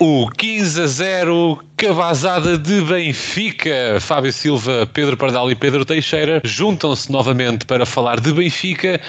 O 0.00 0.28
15 0.30 0.82
a 0.82 0.86
0 0.86 1.58
cavazada 1.76 2.56
de 2.56 2.80
Benfica. 2.82 3.98
Fábio 4.00 4.32
Silva, 4.32 4.88
Pedro 4.92 5.16
Pardal 5.16 5.50
e 5.50 5.54
Pedro 5.54 5.84
Teixeira 5.84 6.40
juntam-se 6.44 7.10
novamente 7.10 7.66
para 7.66 7.84
falar 7.84 8.20
de 8.20 8.32
Benfica 8.32 9.00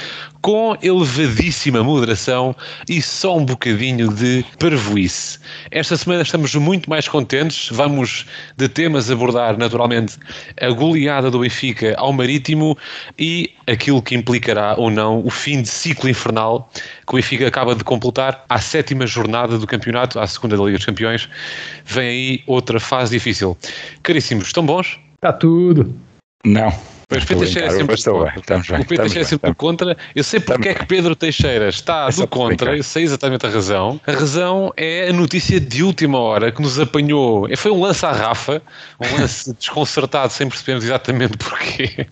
com 0.41 0.77
elevadíssima 0.79 1.83
moderação 1.83 2.55
e 2.87 3.01
só 3.01 3.37
um 3.37 3.45
bocadinho 3.45 4.13
de 4.13 4.45
parvoíce. 4.59 5.39
Esta 5.71 5.97
semana 5.97 6.21
estamos 6.21 6.53
muito 6.53 6.87
mais 6.87 7.07
contentes. 7.07 7.69
Vamos 7.71 8.27
de 8.55 8.69
temas 8.69 9.09
abordar 9.09 9.57
naturalmente 9.57 10.17
a 10.61 10.69
goleada 10.69 11.31
do 11.31 11.39
Benfica 11.39 11.95
ao 11.97 12.13
Marítimo 12.13 12.77
e 13.17 13.51
aquilo 13.65 14.03
que 14.03 14.13
implicará 14.13 14.75
ou 14.77 14.91
não 14.91 15.25
o 15.25 15.31
fim 15.31 15.63
de 15.63 15.67
ciclo 15.67 16.07
infernal 16.07 16.69
que 17.07 17.13
o 17.13 17.15
Benfica 17.15 17.47
acaba 17.47 17.73
de 17.73 17.83
completar 17.83 18.45
à 18.47 18.59
sétima 18.59 19.07
jornada 19.07 19.57
do 19.57 19.65
campeonato, 19.65 20.19
à 20.19 20.27
segunda 20.27 20.55
da 20.55 20.63
Liga 20.63 20.74
dos 20.77 20.85
Campeões. 20.85 21.29
Vem 21.85 22.07
aí 22.07 22.43
outra 22.47 22.79
fase 22.79 23.11
difícil. 23.11 23.57
Caríssimos, 24.03 24.47
estão 24.47 24.65
bons? 24.65 24.99
Está 25.15 25.33
tudo. 25.33 25.95
Não. 26.43 26.71
Mas 27.09 27.23
Pedro 27.23 27.43
Teixeira 27.43 27.67
é 27.67 27.71
sempre 27.71 27.95
estou 27.95 28.23
bem, 28.23 28.33
estamos 28.35 28.67
bem, 28.67 28.81
o 28.81 28.85
Pedro 28.85 29.03
Teixeira 29.03 29.21
é 29.21 29.29
sempre 29.29 29.49
do 29.49 29.55
contra. 29.55 29.97
Eu 30.15 30.23
sei 30.23 30.39
porque 30.39 30.69
é 30.69 30.73
que 30.73 30.85
Pedro 30.85 31.15
Teixeira 31.15 31.69
está 31.69 32.07
É 32.09 32.11
do 32.11 32.27
contra, 32.27 32.75
eu 32.75 32.83
sei 32.83 33.03
exatamente 33.03 33.45
a 33.45 33.49
razão. 33.49 34.01
A 34.07 34.11
razão 34.11 34.73
é 34.75 35.09
a 35.09 35.13
notícia 35.13 35.59
de 35.59 35.83
última 35.83 36.19
hora 36.19 36.51
que 36.51 36.61
nos 36.61 36.79
apanhou. 36.79 37.47
Foi 37.57 37.71
um 37.71 37.81
lance 37.81 38.05
à 38.05 38.11
Rafa, 38.11 38.61
um 38.99 39.21
lance 39.21 39.53
desconcertado, 39.57 40.33
sem 40.33 40.49
percebermos 40.49 40.83
exatamente 40.83 41.37
porquê. 41.37 42.07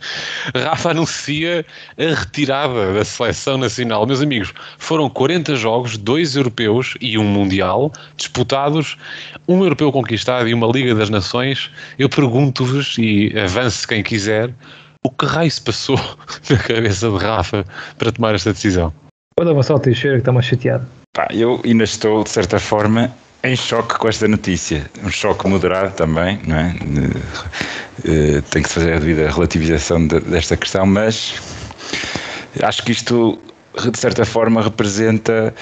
Rafa 0.56 0.92
anuncia 0.92 1.66
a 1.98 2.16
retirada 2.16 2.94
da 2.94 3.04
seleção 3.04 3.58
nacional. 3.58 4.06
Meus 4.06 4.22
amigos, 4.22 4.54
foram 4.78 5.10
40 5.10 5.56
jogos, 5.56 5.98
dois 5.98 6.36
europeus 6.36 6.96
e 7.02 7.18
um 7.18 7.24
mundial 7.24 7.92
disputados, 8.16 8.96
um 9.48 9.64
europeu 9.64 9.92
conquistado 9.92 10.48
e 10.48 10.54
uma 10.54 10.68
Liga 10.68 10.94
das 10.94 11.10
Nações. 11.10 11.72
Eu 11.98 12.08
pergunto-vos, 12.10 12.96
e 13.00 13.34
avance 13.38 13.88
quem 13.88 14.04
quiser, 14.04 14.54
o 15.04 15.10
que 15.10 15.26
raio 15.26 15.52
se 15.52 15.62
passou 15.62 15.98
na 16.50 16.58
cabeça 16.58 17.10
de 17.10 17.18
Rafa 17.18 17.66
para 17.98 18.12
tomar 18.12 18.36
esta 18.36 18.54
decisão? 18.54 18.94
Pode 19.36 19.50
avançar 19.50 19.76
o 19.76 19.80
Teixeira 19.80 20.18
que 20.18 20.22
está 20.22 20.32
mais 20.32 20.46
chateado. 20.46 20.86
Pá, 21.14 21.28
eu 21.32 21.60
ainda 21.66 21.84
estou, 21.84 22.24
de 22.24 22.30
certa 22.30 22.60
forma, 22.60 23.12
em 23.44 23.56
choque 23.56 23.98
com 23.98 24.08
esta 24.08 24.28
notícia. 24.28 24.90
Um 25.04 25.10
choque 25.10 25.48
moderado 25.48 25.92
também, 25.96 26.40
não 26.48 26.56
é? 26.56 26.76
Eh, 28.06 28.42
Tem 28.50 28.62
que 28.64 28.70
se 28.70 28.76
fazer 28.76 28.94
a 28.94 29.00
devida 29.00 29.30
relativização 29.30 30.08
de- 30.08 30.20
desta 30.22 30.56
questão, 30.58 30.86
mas 30.86 31.36
acho 32.62 32.84
que 32.84 32.92
isto, 32.92 33.40
de 33.92 33.98
certa 34.00 34.26
forma, 34.26 34.62
representa 34.62 35.54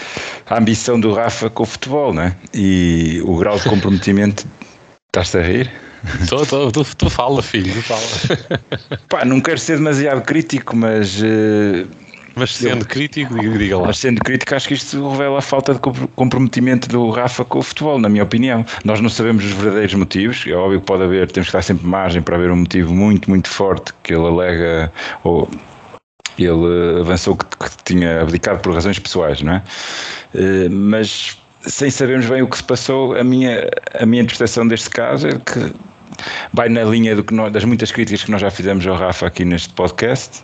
a 0.50 0.58
ambição 0.58 1.00
do 1.00 1.14
Rafa 1.14 1.50
com 1.50 1.64
o 1.64 1.66
futebol, 1.66 2.14
não 2.14 2.24
é? 2.24 2.36
E 2.54 3.22
o 3.26 3.38
grau 3.38 3.58
de 3.58 3.68
comprometimento. 3.70 4.46
Estás-te 5.16 5.38
a 5.38 5.42
rir? 5.42 5.72
Tu, 6.28 6.46
tu, 6.46 6.72
tu, 6.72 6.96
tu 6.96 7.10
fala, 7.10 7.42
filho, 7.42 7.74
tu 7.74 7.82
fala. 7.82 8.02
Pá, 9.10 9.24
não 9.26 9.40
quero 9.40 9.60
ser 9.60 9.78
demasiado 9.78 10.22
crítico, 10.24 10.76
mas. 10.76 11.22
eh, 11.24 11.86
Mas 12.36 12.56
sendo 12.56 12.86
crítico, 12.86 13.36
diga, 13.58 13.78
lá. 13.78 13.88
Mas 13.88 13.98
sendo 14.00 14.22
crítico, 14.24 14.56
acho 14.56 14.68
que 14.68 14.74
isto 14.74 15.10
revela 15.12 15.38
a 15.40 15.42
falta 15.42 15.74
de 15.74 15.80
compro- 15.80 16.08
comprometimento 16.10 16.88
do 16.88 17.10
Rafa 17.10 17.46
com 17.46 17.60
o 17.60 17.62
futebol, 17.62 18.00
na 18.00 18.10
minha 18.10 18.24
opinião. 18.24 18.66
Nós 18.84 19.00
não 19.00 19.10
sabemos 19.10 19.44
os 19.46 19.52
verdadeiros 19.52 19.94
motivos, 19.94 20.44
é 20.48 20.54
óbvio 20.54 20.80
que 20.80 20.86
pode 20.86 21.04
haver, 21.04 21.30
temos 21.32 21.48
que 21.50 21.54
dar 21.54 21.62
sempre 21.62 21.86
margem 21.86 22.22
para 22.22 22.36
haver 22.36 22.52
um 22.52 22.58
motivo 22.58 22.94
muito, 22.94 23.30
muito 23.30 23.50
forte 23.50 23.94
que 24.04 24.14
ele 24.14 24.26
alega, 24.26 24.92
ou 25.24 25.50
ele 26.40 27.00
avançou 27.02 27.36
que, 27.36 27.46
que 27.46 27.70
tinha 27.84 28.22
abdicado 28.22 28.60
por 28.62 28.74
razões 28.74 28.98
pessoais, 28.98 29.42
não 29.42 29.54
é? 29.54 29.64
Eh, 30.34 30.70
Mas 30.70 31.38
sem 31.68 31.92
sabermos 31.92 32.26
bem 32.26 32.42
o 32.42 32.48
que 32.48 32.58
se 32.58 32.64
passou, 32.64 33.16
a 33.16 33.24
minha, 33.24 33.70
a 33.94 34.04
minha 34.06 34.24
interpretação 34.24 34.68
deste 34.68 34.90
caso 34.90 35.28
é 35.28 35.34
que 35.34 35.72
vai 36.54 36.70
na 36.70 36.84
linha 36.84 37.16
do 37.16 37.24
que 37.24 37.34
nós- 37.34 37.52
das 37.52 37.64
muitas 37.64 37.92
críticas 37.92 38.24
que 38.24 38.32
nós 38.32 38.42
já 38.42 38.50
fizemos 38.50 38.86
ao 38.88 38.96
Rafa 38.96 39.28
aqui 39.28 39.44
neste 39.46 39.70
podcast. 39.74 40.44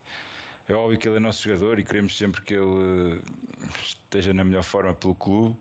É 0.68 0.74
óbvio 0.74 1.00
que 1.00 1.08
ele 1.08 1.18
é 1.18 1.20
nosso 1.20 1.44
jogador 1.48 1.80
e 1.80 1.84
queremos 1.84 2.18
sempre 2.18 2.42
que 2.42 2.54
ele 2.54 3.22
eh, 3.24 3.68
esteja 3.82 4.34
na 4.34 4.44
melhor 4.44 4.64
forma 4.64 4.94
pelo 4.94 5.16
clube, 5.16 5.56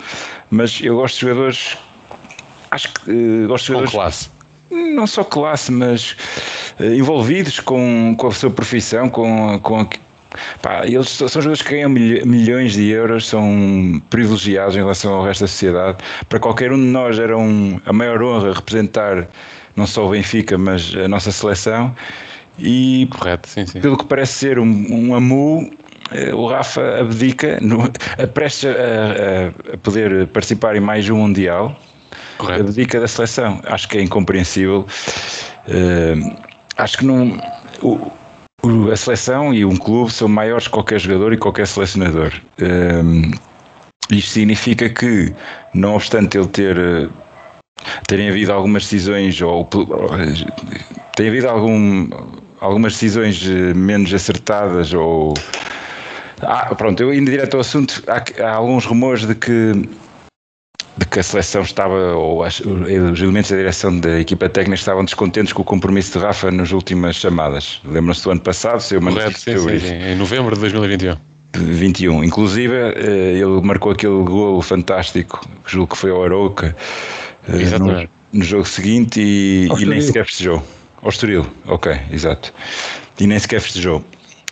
mas 0.51 0.81
eu 0.83 0.97
gosto 0.97 1.15
de 1.17 1.21
jogadores. 1.23 1.77
Acho 2.73 2.93
que 2.93 3.11
eh, 3.11 3.47
gosto 3.47 3.67
de 3.67 3.73
Com 3.73 3.87
jogadores 3.87 3.91
classe. 3.93 4.31
não 4.71 5.07
só 5.07 5.23
classe, 5.23 5.71
mas 5.71 6.17
eh, 6.81 6.97
envolvidos 6.97 7.61
com, 7.61 8.15
com 8.19 8.27
a 8.27 8.31
sua 8.33 8.51
profissão, 8.51 9.09
com, 9.09 9.61
com 9.61 9.81
a- 9.83 9.87
pá, 10.61 10.85
eles 10.85 11.09
são 11.11 11.29
jogadores 11.29 11.63
que 11.63 11.71
ganham 11.71 11.89
milhões 11.91 12.73
de 12.73 12.89
euros, 12.91 13.29
são 13.29 14.03
privilegiados 14.11 14.75
em 14.75 14.81
relação 14.81 15.15
ao 15.15 15.25
resto 15.25 15.43
da 15.43 15.47
sociedade. 15.47 15.99
Para 16.29 16.41
qualquer 16.41 16.73
um 16.73 16.77
de 16.79 16.83
nós 16.83 17.17
era 17.21 17.39
um, 17.39 17.81
a 17.87 17.93
maior 17.93 18.21
honra 18.25 18.53
representar 18.53 19.29
não 19.77 19.87
só 19.87 20.07
o 20.07 20.11
Benfica, 20.11 20.57
mas 20.59 20.95
a 20.97 21.07
nossa 21.09 21.31
seleção. 21.31 21.95
E 22.59 23.07
Correto, 23.11 23.49
sim, 23.49 23.67
sim. 23.67 23.81
pelo 23.81 23.97
que 23.99 24.07
parece 24.07 24.33
ser 24.33 24.59
um, 24.59 24.87
um 24.91 25.15
AMU, 25.15 25.71
eh, 26.13 26.35
o 26.35 26.47
Rafa 26.47 27.01
abdica, 27.01 27.59
no, 27.61 27.83
a 28.19 28.27
prestes 28.27 28.65
a, 28.71 29.75
a- 29.75 29.77
poder 29.79 30.27
participar 30.29 30.75
em 30.75 30.81
mais 30.81 31.09
um 31.11 31.17
Mundial, 31.19 31.79
Correto. 32.39 32.63
abdica 32.63 32.99
da 32.99 33.07
seleção. 33.07 33.61
Acho 33.67 33.87
que 33.89 33.99
é 33.99 34.03
incompreensível. 34.03 34.87
Eh, 35.69 36.15
acho 36.79 36.99
que 36.99 37.05
não. 37.05 37.39
o- 37.83 38.11
o- 38.65 38.91
a 38.91 38.97
seleção 38.97 39.53
e 39.53 39.65
um 39.65 39.77
clube 39.77 40.11
são 40.11 40.27
maiores 40.29 40.67
que 40.67 40.73
qualquer 40.73 40.99
jogador 40.99 41.33
e 41.35 41.37
qualquer 41.37 41.67
selecionador. 41.67 42.33
Eh, 42.59 43.03
isto 44.11 44.31
significa 44.31 44.89
que, 44.89 45.35
não 45.75 45.95
obstante 45.97 46.39
ele 46.39 46.47
ter. 46.49 47.11
Terem 48.07 48.29
havido 48.29 48.53
algumas 48.53 48.83
decisões 48.85 49.41
ou 49.41 49.69
tem 51.15 51.29
havido 51.29 51.49
algum, 51.49 52.09
algumas 52.61 52.93
decisões 52.95 53.43
eh, 53.47 53.75
menos 53.75 54.13
acertadas 54.13 54.93
ou 54.93 55.35
ah, 56.43 56.75
pronto, 56.75 57.03
eu 57.03 57.13
indo 57.15 57.31
direto 57.31 57.55
ao 57.55 57.61
assunto, 57.61 58.03
há, 58.07 58.23
há 58.45 58.55
alguns 58.55 58.85
rumores 58.85 59.27
de 59.27 59.35
que 59.35 59.73
de 60.99 61.05
que 61.05 61.19
a 61.19 61.23
seleção 61.23 61.61
estava, 61.61 62.15
ou 62.15 62.43
as- 62.43 62.61
os 62.61 63.21
elementos 63.21 63.51
da 63.51 63.57
direção 63.59 63.99
da 64.01 64.19
equipa 64.19 64.49
técnica 64.49 64.77
estavam 64.81 65.05
descontentes 65.05 65.53
com 65.53 65.61
o 65.61 65.65
compromisso 65.65 66.19
de 66.19 66.25
Rafa 66.25 66.51
nas 66.51 66.73
últimas 66.73 67.17
chamadas. 67.17 67.83
Lembram-se 67.85 68.25
do 68.25 68.31
ano 68.31 68.41
passado, 68.41 68.83
uma 68.99 69.13
Correto, 69.13 69.39
sim, 69.39 69.59
sim, 69.59 69.79
sim. 69.79 69.95
Em 69.95 70.17
novembro 70.17 70.55
de 70.55 70.61
2021. 70.63 71.17
21. 71.55 72.25
Inclusive, 72.25 72.75
eh, 72.75 73.33
ele 73.35 73.61
marcou 73.63 73.93
aquele 73.93 74.23
golo 74.23 74.63
fantástico, 74.63 75.47
julgo 75.67 75.95
que 75.95 75.99
foi 76.01 76.11
ao 76.11 76.25
Arouca, 76.25 76.75
eh, 77.49 77.79
no, 77.79 78.09
no 78.33 78.45
jogo 78.45 78.65
seguinte 78.65 79.21
e, 79.21 79.69
e 79.79 79.85
nem 79.87 80.01
sequer 80.01 80.25
festejou. 80.25 80.63
Ao 81.03 81.09
Estoril, 81.09 81.47
ok, 81.67 81.97
exato. 82.11 82.53
E 83.21 83.27
nem 83.27 83.39
sequer 83.39 83.61
festejou. 83.61 84.05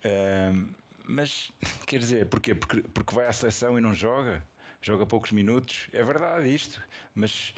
Ahm, 0.05 0.75
mas, 1.07 1.53
quer 1.87 1.99
dizer, 1.99 2.29
porquê? 2.29 2.55
Porque, 2.55 2.83
porque 2.83 3.15
vai 3.15 3.27
à 3.27 3.33
seleção 3.33 3.79
e 3.79 3.81
não 3.81 3.95
joga? 3.95 4.43
Joga 4.81 5.07
poucos 5.07 5.33
minutos? 5.33 5.89
É 5.93 6.03
verdade 6.03 6.55
isto, 6.55 6.83
mas 7.15 7.55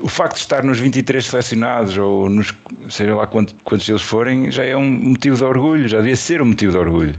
o 0.00 0.08
facto 0.08 0.34
de 0.34 0.40
estar 0.40 0.64
nos 0.64 0.78
23 0.78 1.24
selecionados 1.24 1.96
ou 1.96 2.28
nos, 2.28 2.52
seja 2.88 3.14
lá 3.14 3.26
quantos, 3.26 3.54
quantos 3.64 3.88
eles 3.88 4.02
forem, 4.02 4.50
já 4.50 4.64
é 4.64 4.76
um 4.76 4.90
motivo 4.90 5.36
de 5.36 5.44
orgulho, 5.44 5.88
já 5.88 5.98
devia 5.98 6.16
ser 6.16 6.42
um 6.42 6.46
motivo 6.46 6.72
de 6.72 6.78
orgulho. 6.78 7.14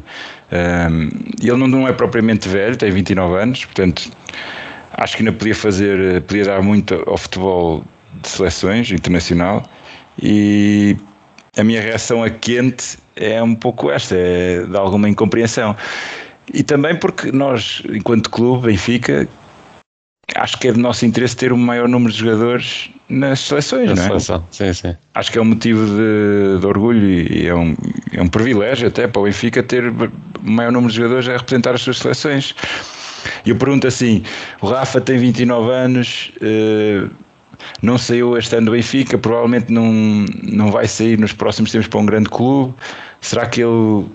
Um, 0.52 1.10
ele 1.42 1.58
não, 1.58 1.68
não 1.68 1.88
é 1.88 1.94
propriamente 1.94 2.48
velho, 2.48 2.76
tem 2.78 2.92
29 2.92 3.36
anos, 3.36 3.66
portanto 3.66 4.12
acho 4.98 5.18
que 5.18 5.24
ainda 5.24 5.32
podia 5.32 5.56
fazer, 5.56 6.22
podia 6.24 6.46
dar 6.46 6.62
muito 6.62 7.02
ao 7.08 7.18
futebol 7.18 7.84
de 8.22 8.28
seleções 8.28 8.92
internacional 8.92 9.64
e 10.22 10.96
a 11.58 11.64
minha 11.64 11.82
reação 11.82 12.24
a 12.24 12.30
quente 12.30 12.98
é 13.16 13.42
um 13.42 13.56
pouco 13.56 13.90
esta, 13.92 14.16
é 14.16 14.66
de 14.66 14.78
alguma 14.78 15.10
incompreensão. 15.10 15.76
E 16.54 16.64
também 16.64 16.96
porque 16.96 17.32
nós, 17.32 17.82
enquanto 17.90 18.30
clube, 18.30 18.68
Benfica, 18.68 19.28
acho 20.36 20.58
que 20.60 20.68
é 20.68 20.72
de 20.72 20.80
nosso 20.80 21.06
interesse 21.06 21.36
ter 21.36 21.52
um 21.52 21.58
maior 21.58 21.88
número 21.88 22.12
de 22.12 22.20
jogadores 22.20 22.90
nas 23.10 23.40
seleções, 23.40 23.90
Na 23.90 23.96
não 23.96 24.04
é? 24.04 24.08
seleção, 24.08 24.46
sim, 24.52 24.74
sim. 24.74 24.96
Acho 25.14 25.32
que 25.32 25.38
é 25.38 25.42
um 25.42 25.46
motivo 25.46 25.86
de, 25.86 26.60
de 26.60 26.66
orgulho 26.66 27.08
e 27.08 27.48
é 27.48 27.56
um, 27.56 27.76
é 28.12 28.22
um 28.22 28.28
privilégio 28.28 28.88
até 28.88 29.08
para 29.08 29.22
o 29.22 29.26
Benfica 29.26 29.62
ter 29.64 29.88
o 29.88 30.12
maior 30.44 30.72
número 30.72 30.92
de 30.92 30.98
jogadores 30.98 31.28
a 31.28 31.34
representar 31.34 31.76
as 31.76 31.82
suas 31.82 31.98
seleções. 32.00 32.56
E 33.46 33.50
eu 33.50 33.56
pergunto 33.56 33.88
assim: 33.88 34.24
o 34.62 34.68
Rafa 34.68 35.02
tem 35.02 35.18
29 35.18 35.72
anos, 35.72 36.32
eh, 36.42 37.08
não 37.82 37.98
saiu 37.98 38.38
este 38.38 38.56
ano 38.56 38.68
do 38.68 38.72
Benfica, 38.72 39.18
provavelmente 39.18 39.72
não, 39.72 39.92
não 40.44 40.72
vai 40.72 40.88
sair 40.88 41.18
nos 41.18 41.34
próximos 41.34 41.72
tempos 41.72 41.88
para 41.88 42.00
um 42.00 42.06
grande 42.06 42.30
clube. 42.30 42.74
Será 43.22 43.46
que 43.46 43.62
ele 43.62 44.06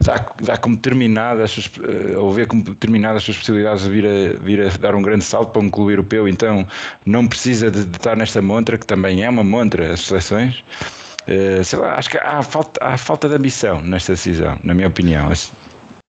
dá, 0.00 0.26
dá 0.42 0.56
como 0.56 0.76
terminada 0.76 1.44
eh, 1.44 2.16
ou 2.16 2.32
vê 2.32 2.46
como 2.46 2.62
terminadas 2.76 3.18
as 3.18 3.24
suas 3.24 3.38
possibilidades 3.38 3.84
de 3.84 3.90
vir 3.90 4.06
a, 4.06 4.42
vir 4.42 4.66
a 4.66 4.68
dar 4.78 4.94
um 4.94 5.02
grande 5.02 5.24
salto 5.24 5.52
para 5.52 5.62
um 5.62 5.70
clube 5.70 5.92
europeu? 5.92 6.28
Então 6.28 6.66
não 7.06 7.26
precisa 7.26 7.70
de, 7.70 7.84
de 7.84 7.96
estar 7.96 8.16
nesta 8.16 8.40
montra, 8.42 8.78
que 8.78 8.86
também 8.86 9.22
é 9.22 9.28
uma 9.28 9.44
montra, 9.44 9.92
as 9.92 10.00
seleções. 10.00 10.64
Eh, 11.26 11.62
sei 11.62 11.78
lá, 11.78 11.94
acho 11.94 12.10
que 12.10 12.18
há 12.18 12.42
falta, 12.42 12.84
há 12.84 12.96
falta 12.96 13.28
de 13.28 13.36
ambição 13.36 13.80
nesta 13.82 14.12
decisão, 14.12 14.58
na 14.64 14.74
minha 14.74 14.88
opinião. 14.88 15.30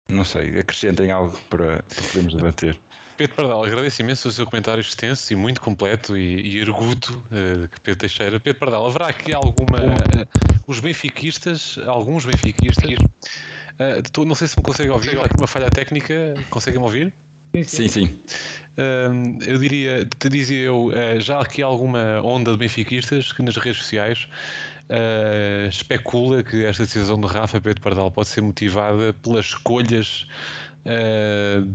Não 0.08 0.24
sei, 0.24 0.58
acrescentem 0.58 1.10
algo 1.10 1.38
para, 1.50 1.82
para 1.82 2.02
podermos 2.08 2.34
debater. 2.34 2.78
Pedro 3.18 3.36
Pardal, 3.36 3.64
agradeço 3.64 4.00
imenso 4.00 4.28
o 4.28 4.32
seu 4.32 4.46
comentário 4.46 4.80
extenso 4.80 5.32
e 5.32 5.36
muito 5.36 5.60
completo 5.60 6.16
e, 6.16 6.40
e 6.40 6.58
erguto, 6.58 7.22
uh, 7.26 7.68
Pedro 7.82 7.98
Teixeira. 7.98 8.40
Pedro 8.40 8.60
Pardal, 8.60 8.86
haverá 8.86 9.08
aqui 9.08 9.34
alguma. 9.34 9.78
Uh, 9.80 10.28
os 10.66 10.80
benfiquistas, 10.80 11.78
alguns 11.86 12.24
benfiquistas. 12.24 12.94
Uh, 12.94 14.24
não 14.24 14.34
sei 14.34 14.48
se 14.48 14.56
me 14.56 14.62
conseguem 14.62 14.92
ouvir, 14.92 15.18
há 15.18 15.24
aqui 15.24 15.34
uma 15.36 15.46
falha 15.46 15.70
técnica, 15.70 16.34
conseguem-me 16.48 16.84
ouvir? 16.84 17.12
Sim, 17.64 17.88
sim. 17.88 18.20
Uh, 18.76 19.42
eu 19.44 19.58
diria, 19.58 20.06
te 20.18 20.28
dizia 20.28 20.62
eu, 20.62 20.86
uh, 20.86 21.20
já 21.20 21.38
há 21.38 21.42
aqui 21.42 21.62
alguma 21.62 22.20
onda 22.22 22.52
de 22.52 22.58
benfiquistas 22.58 23.32
que 23.32 23.42
nas 23.42 23.56
redes 23.56 23.82
sociais 23.82 24.28
uh, 24.88 25.68
especula 25.68 26.42
que 26.42 26.64
esta 26.64 26.84
decisão 26.84 27.20
de 27.20 27.26
Rafa 27.26 27.60
Pedro 27.60 27.82
Pardal 27.82 28.10
pode 28.10 28.28
ser 28.28 28.40
motivada 28.40 29.12
pelas 29.12 29.46
escolhas 29.46 30.26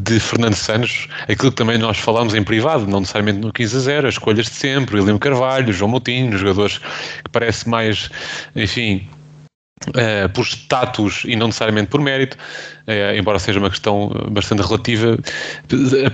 de 0.04 0.20
Fernando 0.20 0.56
Santos, 0.56 1.08
aquilo 1.28 1.52
que 1.52 1.58
também 1.58 1.78
nós 1.78 2.00
falamos 2.00 2.34
em 2.34 2.42
privado, 2.42 2.88
não 2.88 3.02
necessariamente 3.02 3.40
no 3.40 3.54
15 3.54 3.78
a 3.78 3.80
0, 3.80 4.08
as 4.08 4.14
escolhas 4.16 4.48
de 4.48 4.54
sempre, 4.54 5.00
William 5.00 5.20
Carvalho, 5.20 5.72
João 5.72 5.92
Moutinho, 5.92 6.36
jogadores 6.36 6.80
que 6.80 7.30
parece 7.32 7.70
mais, 7.70 8.10
enfim, 8.56 9.08
Uh, 9.90 10.30
por 10.30 10.46
status 10.46 11.24
e 11.26 11.36
não 11.36 11.48
necessariamente 11.48 11.88
por 11.88 12.00
mérito, 12.00 12.38
uh, 12.88 13.18
embora 13.18 13.38
seja 13.38 13.60
uma 13.60 13.70
questão 13.70 14.10
bastante 14.32 14.62
relativa. 14.62 15.18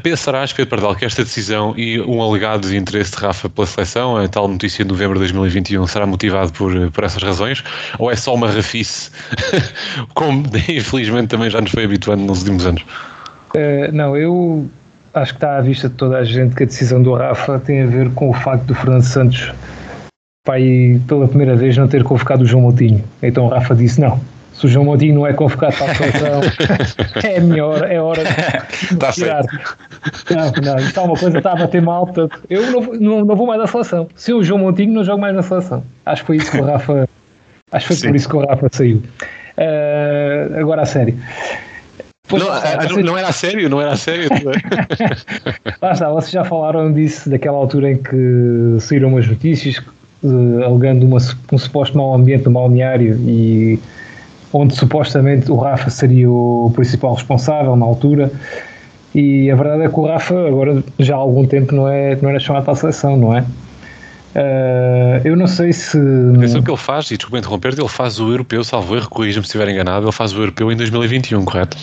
Pensarás, 0.02 0.52
Pedro 0.52 0.72
Pardal, 0.72 0.96
que 0.96 1.06
esta 1.06 1.24
decisão 1.24 1.74
e 1.78 2.02
um 2.02 2.22
alegado 2.22 2.68
de 2.68 2.76
interesse 2.76 3.12
de 3.12 3.18
Rafa 3.18 3.48
pela 3.48 3.68
seleção, 3.68 4.18
a 4.18 4.28
tal 4.28 4.48
notícia 4.48 4.84
de 4.84 4.90
novembro 4.90 5.16
de 5.16 5.20
2021, 5.20 5.86
será 5.86 6.06
motivado 6.06 6.52
por, 6.54 6.90
por 6.92 7.04
essas 7.04 7.22
razões? 7.22 7.64
Ou 8.00 8.10
é 8.10 8.16
só 8.16 8.34
uma 8.34 8.50
rafice, 8.50 9.12
como 10.16 10.44
infelizmente 10.68 11.28
também 11.28 11.50
já 11.50 11.62
nos 11.62 11.72
foi 11.72 11.84
habituando 11.84 12.24
nos 12.24 12.40
últimos 12.40 12.66
anos? 12.66 12.82
Uh, 13.56 13.92
não, 13.92 14.18
eu 14.18 14.70
acho 15.14 15.34
que 15.34 15.38
está 15.38 15.58
à 15.58 15.62
vista 15.62 15.90
de 15.90 15.96
toda 15.96 16.18
a 16.18 16.24
gente 16.24 16.56
que 16.56 16.64
a 16.64 16.66
decisão 16.66 17.02
do 17.02 17.14
Rafa 17.14 17.60
tem 17.60 17.84
a 17.84 17.86
ver 17.86 18.10
com 18.12 18.30
o 18.30 18.34
facto 18.34 18.66
do 18.66 18.76
Fernando 18.76 19.04
Santos 19.04 19.52
pai 20.50 21.00
pela 21.08 21.28
primeira 21.28 21.56
vez 21.56 21.78
não 21.78 21.88
ter 21.88 22.04
convocado 22.04 22.42
o 22.42 22.46
João 22.46 22.64
Moutinho. 22.64 23.04
Então 23.22 23.46
o 23.46 23.50
Rafa 23.50 23.76
disse: 23.76 24.02
não, 24.02 24.20
se 24.52 24.66
o 24.66 24.70
João 24.70 24.84
Moutinho 24.84 25.14
não 25.14 25.28
é 25.28 25.34
convocado 25.34 25.76
para 25.76 25.92
a 25.92 25.96
seleção, 25.96 26.42
é 27.56 27.62
hora, 27.62 27.94
é 27.94 28.02
hora 28.02 28.24
de 28.24 28.98
tá 28.98 29.12
tirar. 29.12 29.46
Não, 30.32 30.52
não, 30.64 30.80
está 30.80 31.04
uma 31.04 31.16
coisa, 31.16 31.38
está 31.38 31.52
a 31.52 31.56
bater 31.56 31.84
mal. 31.84 32.08
Portanto, 32.08 32.42
eu 32.50 32.72
não, 32.72 32.82
não, 32.82 33.26
não, 33.26 33.36
vou 33.36 33.46
mais 33.46 33.62
à 33.62 33.68
seleção. 33.68 34.08
Se 34.16 34.34
o 34.34 34.42
João 34.42 34.62
Moutinho, 34.62 34.92
não 34.92 35.04
jogo 35.04 35.22
mais 35.22 35.36
na 35.36 35.44
seleção. 35.44 35.84
Acho 36.04 36.24
que 36.24 36.28
foi 36.28 36.38
isso 36.38 36.50
que 36.50 36.58
o 36.58 36.66
Rafa. 36.66 37.08
Acho 37.72 37.88
que 37.88 37.94
foi 37.94 37.96
Sim. 37.96 38.08
por 38.08 38.16
isso 38.16 38.30
que 38.30 38.36
o 38.36 38.40
Rafa 38.40 38.68
saiu. 38.72 39.04
Uh, 39.56 40.60
agora 40.60 40.82
a 40.82 40.86
sério. 40.86 41.16
Não, 42.32 42.52
a, 42.52 42.86
não, 42.86 43.04
não, 43.04 43.18
era 43.18 43.28
a 43.28 43.32
sério, 43.32 43.70
não 43.70 43.82
era 43.82 43.92
a 43.92 43.96
sério. 43.96 44.30
Lá 45.82 45.92
está, 45.92 46.10
vocês 46.10 46.32
já 46.32 46.44
falaram 46.44 46.92
disso 46.92 47.30
daquela 47.30 47.58
altura 47.58 47.92
em 47.92 47.98
que 47.98 48.78
saíram 48.80 49.10
umas 49.10 49.28
notícias 49.28 49.80
uh, 50.24 50.64
alegando 50.64 51.06
uma, 51.06 51.18
um 51.52 51.58
suposto 51.58 51.98
mau 51.98 52.14
ambiente 52.14 52.46
no 52.46 52.52
balneário 52.52 53.16
e 53.28 53.80
onde 54.52 54.76
supostamente 54.76 55.52
o 55.52 55.56
Rafa 55.56 55.90
seria 55.90 56.30
o 56.30 56.72
principal 56.76 57.14
responsável 57.14 57.76
na 57.76 57.86
altura. 57.86 58.32
E 59.14 59.50
a 59.50 59.56
verdade 59.56 59.84
é 59.84 59.90
que 59.90 60.00
o 60.00 60.06
Rafa 60.06 60.48
agora 60.48 60.84
já 61.00 61.16
há 61.16 61.20
algum 61.20 61.46
tempo 61.46 61.74
não 61.74 61.88
é, 61.88 62.16
não 62.22 62.30
era 62.30 62.40
chamado 62.40 62.64
para 62.64 62.74
a 62.74 62.76
seleção, 62.76 63.18
não 63.18 63.36
é? 63.36 63.44
Uh, 64.36 65.22
eu 65.26 65.36
não 65.36 65.48
sei 65.48 65.74
se. 65.74 65.98
Atenção 66.36 66.62
que 66.62 66.70
ele 66.70 66.78
faz, 66.78 67.10
e 67.10 67.18
desculpa 67.18 67.40
interromper, 67.40 67.74
ele 67.74 67.88
faz 67.88 68.20
o 68.20 68.30
europeu, 68.30 68.64
salvo 68.64 68.96
erro, 68.96 69.10
corrija-me 69.10 69.44
se 69.44 69.50
estiver 69.50 69.68
enganado, 69.70 70.06
ele 70.06 70.12
faz 70.12 70.34
o 70.34 70.42
europeu 70.42 70.72
em 70.72 70.78
2021, 70.78 71.44
correto? 71.46 71.76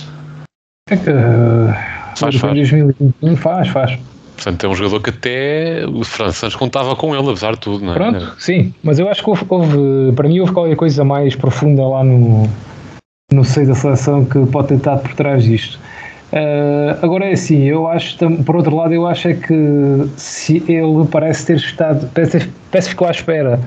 Uh, 0.93 1.75
faz, 2.17 2.37
faz. 2.37 2.55
2021 2.55 3.37
faz, 3.37 3.69
faz. 3.69 3.99
Portanto, 4.37 4.65
é 4.65 4.69
um 4.69 4.75
jogador 4.75 5.00
que 5.00 5.11
até 5.11 5.87
o 5.87 6.05
Fernando 6.05 6.35
Santos 6.35 6.56
contava 6.56 6.94
com 6.94 7.17
ele, 7.17 7.29
apesar 7.29 7.53
de 7.53 7.61
tudo, 7.61 7.85
não 7.85 7.93
é? 7.93 7.97
Pronto, 7.97 8.35
sim, 8.38 8.73
mas 8.83 8.99
eu 8.99 9.09
acho 9.09 9.23
que 9.25 9.31
houve, 9.31 9.44
houve, 9.49 10.12
para 10.15 10.29
mim 10.29 10.41
houve 10.41 10.53
qualquer 10.53 10.77
coisa 10.77 11.03
mais 11.05 11.35
profunda 11.35 11.83
lá 11.83 12.05
no, 12.05 12.49
no 13.33 13.44
seio 13.44 13.67
da 13.67 13.75
seleção 13.75 14.25
que 14.25 14.44
pode 14.47 14.69
ter 14.69 14.75
estado 14.75 15.03
por 15.03 15.15
trás 15.15 15.43
disto. 15.43 15.79
Uh, 16.33 16.99
agora 17.03 17.25
é 17.27 17.33
assim, 17.33 17.62
eu 17.62 17.88
acho, 17.88 18.19
por 18.44 18.56
outro 18.56 18.77
lado, 18.77 18.93
eu 18.93 19.06
acho 19.06 19.29
é 19.29 19.35
que 19.35 20.09
se 20.17 20.62
ele 20.69 21.06
parece 21.11 21.47
ter 21.47 21.56
estado, 21.56 22.11
parece, 22.12 22.50
parece 22.71 22.88
que 22.88 22.94
ficou 22.94 23.09
à 23.09 23.11
espera 23.11 23.61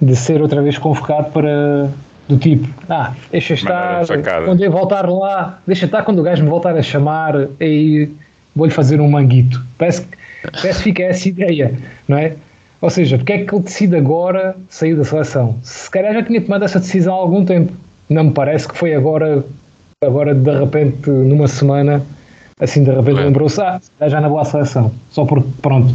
de 0.00 0.16
ser 0.16 0.42
outra 0.42 0.60
vez 0.62 0.78
convocado 0.78 1.30
para 1.30 1.88
do 2.28 2.36
tipo, 2.36 2.68
ah, 2.88 3.12
deixa 3.30 3.54
estar, 3.54 4.04
quando 4.44 4.60
eu 4.60 4.70
voltar 4.70 5.08
lá, 5.08 5.60
deixa 5.64 5.86
estar 5.86 6.02
quando 6.02 6.18
o 6.18 6.22
gajo 6.24 6.42
me 6.42 6.50
voltar 6.50 6.76
a 6.76 6.82
chamar, 6.82 7.36
aí 7.60 8.10
vou-lhe 8.56 8.72
fazer 8.72 9.00
um 9.00 9.08
manguito. 9.08 9.64
Parece, 9.78 10.06
parece 10.42 10.78
que 10.78 10.84
fica 10.84 11.02
essa 11.04 11.28
ideia, 11.28 11.72
não 12.08 12.16
é? 12.16 12.34
Ou 12.80 12.90
seja, 12.90 13.16
porque 13.16 13.32
é 13.32 13.44
que 13.44 13.54
ele 13.54 13.62
decide 13.62 13.96
agora 13.96 14.56
sair 14.68 14.94
da 14.96 15.04
seleção? 15.04 15.56
Se 15.62 15.90
calhar 15.90 16.12
já 16.12 16.22
tinha 16.22 16.40
tomado 16.40 16.64
essa 16.64 16.78
decisão 16.78 17.14
há 17.14 17.18
algum 17.18 17.44
tempo. 17.44 17.72
Não 18.08 18.24
me 18.24 18.30
parece 18.32 18.68
que 18.68 18.76
foi 18.76 18.94
agora, 18.94 19.44
agora 20.04 20.34
de 20.34 20.58
repente, 20.58 21.10
numa 21.10 21.48
semana, 21.48 22.02
assim 22.60 22.84
de 22.84 22.90
repente 22.90 23.20
lembrou-se, 23.20 23.60
ah, 23.60 23.80
já 24.06 24.20
na 24.20 24.28
boa 24.28 24.44
seleção. 24.44 24.92
Só 25.10 25.24
porque, 25.24 25.48
pronto. 25.60 25.92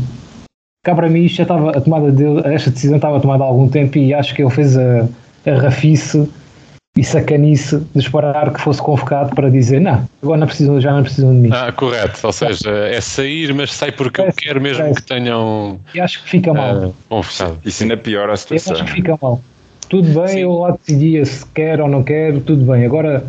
Cá 0.83 0.95
para 0.95 1.07
mim, 1.07 1.25
isto 1.25 1.37
já 1.37 1.43
estava, 1.43 1.69
a 1.69 1.79
tomada 1.79 2.11
dele, 2.11 2.41
esta 2.45 2.71
decisão 2.71 2.95
estava 2.95 3.19
tomada 3.19 3.43
há 3.43 3.47
algum 3.47 3.69
tempo 3.69 3.97
e 3.97 4.13
acho 4.13 4.33
que 4.33 4.41
ele 4.41 4.51
fez 4.51 4.75
a, 4.77 5.07
a 5.45 5.51
rafice 5.61 6.27
e 7.01 7.03
sacanice 7.03 7.79
de 7.95 7.99
esperar 7.99 8.53
que 8.53 8.61
fosse 8.61 8.79
convocado 8.79 9.33
para 9.33 9.49
dizer 9.49 9.81
não, 9.81 10.07
agora 10.21 10.39
não 10.41 10.45
precisam, 10.45 10.79
já 10.79 10.93
não 10.93 11.01
precisam 11.01 11.33
de 11.33 11.39
mim. 11.39 11.49
Ah, 11.51 11.71
correto, 11.71 12.19
ou 12.27 12.31
seja, 12.31 12.69
é 12.69 13.01
sair, 13.01 13.51
mas 13.55 13.73
sai 13.73 13.91
porque 13.91 14.21
parece, 14.21 14.37
eu 14.37 14.43
quero 14.43 14.61
mesmo 14.61 14.83
parece. 14.83 15.01
que 15.01 15.07
tenham. 15.07 15.79
E 15.95 15.99
acho 15.99 16.21
que 16.21 16.29
fica 16.29 16.53
mal. 16.53 16.93
Uh. 17.09 17.21
Isso 17.65 17.81
ainda 17.81 17.97
piora 17.97 18.33
a 18.33 18.37
situação. 18.37 18.73
Eu 18.73 18.83
acho 18.83 18.85
que 18.85 18.91
fica 18.91 19.17
mal. 19.19 19.41
Tudo 19.89 20.07
bem, 20.13 20.27
Sim. 20.27 20.39
eu 20.41 20.53
lá 20.53 20.77
decidia 20.77 21.25
se 21.25 21.43
quer 21.47 21.81
ou 21.81 21.89
não 21.89 22.03
quero, 22.03 22.39
tudo 22.39 22.71
bem. 22.71 22.85
Agora, 22.85 23.25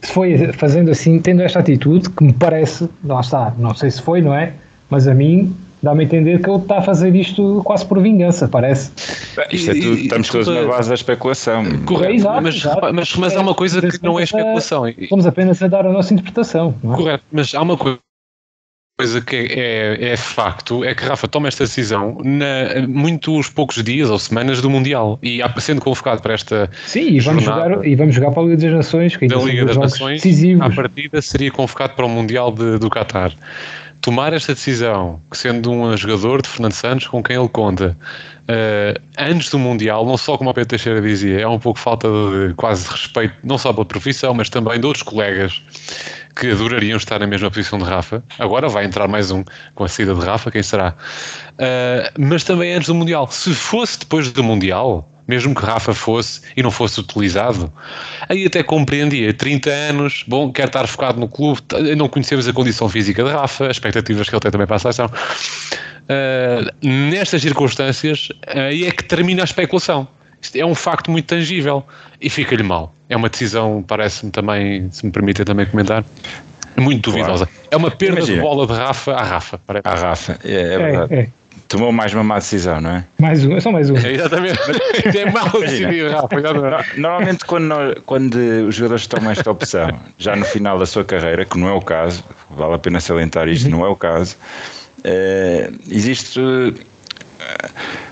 se 0.00 0.12
foi 0.12 0.52
fazendo 0.54 0.90
assim, 0.90 1.20
tendo 1.20 1.42
esta 1.42 1.60
atitude, 1.60 2.10
que 2.10 2.24
me 2.24 2.32
parece, 2.32 2.90
lá 3.04 3.20
está, 3.20 3.54
não 3.56 3.72
sei 3.72 3.92
se 3.92 4.02
foi, 4.02 4.20
não 4.20 4.34
é? 4.34 4.52
Mas 4.90 5.06
a 5.06 5.14
mim 5.14 5.54
dá-me 5.82 6.02
a 6.02 6.04
entender 6.04 6.40
que 6.40 6.48
ele 6.48 6.58
está 6.58 6.78
a 6.78 6.82
fazer 6.82 7.14
isto 7.14 7.60
quase 7.64 7.84
por 7.84 8.00
vingança, 8.00 8.46
parece. 8.46 8.90
Isto 9.50 9.70
é 9.70 9.74
tudo, 9.74 9.94
estamos 9.94 10.28
todos 10.28 10.48
na 10.48 10.64
base 10.64 10.88
da 10.88 10.94
especulação. 10.94 11.64
Correto, 11.84 12.14
exato, 12.14 12.42
mas, 12.42 12.54
exato. 12.54 12.94
mas, 12.94 13.16
mas 13.16 13.36
há 13.36 13.40
uma 13.40 13.54
coisa 13.54 13.80
que 13.80 14.02
não 14.02 14.18
é 14.18 14.22
especulação. 14.22 14.88
Estamos 14.88 15.26
apenas 15.26 15.62
a 15.62 15.68
dar 15.68 15.86
a 15.86 15.92
nossa 15.92 16.12
interpretação. 16.14 16.74
É? 16.84 16.96
Correto, 16.96 17.24
mas 17.32 17.54
há 17.54 17.62
uma 17.62 17.76
coisa 17.76 17.98
coisa 18.98 19.20
que 19.20 19.36
é, 19.36 20.12
é, 20.12 20.16
facto 20.16 20.84
é 20.84 20.94
que 20.94 21.02
Rafa 21.02 21.26
toma 21.26 21.48
esta 21.48 21.64
decisão 21.64 22.18
na 22.22 22.86
muitos 22.86 23.48
poucos 23.48 23.82
dias 23.82 24.10
ou 24.10 24.18
semanas 24.18 24.60
do 24.60 24.70
Mundial 24.70 25.18
e 25.22 25.40
sendo 25.58 25.80
convocado 25.80 26.22
para 26.22 26.34
esta 26.34 26.70
sim 26.86 27.08
e 27.08 27.18
vamos 27.18 27.42
jogar 27.42 27.84
e 27.84 27.96
vamos 27.96 28.14
jogar 28.14 28.30
para 28.30 28.42
a 28.42 28.46
Liga 28.46 28.56
das 28.58 28.72
Nações 28.72 29.16
que 29.16 29.26
da 29.26 29.36
Liga 29.36 29.64
das 29.64 29.76
Nações 29.76 30.22
decisivos. 30.22 30.64
à 30.64 30.70
partida 30.70 31.20
seria 31.22 31.50
convocado 31.50 31.94
para 31.94 32.06
o 32.06 32.08
Mundial 32.08 32.52
de, 32.52 32.78
do 32.78 32.88
Qatar 32.88 33.32
tomar 34.02 34.32
esta 34.32 34.52
decisão, 34.52 35.22
sendo 35.32 35.70
um 35.70 35.96
jogador 35.96 36.42
de 36.42 36.48
Fernando 36.48 36.72
Santos 36.72 37.06
com 37.06 37.22
quem 37.22 37.36
ele 37.36 37.48
conta, 37.48 37.96
uh, 38.42 39.00
antes 39.16 39.48
do 39.48 39.58
Mundial, 39.58 40.04
não 40.04 40.18
só 40.18 40.36
como 40.36 40.50
o 40.50 40.54
Pedro 40.54 40.70
Teixeira 40.70 41.00
dizia, 41.00 41.40
é 41.40 41.46
um 41.46 41.58
pouco 41.58 41.78
falta 41.78 42.08
de 42.08 42.52
quase 42.54 42.86
respeito, 42.88 43.34
não 43.44 43.56
só 43.56 43.72
pela 43.72 43.86
profissão, 43.86 44.34
mas 44.34 44.50
também 44.50 44.78
de 44.78 44.86
outros 44.86 45.04
colegas 45.04 45.62
que 46.34 46.50
adorariam 46.50 46.96
estar 46.96 47.20
na 47.20 47.26
mesma 47.26 47.50
posição 47.50 47.78
de 47.78 47.84
Rafa. 47.84 48.22
Agora 48.38 48.68
vai 48.68 48.84
entrar 48.84 49.06
mais 49.06 49.30
um 49.30 49.44
com 49.74 49.84
a 49.84 49.88
saída 49.88 50.14
de 50.14 50.24
Rafa, 50.24 50.50
quem 50.50 50.62
será? 50.62 50.94
Uh, 51.52 52.10
mas 52.18 52.42
também 52.42 52.74
antes 52.74 52.88
do 52.88 52.94
Mundial. 52.94 53.28
Se 53.30 53.54
fosse 53.54 54.00
depois 54.00 54.32
do 54.32 54.42
Mundial, 54.42 55.08
mesmo 55.26 55.54
que 55.54 55.64
Rafa 55.64 55.94
fosse 55.94 56.40
e 56.56 56.62
não 56.62 56.70
fosse 56.70 57.00
utilizado, 57.00 57.72
aí 58.28 58.46
até 58.46 58.62
compreendia. 58.62 59.32
30 59.32 59.70
anos, 59.70 60.24
bom, 60.26 60.50
quer 60.52 60.66
estar 60.66 60.86
focado 60.86 61.20
no 61.20 61.28
clube, 61.28 61.60
não 61.96 62.08
conhecemos 62.08 62.48
a 62.48 62.52
condição 62.52 62.88
física 62.88 63.22
de 63.22 63.30
Rafa, 63.30 63.66
as 63.66 63.76
expectativas 63.76 64.28
que 64.28 64.34
ele 64.34 64.40
tem 64.40 64.50
também 64.50 64.66
para 64.66 64.76
a 64.76 64.78
seleção. 64.78 65.06
Uh, 65.06 66.86
nestas 66.86 67.42
circunstâncias, 67.42 68.28
aí 68.46 68.86
é 68.86 68.90
que 68.90 69.04
termina 69.04 69.42
a 69.42 69.44
especulação. 69.44 70.08
Isto 70.40 70.56
é 70.56 70.66
um 70.66 70.74
facto 70.74 71.10
muito 71.10 71.26
tangível 71.26 71.84
e 72.20 72.28
fica-lhe 72.28 72.64
mal. 72.64 72.92
É 73.08 73.16
uma 73.16 73.28
decisão, 73.28 73.84
parece-me 73.86 74.32
também, 74.32 74.90
se 74.90 75.06
me 75.06 75.12
permitem 75.12 75.44
também 75.44 75.66
comentar, 75.66 76.04
muito 76.76 77.10
duvidosa. 77.10 77.46
Claro. 77.46 77.62
É 77.70 77.76
uma 77.76 77.90
perda 77.90 78.18
Imagina. 78.18 78.36
de 78.38 78.42
bola 78.42 78.66
de 78.66 78.72
Rafa 78.72 79.12
à 79.12 79.22
Rafa. 79.22 79.60
Parece. 79.64 79.88
À 79.88 79.94
Rafa, 79.94 80.38
é, 80.44 80.52
é 80.52 80.78
verdade. 80.78 81.14
É, 81.14 81.20
é 81.20 81.28
tomou 81.72 81.90
mais 81.90 82.12
uma 82.12 82.22
má 82.22 82.34
decisão, 82.36 82.80
não 82.80 82.90
é? 82.90 83.04
Mais 83.18 83.44
uma, 83.44 83.56
é 83.56 83.60
só 83.60 83.72
mais 83.72 83.88
uma. 83.90 83.98
É, 83.98 84.12
exatamente. 84.12 84.58
é 85.18 85.30
mal 85.30 85.50
decidido, 85.50 86.10
Normalmente, 86.98 87.44
quando, 87.46 87.64
nós, 87.64 87.94
quando 88.04 88.34
os 88.68 88.74
jogadores 88.74 89.06
tomam 89.06 89.30
esta 89.30 89.50
opção, 89.50 89.88
já 90.18 90.36
no 90.36 90.44
final 90.44 90.78
da 90.78 90.84
sua 90.84 91.04
carreira, 91.04 91.44
que 91.46 91.58
não 91.58 91.68
é 91.68 91.72
o 91.72 91.80
caso, 91.80 92.22
vale 92.50 92.74
a 92.74 92.78
pena 92.78 93.00
salientar 93.00 93.48
isto, 93.48 93.64
uhum. 93.64 93.78
não 93.78 93.86
é 93.86 93.88
o 93.88 93.96
caso, 93.96 94.36
uh, 94.98 95.78
existe. 95.90 96.38
Uh, 96.38 96.74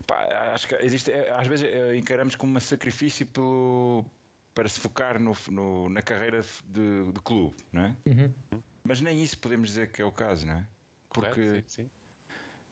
pá, 0.07 0.51
acho 0.53 0.67
que 0.67 0.75
existe, 0.75 1.11
eh, 1.11 1.31
às 1.33 1.47
vezes 1.47 1.65
encaramos 1.95 2.35
como 2.35 2.57
um 2.57 2.59
sacrifício 2.59 3.25
pelo, 3.27 4.05
para 4.53 4.67
se 4.67 4.79
focar 4.79 5.19
no, 5.19 5.37
no 5.49 5.87
na 5.87 6.01
carreira 6.01 6.43
de, 6.65 7.11
de 7.13 7.21
clube, 7.21 7.57
não 7.71 7.85
é? 7.85 7.95
Uhum. 8.05 8.61
Mas 8.83 8.99
nem 8.99 9.21
isso 9.21 9.37
podemos 9.37 9.69
dizer 9.69 9.91
que 9.91 10.01
é 10.01 10.05
o 10.05 10.11
caso, 10.11 10.47
não 10.47 10.55
é? 10.55 10.67
Porque. 11.09 11.29
Correto, 11.29 11.71
sim, 11.71 11.83
sim. 11.83 11.91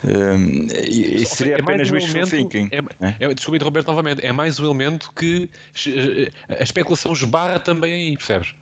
Um, 0.03 0.67
e, 0.87 1.21
e 1.21 1.25
seria 1.25 1.55
É 1.57 1.61
apenas 1.61 1.91
um 1.91 1.95
wishful 1.95 2.25
thinking. 2.25 2.69
É, 2.71 2.81
né? 2.99 3.15
é, 3.19 3.33
desculpa 3.33 3.57
interromper 3.57 3.83
novamente, 3.85 4.25
é 4.25 4.31
mais 4.31 4.59
um 4.59 4.65
elemento 4.65 5.11
que 5.15 5.49
eh, 5.87 6.31
a 6.47 6.63
especulação 6.63 7.11
esbarra 7.11 7.59
também 7.59 7.93
aí, 7.93 8.17
percebes? 8.17 8.55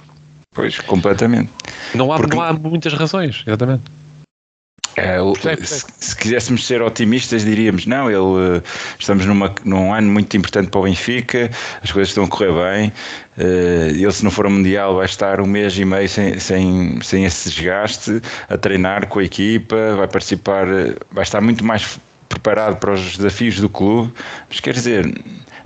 Pois, 0.54 0.80
completamente. 0.80 1.50
Não 1.94 2.12
há, 2.12 2.18
Porque- 2.18 2.36
não 2.36 2.42
há 2.42 2.52
muitas 2.54 2.94
razões, 2.94 3.44
exatamente. 3.46 3.84
É, 4.98 5.18
se, 5.64 5.86
se 6.00 6.16
quiséssemos 6.18 6.66
ser 6.66 6.82
otimistas, 6.82 7.46
diríamos: 7.46 7.86
não, 7.86 8.10
ele, 8.10 8.58
eh, 8.58 8.62
estamos 8.98 9.28
numa, 9.28 9.54
num 9.64 9.94
ano 9.94 10.12
muito 10.12 10.36
importante 10.36 10.72
para 10.72 10.80
o 10.80 10.84
Benfica, 10.86 11.52
as 11.84 11.92
coisas 11.92 12.10
estão 12.10 12.24
a 12.24 12.28
correr 12.28 12.52
bem. 12.52 12.92
eh, 13.38 13.90
ele, 13.94 14.12
se 14.12 14.24
não 14.24 14.32
for 14.32 14.46
ao 14.46 14.52
Mundial, 14.52 14.96
vai 14.96 15.06
estar 15.06 15.40
um 15.40 15.46
mês 15.46 15.78
e 15.78 15.86
meio 15.86 16.10
sem, 16.10 16.40
sem, 16.40 17.00
sem 17.04 17.26
esse 17.26 17.50
desgaste, 17.50 18.20
a 18.50 18.58
treinar 18.58 19.06
com 19.08 19.20
a 19.20 19.24
equipa, 19.24 19.96
vai 19.96 20.08
participar, 20.08 20.68
eh, 20.68 20.96
vai 21.12 21.24
estar 21.24 21.42
muito 21.42 21.64
mais 21.64 22.00
preparado 22.28 22.78
para 22.80 22.94
os 22.94 23.18
desafios 23.18 23.60
do 23.60 23.70
clube. 23.70 24.12
Mas 24.50 24.60
quer 24.60 24.74
dizer, 24.74 25.14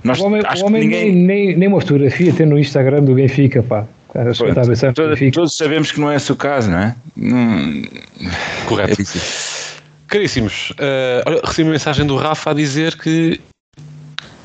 nós 0.04 0.20
O 0.20 0.26
homem, 0.26 0.42
acho 0.44 0.62
o 0.62 0.66
homem 0.66 0.82
que 0.82 0.88
ninguém. 0.88 1.12
nem, 1.12 1.24
nem, 1.24 1.56
nem 1.56 1.68
uma 1.68 1.80
fotografia 1.80 2.32
tem 2.34 2.44
no 2.46 2.58
Instagram 2.58 3.02
do 3.04 3.14
Benfica, 3.14 3.62
pá. 3.62 3.86
Todos, 4.94 5.20
todos 5.32 5.56
sabemos 5.56 5.90
que 5.90 6.00
não 6.00 6.10
é 6.10 6.16
esse 6.16 6.30
o 6.30 6.36
caso, 6.36 6.70
não 6.70 6.78
é? 6.78 6.94
Não, 7.16 7.82
Correto. 8.66 9.00
é. 9.00 9.04
Caríssimos, 10.06 10.72
olha, 11.26 11.40
recebi 11.42 11.62
uma 11.62 11.72
mensagem 11.72 12.06
do 12.06 12.16
Rafa 12.16 12.50
a 12.50 12.54
dizer 12.54 12.96
que 12.98 13.40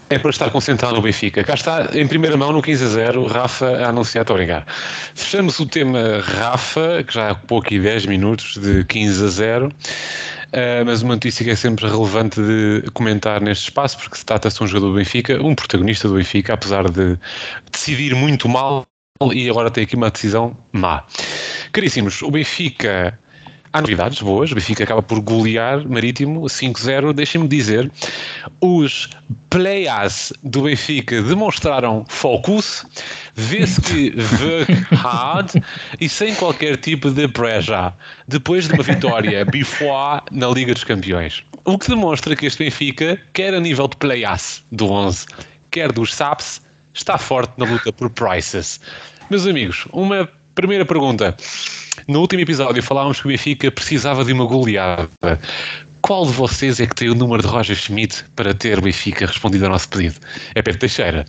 é 0.09 0.17
para 0.17 0.29
estar 0.29 0.49
concentrado 0.49 0.95
no 0.95 1.01
Benfica. 1.01 1.43
Cá 1.43 1.53
está, 1.53 1.89
em 1.93 2.07
primeira 2.07 2.37
mão, 2.37 2.51
no 2.51 2.61
15 2.61 2.83
a 2.83 2.87
0, 2.87 3.25
Rafa 3.25 3.65
a 3.65 3.89
anunciar, 3.89 4.21
estou 4.21 4.35
a 4.35 4.37
brincar. 4.37 4.65
Fechamos 5.13 5.59
o 5.59 5.65
tema 5.65 6.19
Rafa, 6.21 7.03
que 7.03 7.13
já 7.13 7.31
há 7.31 7.35
pouco 7.35 7.73
e 7.73 7.79
10 7.79 8.05
minutos 8.05 8.57
de 8.57 8.83
15 8.85 9.25
a 9.25 9.27
0, 9.27 9.71
eh, 10.53 10.83
mas 10.85 11.01
uma 11.01 11.15
notícia 11.15 11.43
que 11.43 11.51
é 11.51 11.55
sempre 11.55 11.87
relevante 11.87 12.41
de 12.41 12.89
comentar 12.93 13.41
neste 13.41 13.65
espaço, 13.65 13.97
porque 13.97 14.17
se 14.17 14.25
trata-se 14.25 14.57
de 14.57 14.63
um 14.63 14.67
jogador 14.67 14.87
do 14.91 14.95
Benfica, 14.95 15.41
um 15.43 15.53
protagonista 15.53 16.07
do 16.07 16.15
Benfica, 16.15 16.53
apesar 16.53 16.89
de 16.89 17.17
decidir 17.71 18.15
muito 18.15 18.47
mal 18.47 18.85
e 19.33 19.49
agora 19.49 19.71
tem 19.71 19.83
aqui 19.83 19.95
uma 19.95 20.09
decisão 20.09 20.55
má. 20.71 21.03
Caríssimos, 21.71 22.21
o 22.21 22.31
Benfica 22.31 23.17
Há 23.73 23.81
novidades 23.81 24.21
boas, 24.21 24.51
o 24.51 24.55
Benfica 24.55 24.85
acaba 24.85 25.03
por 25.03 25.19
golear 25.19 25.87
Marítimo 25.87 26.41
5-0. 26.45 27.13
Deixem-me 27.13 27.47
dizer, 27.47 27.91
os 28.61 29.09
players 29.49 30.31
do 30.41 30.63
Benfica 30.63 31.21
demonstraram 31.21 32.05
focus, 32.07 32.85
vê-se 33.35 33.79
que 33.81 34.13
work 34.41 34.95
hard 34.95 35.51
e 35.99 36.07
sem 36.07 36.33
qualquer 36.35 36.77
tipo 36.77 37.11
de 37.11 37.27
pressure, 37.27 37.91
depois 38.27 38.67
de 38.67 38.73
uma 38.73 38.83
vitória 38.83 39.43
before 39.45 40.21
na 40.31 40.47
Liga 40.47 40.73
dos 40.73 40.83
Campeões. 40.83 41.43
O 41.65 41.77
que 41.77 41.89
demonstra 41.89 42.35
que 42.35 42.45
este 42.45 42.63
Benfica, 42.63 43.21
quer 43.33 43.53
a 43.53 43.59
nível 43.59 43.87
de 43.89 43.97
players 43.97 44.63
do 44.71 44.89
11, 44.89 45.25
quer 45.69 45.91
dos 45.91 46.15
SAPs, 46.15 46.61
está 46.97 47.17
forte 47.17 47.53
na 47.57 47.65
luta 47.65 47.93
por 47.93 48.09
prices. 48.09 48.79
Meus 49.29 49.45
amigos, 49.45 49.85
uma 49.93 50.27
primeira 50.55 50.85
pergunta. 50.85 51.35
No 52.07 52.21
último 52.21 52.41
episódio 52.41 52.81
falávamos 52.81 53.19
que 53.21 53.27
o 53.27 53.29
Benfica 53.29 53.71
precisava 53.71 54.25
de 54.25 54.33
uma 54.33 54.45
goleada. 54.45 55.09
Qual 56.01 56.25
de 56.25 56.31
vocês 56.31 56.79
é 56.79 56.87
que 56.87 56.95
tem 56.95 57.09
o 57.09 57.15
número 57.15 57.41
de 57.41 57.47
Roger 57.47 57.75
Schmidt 57.75 58.23
para 58.35 58.53
ter 58.53 58.79
o 58.79 58.81
Benfica 58.81 59.25
respondido 59.25 59.65
ao 59.65 59.71
nosso 59.71 59.89
pedido? 59.89 60.15
É 60.55 60.61
Pedro 60.61 60.79
Teixeira. 60.79 61.25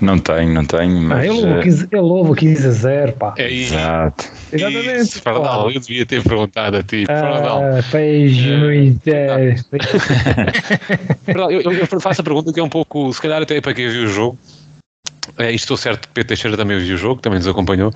Não 0.00 0.18
tenho, 0.18 0.52
não 0.52 0.64
tenho, 0.64 0.98
Ah, 0.98 1.16
mas. 1.16 1.24
ele, 1.24 1.40
louva 1.40 1.58
eh, 1.58 1.62
15, 1.62 1.88
ele 1.92 2.00
louva 2.00 2.34
15 2.34 2.66
a 2.66 2.70
0, 2.70 3.12
pá. 3.12 3.34
É 3.38 3.48
isso. 3.48 3.74
Exato. 3.74 4.24
Exatamente. 4.52 5.00
Isso, 5.02 5.22
eu 5.74 5.80
devia 5.80 6.06
ter 6.06 6.22
perguntado 6.22 6.76
a 6.76 6.82
ti. 6.82 7.04
Ah, 7.08 7.80
peixe 7.90 8.52
É. 8.52 8.56
muito. 8.56 9.08
é. 9.08 9.54
Eu, 11.50 11.60
eu 11.72 12.00
faço 12.00 12.20
a 12.20 12.24
pergunta 12.24 12.52
que 12.52 12.60
é 12.60 12.62
um 12.62 12.68
pouco, 12.68 13.12
se 13.12 13.20
calhar 13.20 13.40
até 13.42 13.60
para 13.60 13.72
quem 13.74 13.88
viu 13.88 14.04
o 14.04 14.08
jogo. 14.08 14.38
É, 15.38 15.46
isto 15.50 15.64
estou 15.64 15.76
certo 15.76 16.06
que 16.06 16.12
Pedro 16.14 16.28
Teixeira 16.28 16.56
também 16.56 16.78
viu 16.78 16.94
o 16.94 16.98
jogo, 16.98 17.20
também 17.20 17.38
nos 17.38 17.48
acompanhou. 17.48 17.90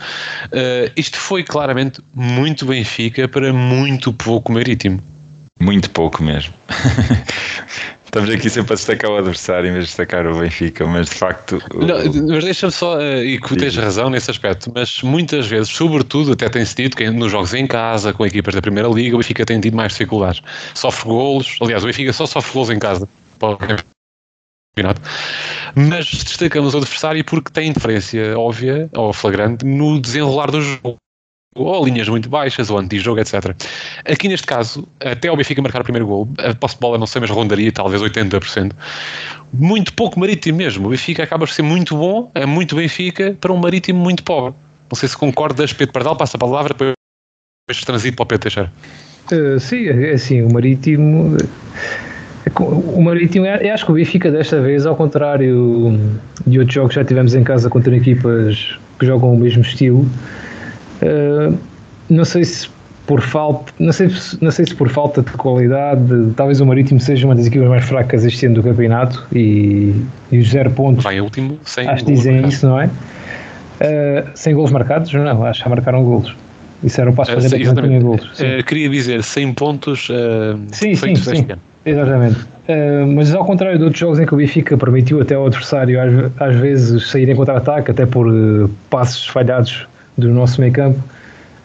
Eh, 0.51 0.91
isto 0.97 1.19
foi 1.19 1.43
claramente 1.45 2.01
muito 2.15 2.65
Benfica 2.65 3.29
para 3.29 3.53
muito 3.53 4.13
pouco 4.15 4.51
Marítimo. 4.53 5.01
Muito 5.61 5.91
pouco 5.91 6.23
mesmo. 6.23 6.55
Estamos 8.19 8.35
aqui 8.35 8.51
sempre 8.51 8.73
a 8.73 8.77
destacar 8.77 9.11
o 9.13 9.17
adversário 9.17 9.69
em 9.69 9.73
vez 9.73 9.85
de 9.85 9.91
destacar 9.91 10.27
o 10.27 10.41
Benfica, 10.41 10.85
mas 10.85 11.09
de 11.09 11.15
facto. 11.15 11.63
o- 11.73 11.87
Não, 11.87 11.99
mas 12.29 12.43
deixa-me 12.45 12.73
só, 12.73 13.01
eh, 13.01 13.25
e 13.25 13.41
que 13.41 13.55
tens 13.57 13.77
razão 13.77 14.11
nesse 14.11 14.29
aspecto, 14.29 14.73
mas 14.75 15.03
muitas 15.03 15.47
vezes, 15.47 15.69
sobretudo, 15.71 16.33
até 16.33 16.49
tem-se 16.49 16.75
dito 16.75 16.97
que 16.97 17.09
nos 17.11 17.31
jogos 17.31 17.55
em 17.55 17.65
casa, 17.65 18.13
com 18.13 18.27
equipas 18.27 18.55
da 18.57 18.61
Primeira 18.61 18.89
Liga, 18.89 19.15
o 19.15 19.19
Benfica 19.21 19.47
tem 19.47 19.61
tido 19.61 19.77
mais 19.77 19.93
dificuldades. 19.93 20.43
Sofre 20.75 21.09
golos, 21.09 21.57
aliás, 21.61 21.85
o 21.85 21.87
Benfica 21.87 22.13
só 22.13 22.27
sofre 22.27 22.53
golos 22.53 22.71
em 22.71 22.79
casa. 22.81 23.09
Mas 25.77 26.07
destacamos 26.07 26.75
o 26.75 26.79
adversário 26.79 27.25
porque 27.25 27.53
tem 27.53 27.69
interferência 27.69 28.37
óbvia 28.37 28.91
ou 28.97 29.13
flagrante 29.13 29.65
no 29.65 30.01
desenrolar 30.01 30.51
do 30.51 30.61
jogo. 30.61 30.97
Ou 31.57 31.85
linhas 31.85 32.09
muito 32.09 32.29
baixas, 32.29 32.71
ou 32.71 32.79
anti-jogo, 32.79 33.21
etc. 33.21 33.55
Aqui 34.05 34.29
neste 34.29 34.47
caso, 34.47 34.87
até 35.01 35.31
o 35.31 35.37
Benfica 35.37 35.61
marcar 35.63 35.81
o 35.81 35.85
primeiro 35.85 36.07
gol, 36.07 36.29
a 36.39 36.55
posse 36.55 36.75
de 36.75 36.81
bola 36.81 36.99
não 36.99 37.07
sei, 37.07 37.21
mas 37.21 37.31
rondaria 37.31 37.73
talvez 37.73 38.01
80%. 38.03 38.73
Muito 39.53 39.93
pouco 39.95 40.21
marítimo 40.21 40.59
mesmo. 40.59 40.87
O 40.87 40.91
Benfica 40.91 41.23
acaba 41.25 41.47
por 41.47 41.53
ser 41.53 41.63
muito 41.63 41.97
bom, 41.97 42.31
é 42.35 42.47
muito 42.47 42.77
Benfica, 42.77 43.37
para 43.41 43.53
um 43.53 43.57
marítimo 43.57 43.99
muito 43.99 44.23
pobre. 44.23 44.55
Não 44.91 44.97
sei 44.97 45.09
se 45.09 45.17
concordas, 45.17 45.73
Pedro 45.73 45.93
Pardal, 45.93 46.17
passa 46.17 46.37
a 46.37 46.41
palavra, 46.41 46.75
depois 46.75 46.95
transito 47.85 48.17
para 48.17 48.23
o 48.23 48.27
Pedro 48.27 48.43
Teixeira. 48.43 48.73
Uh, 49.33 49.59
sim, 49.59 49.87
é 49.89 50.13
assim, 50.13 50.43
o 50.43 50.53
Marítimo. 50.53 51.37
é 52.47 52.51
O 52.63 53.03
Marítimo, 53.03 53.45
é- 53.47 53.71
acho 53.71 53.85
que 53.85 53.91
o 53.91 53.95
Benfica 53.95 54.31
desta 54.31 54.61
vez, 54.61 54.87
ao 54.87 54.97
contrário 54.97 55.99
de 56.47 56.59
outros 56.59 56.75
jogos 56.75 56.91
que 56.91 57.01
já 57.01 57.05
tivemos 57.05 57.35
em 57.35 57.43
casa 57.45 57.69
contra 57.69 57.95
equipas 57.95 58.79
que 58.99 59.05
jogam 59.07 59.35
o 59.35 59.39
mesmo 59.39 59.63
estilo, 59.63 60.09
uh, 61.03 61.59
não 62.09 62.25
sei 62.25 62.45
se 62.45 62.69
por 63.07 63.23
falta, 63.23 63.73
não 63.79 63.91
sei, 63.93 64.11
se- 64.11 64.37
não 64.43 64.51
sei 64.51 64.67
se 64.67 64.75
por 64.75 64.89
falta 64.91 65.23
de 65.23 65.31
qualidade, 65.33 66.03
talvez 66.37 66.61
o 66.61 66.67
Marítimo 66.67 67.01
seja 67.01 67.25
uma 67.27 67.35
das 67.35 67.47
equipas 67.47 67.67
mais 67.69 67.85
fracas 67.85 68.23
este 68.25 68.45
ano 68.47 68.57
do 68.57 68.63
campeonato 68.63 69.27
e, 69.33 69.95
e 70.31 70.39
os 70.39 70.51
zero 70.51 70.71
pontos 70.73 71.05
Vai 71.05 71.19
último, 71.21 71.59
sem 71.65 71.89
acho 71.89 72.05
que 72.05 72.13
dizem 72.13 72.33
marcados. 72.35 72.55
isso, 72.57 72.69
não 72.69 72.79
é? 72.81 72.87
Uh, 72.87 74.29
sem 74.35 74.55
golos 74.55 74.71
marcados? 74.71 75.13
Não, 75.13 75.45
acho 75.47 75.61
que 75.61 75.65
já 75.65 75.71
marcaram 75.75 76.05
golos. 76.05 76.35
Isso 76.83 77.01
era 77.01 77.11
um 77.11 77.15
passo 77.15 77.31
Eh, 77.31 77.35
para 77.35 77.43
dentro 77.43 77.59
que 77.59 77.65
não 77.65 77.83
tinha 77.83 78.01
golos. 78.01 78.41
Eh, 78.41 78.63
queria 78.63 78.89
dizer 78.89 79.23
100 79.23 79.55
pontos 79.55 80.09
eh, 80.11 80.57
Sim, 80.73 80.95
feitos 80.95 81.25
sim, 81.25 81.37
sim. 81.37 81.47
ano. 81.51 81.61
Exatamente. 81.87 82.41
Uh, 82.69 83.07
mas 83.17 83.35
ao 83.35 83.45
contrário 83.47 83.79
de 83.79 83.85
outros 83.85 83.99
jogos 83.99 84.21
em 84.21 84.27
que 84.27 84.35
o 84.35 84.37
Benfica 84.37 84.77
permitiu 84.77 85.21
até 85.23 85.35
ao 85.35 85.47
adversário 85.47 85.99
às, 85.99 86.13
às 86.49 86.55
vezes 86.57 87.09
sair 87.11 87.27
em 87.31 87.35
contra-ataque, 87.35 87.91
até 87.91 88.05
por 88.05 88.29
uh, 88.29 88.69
passos 88.91 89.27
falhados 89.27 89.89
do 90.19 90.29
nosso 90.35 90.61
meio 90.61 90.73
campo, 90.73 90.99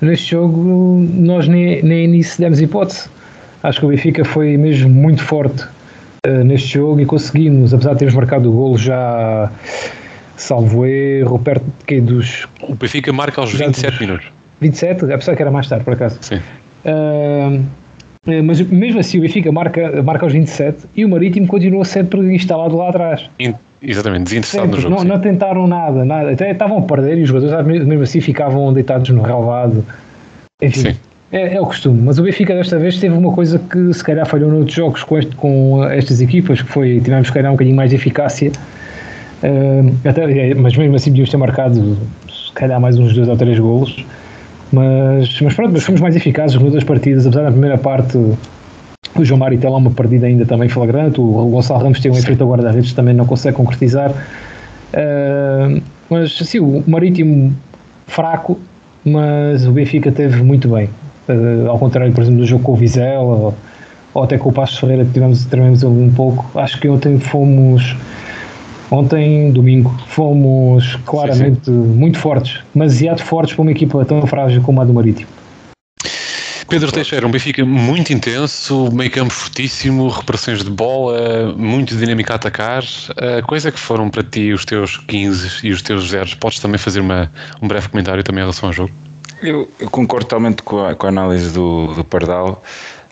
neste 0.02 0.32
jogo 0.32 1.06
nós 1.14 1.48
nem, 1.48 1.82
nem 1.84 2.08
nisso 2.08 2.40
demos 2.40 2.62
hipótese. 2.62 3.10
Acho 3.62 3.80
que 3.80 3.86
o 3.86 3.90
Benfica 3.90 4.24
foi 4.24 4.56
mesmo 4.58 4.90
muito 4.90 5.24
forte 5.24 5.64
uh, 6.28 6.44
neste 6.44 6.74
jogo 6.76 7.00
e 7.00 7.06
conseguimos, 7.06 7.74
apesar 7.74 7.94
de 7.94 8.00
termos 8.00 8.16
marcado 8.16 8.50
o 8.50 8.54
golo 8.54 8.78
já 8.78 9.50
salvo 10.38 10.86
erro, 10.86 11.40
perto 11.40 11.64
de 11.64 11.86
quê? 11.86 12.02
dos 12.02 12.48
O 12.62 12.76
Benfica 12.76 13.12
marca 13.14 13.42
aos 13.42 13.52
Já 13.52 13.66
27 13.66 13.92
dos- 13.92 14.00
minutos. 14.02 14.28
27, 14.62 15.06
apesar 15.12 15.36
que 15.36 15.42
era 15.42 15.52
mais 15.52 15.68
tarde 15.68 15.84
por 15.84 15.94
acaso. 15.94 16.18
Sim. 16.22 16.40
Uh, 16.86 17.64
mas 18.46 18.62
mesmo 18.62 19.00
assim 19.00 19.18
o 19.18 19.22
Benfica 19.22 19.52
marca, 19.52 20.02
marca 20.04 20.26
aos 20.26 20.32
27 20.34 20.78
e 20.96 21.04
o 21.04 21.10
Marítimo 21.10 21.46
continua 21.48 21.84
sempre 21.84 22.20
instalado 22.34 22.76
lá 22.78 22.90
atrás. 22.90 23.30
In- 23.40 23.54
exatamente, 23.84 24.24
desinteressado 24.24 24.64
Sempre, 24.64 24.76
no 24.78 24.82
jogo. 24.82 24.96
não, 24.96 25.02
sim. 25.02 25.08
não 25.08 25.20
tentaram 25.20 25.68
nada, 25.68 26.04
nada. 26.06 26.32
Até 26.32 26.52
estavam 26.52 26.78
a 26.80 26.82
perder 26.82 27.18
e 27.18 27.22
os 27.24 27.28
jogadores 27.30 27.66
mesmo 27.66 27.88
mesmo 27.88 28.04
assim 28.04 28.22
ficavam 28.22 28.72
deitados 28.74 29.10
no 29.10 29.22
relvado. 29.22 29.86
Enfim, 30.62 30.92
Sim. 30.92 30.96
é, 31.32 31.56
é 31.56 31.62
o 31.62 31.66
costume. 31.66 32.02
Mas 32.04 32.18
o 32.20 32.24
Benfica 32.24 32.56
desta 32.56 32.80
vez 32.80 32.98
teve 33.00 33.16
uma 33.16 33.34
coisa 33.34 33.60
que 33.60 33.94
se 33.94 34.04
calhar 34.04 34.26
falhou 34.26 34.50
noutros 34.50 34.74
jogos 34.76 35.04
com, 35.04 35.18
este- 35.18 35.36
com 35.36 35.84
estas 35.86 36.22
equipas, 36.22 36.62
que 36.62 36.70
foi, 36.70 37.02
tivemos 37.02 37.28
se 37.28 37.34
calhar 37.34 37.52
um 37.52 37.56
bocadinho 37.56 37.76
mais 37.76 37.90
de 37.90 37.98
eficácia. 37.98 38.52
Uh, 39.44 39.94
até, 40.08 40.52
é, 40.52 40.54
mas 40.56 40.76
mesmo 40.78 40.96
assim 40.96 41.10
devíamos 41.10 41.30
ter 41.30 41.36
marcado 41.38 41.98
se 42.30 42.52
calhar 42.54 42.80
mais 42.80 42.98
uns 42.98 43.14
dois 43.14 43.28
ou 43.28 43.36
três 43.36 43.60
golos. 43.60 44.06
Mas, 44.72 45.40
mas 45.42 45.54
pronto, 45.54 45.72
mas 45.74 45.84
fomos 45.84 46.00
mais 46.02 46.16
eficazes 46.16 46.56
nas 46.56 46.64
outras 46.64 46.84
partidas, 46.84 47.28
apesar 47.28 47.44
da 47.44 47.52
primeira 47.52 47.78
parte 47.78 48.18
o 49.16 49.24
João 49.24 49.40
Mário 49.40 49.58
tem 49.60 49.70
lá 49.70 49.78
uma 49.78 49.92
perdida 49.92 50.26
ainda 50.26 50.46
também 50.46 50.68
flagrante, 50.70 51.22
o 51.22 51.48
Gonçalo 51.50 51.82
Ramos 51.82 52.00
tem 52.00 52.12
um 52.12 52.18
efeito 52.18 52.44
a 52.44 52.48
guarda-redes 52.48 52.94
também 52.94 53.14
não 53.14 53.26
consegue 53.26 53.56
concretizar. 53.56 54.12
Uh, 54.12 55.82
mas 56.10 56.36
sim, 56.38 56.60
o 56.60 56.84
Marítimo 56.88 57.54
fraco, 58.08 58.60
mas 59.06 59.66
o 59.66 59.72
Benfica 59.72 60.12
teve 60.12 60.42
muito 60.42 60.68
bem. 60.68 60.90
Uh, 61.28 61.70
ao 61.70 61.78
contrário, 61.78 62.12
por 62.14 62.22
exemplo, 62.22 62.40
do 62.40 62.46
jogo 62.46 62.64
com 62.64 62.72
o 62.74 62.76
Vizela 62.76 63.22
ou, 63.22 63.56
ou 64.14 64.24
até 64.24 64.38
com 64.38 64.50
o 64.50 64.54
Passos 64.54 64.78
Ferreira, 64.78 65.06
que 65.06 65.12
tivemos, 65.12 65.46
tivemos 65.46 65.84
ali 65.84 66.02
um 66.02 66.12
pouco. 66.12 66.60
Acho 66.60 66.80
que 66.80 66.90
ontem 66.90 67.20
fomos. 67.20 67.96
Ontem, 68.92 69.52
domingo, 69.52 69.96
fomos 70.08 70.98
claramente 70.98 71.68
muito 71.72 72.20
fortes, 72.20 72.60
demasiado 72.76 73.24
fortes 73.24 73.56
para 73.56 73.64
uma 73.64 73.72
equipa 73.72 74.06
tão 74.06 74.22
frágil 74.28 74.62
como 74.62 74.82
a 74.82 74.86
do 74.86 74.94
Marítimo. 74.94 75.28
Pedro 76.74 76.92
Teixeira, 76.92 77.28
um 77.28 77.30
Benfica 77.30 77.64
muito 77.64 78.12
intenso, 78.12 78.90
meio 78.92 79.12
campo 79.12 79.32
fortíssimo, 79.32 80.08
reparações 80.08 80.64
de 80.64 80.72
bola, 80.72 81.54
muito 81.56 81.96
dinâmico 81.96 82.32
a 82.32 82.36
atacar. 82.36 82.84
A 83.16 83.44
coisa 83.44 83.72
que 83.72 83.80
foram 83.80 84.10
para 84.10 84.24
ti 84.24 84.52
os 84.52 84.66
teus 84.66 84.98
15 84.98 85.68
e 85.68 85.70
os 85.70 85.84
teus 85.84 86.10
zeros, 86.10 86.34
podes 86.34 86.58
também 86.60 86.80
fazer 86.80 87.00
uma, 87.00 87.32
um 87.62 87.68
breve 87.68 87.90
comentário 87.90 88.24
também 88.24 88.40
em 88.40 88.46
relação 88.46 88.70
ao 88.70 88.74
jogo? 88.74 88.92
Eu, 89.44 89.70
eu 89.80 89.88
concordo 89.88 90.26
totalmente 90.26 90.64
com 90.64 90.84
a, 90.84 90.96
com 90.96 91.06
a 91.06 91.10
análise 91.10 91.52
do, 91.52 91.94
do 91.94 92.04
Pardal. 92.04 92.64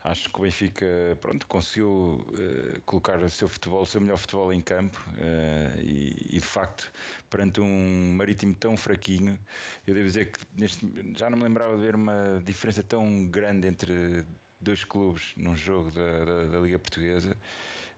Acho 0.04 0.30
que 0.30 0.38
o 0.38 0.42
Benfica 0.42 1.16
pronto, 1.20 1.46
conseguiu 1.46 2.26
uh, 2.28 2.80
colocar 2.86 3.22
o 3.22 3.30
seu 3.30 3.48
futebol, 3.48 3.82
o 3.82 3.86
seu 3.86 4.00
melhor 4.00 4.18
futebol 4.18 4.52
em 4.52 4.60
campo 4.60 4.98
uh, 5.10 5.80
e, 5.80 6.36
e, 6.36 6.40
de 6.40 6.46
facto, 6.46 6.90
perante 7.30 7.60
um 7.60 8.14
marítimo 8.14 8.54
tão 8.54 8.76
fraquinho, 8.76 9.38
eu 9.86 9.94
devo 9.94 10.06
dizer 10.06 10.32
que 10.32 10.40
neste, 10.54 10.86
já 11.16 11.30
não 11.30 11.38
me 11.38 11.44
lembrava 11.44 11.76
de 11.76 11.82
ver 11.82 11.94
uma 11.94 12.42
diferença 12.44 12.82
tão 12.82 13.28
grande 13.28 13.68
entre 13.68 14.26
dois 14.60 14.84
clubes 14.84 15.34
num 15.36 15.56
jogo 15.56 15.90
da, 15.90 16.24
da, 16.24 16.44
da 16.46 16.58
Liga 16.60 16.78
Portuguesa. 16.78 17.36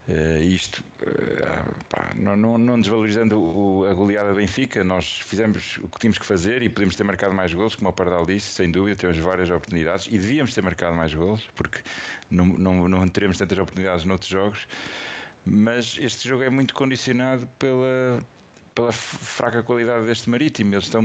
Uh, 0.07 0.43
isto, 0.43 0.85
uh, 1.01 1.85
pá, 1.89 2.13
não, 2.15 2.37
não, 2.37 2.59
não, 2.59 2.79
desvalorizando 2.79 3.41
o, 3.41 3.87
a 3.87 3.95
goleada 3.95 4.35
Benfica, 4.35 4.85
nós 4.85 5.21
fizemos 5.21 5.79
o 5.79 5.89
que 5.89 5.99
tínhamos 5.99 6.19
que 6.19 6.27
fazer 6.27 6.63
e 6.63 6.69
podemos 6.69 6.95
ter 6.95 7.05
marcado 7.05 7.35
mais 7.35 7.55
gols, 7.55 7.75
como 7.75 7.89
o 7.89 7.93
Pardal 7.93 8.27
disse, 8.27 8.49
sem 8.49 8.71
dúvida, 8.71 8.97
temos 8.97 9.17
várias 9.17 9.51
oportunidades 9.51 10.07
e 10.07 10.19
devíamos 10.19 10.53
ter 10.53 10.63
marcado 10.63 10.95
mais 10.95 11.15
gols, 11.15 11.49
porque 11.55 11.83
não, 12.31 12.45
não, 12.47 12.87
não 12.87 13.09
teremos 13.09 13.39
tantas 13.39 13.59
oportunidades 13.59 14.05
noutros 14.05 14.31
jogos. 14.31 14.69
Mas 15.47 15.97
este 15.99 16.29
jogo 16.29 16.43
é 16.43 16.51
muito 16.51 16.75
condicionado 16.75 17.47
pela, 17.59 18.23
pela 18.75 18.93
fraca 18.93 19.63
qualidade 19.63 20.07
deste 20.07 20.29
Marítimo. 20.29 20.75
Eles 20.75 20.85
estão 20.85 21.03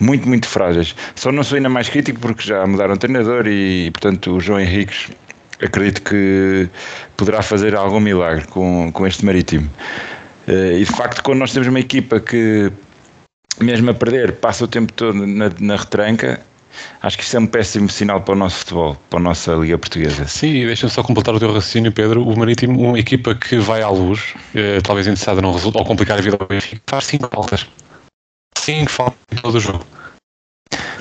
muito, 0.00 0.28
muito 0.28 0.48
frágeis. 0.48 0.94
Só 1.14 1.32
não 1.32 1.42
sou 1.42 1.56
ainda 1.56 1.68
mais 1.68 1.88
crítico 1.88 2.20
porque 2.20 2.42
já 2.42 2.66
mudaram 2.66 2.94
o 2.94 2.96
treinador 2.96 3.46
e, 3.46 3.90
portanto, 3.90 4.36
o 4.36 4.40
João 4.40 4.60
Henriques 4.60 5.10
acredito 5.64 6.02
que 6.02 6.68
poderá 7.16 7.42
fazer 7.42 7.74
algum 7.74 8.00
milagre 8.00 8.46
com, 8.46 8.90
com 8.92 9.06
este 9.06 9.24
Marítimo. 9.24 9.70
Eh, 10.46 10.78
e 10.78 10.84
de 10.84 10.92
facto, 10.92 11.22
quando 11.22 11.38
nós 11.38 11.52
temos 11.52 11.68
uma 11.68 11.80
equipa 11.80 12.20
que, 12.20 12.70
mesmo 13.60 13.90
a 13.90 13.94
perder, 13.94 14.32
passa 14.32 14.64
o 14.64 14.68
tempo 14.68 14.92
todo 14.92 15.26
na, 15.26 15.50
na 15.60 15.76
retranca, 15.76 16.40
Acho 17.02 17.18
que 17.18 17.24
isso 17.24 17.36
é 17.36 17.40
um 17.40 17.46
péssimo 17.46 17.88
sinal 17.88 18.20
para 18.22 18.34
o 18.34 18.36
nosso 18.36 18.58
futebol, 18.58 18.96
para 19.08 19.18
a 19.18 19.22
nossa 19.22 19.52
Liga 19.54 19.78
Portuguesa. 19.78 20.26
Sim, 20.26 20.66
deixa-me 20.66 20.90
só 20.90 21.02
completar 21.02 21.34
o 21.34 21.38
teu 21.38 21.52
raciocínio, 21.52 21.92
Pedro. 21.92 22.26
O 22.26 22.36
Marítimo, 22.36 22.80
uma 22.80 22.98
equipa 22.98 23.34
que 23.34 23.58
vai 23.58 23.82
à 23.82 23.88
luz, 23.88 24.34
eh, 24.54 24.80
talvez 24.82 25.06
interessada 25.06 25.40
não 25.40 25.52
resulta, 25.52 25.78
ou 25.78 25.84
complicar 25.84 26.18
a 26.18 26.20
vida 26.20 26.36
ao 26.40 26.46
Benfica, 26.46 26.82
faz 26.86 27.04
5 27.06 27.28
faltas. 27.32 27.66
5 28.58 28.90
faltas 28.90 29.18
em 29.32 29.36
todo 29.36 29.54
o 29.54 29.60
jogo. 29.60 29.86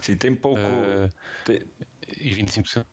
Sim, 0.02 0.18
tem 0.18 0.36
pouco. 0.36 0.60
Uh, 0.60 1.10
tem... 1.46 1.62
E 2.08 2.36
25% 2.36 2.86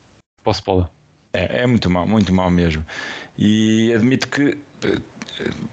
posse 0.45 0.63
bola. 0.63 0.91
É, 1.33 1.63
é 1.63 1.67
muito 1.67 1.89
mal, 1.89 2.07
muito 2.07 2.33
mal 2.35 2.51
mesmo. 2.51 2.85
E 3.39 3.93
admito 3.95 4.29
que 4.29 4.59
eh, 4.85 5.01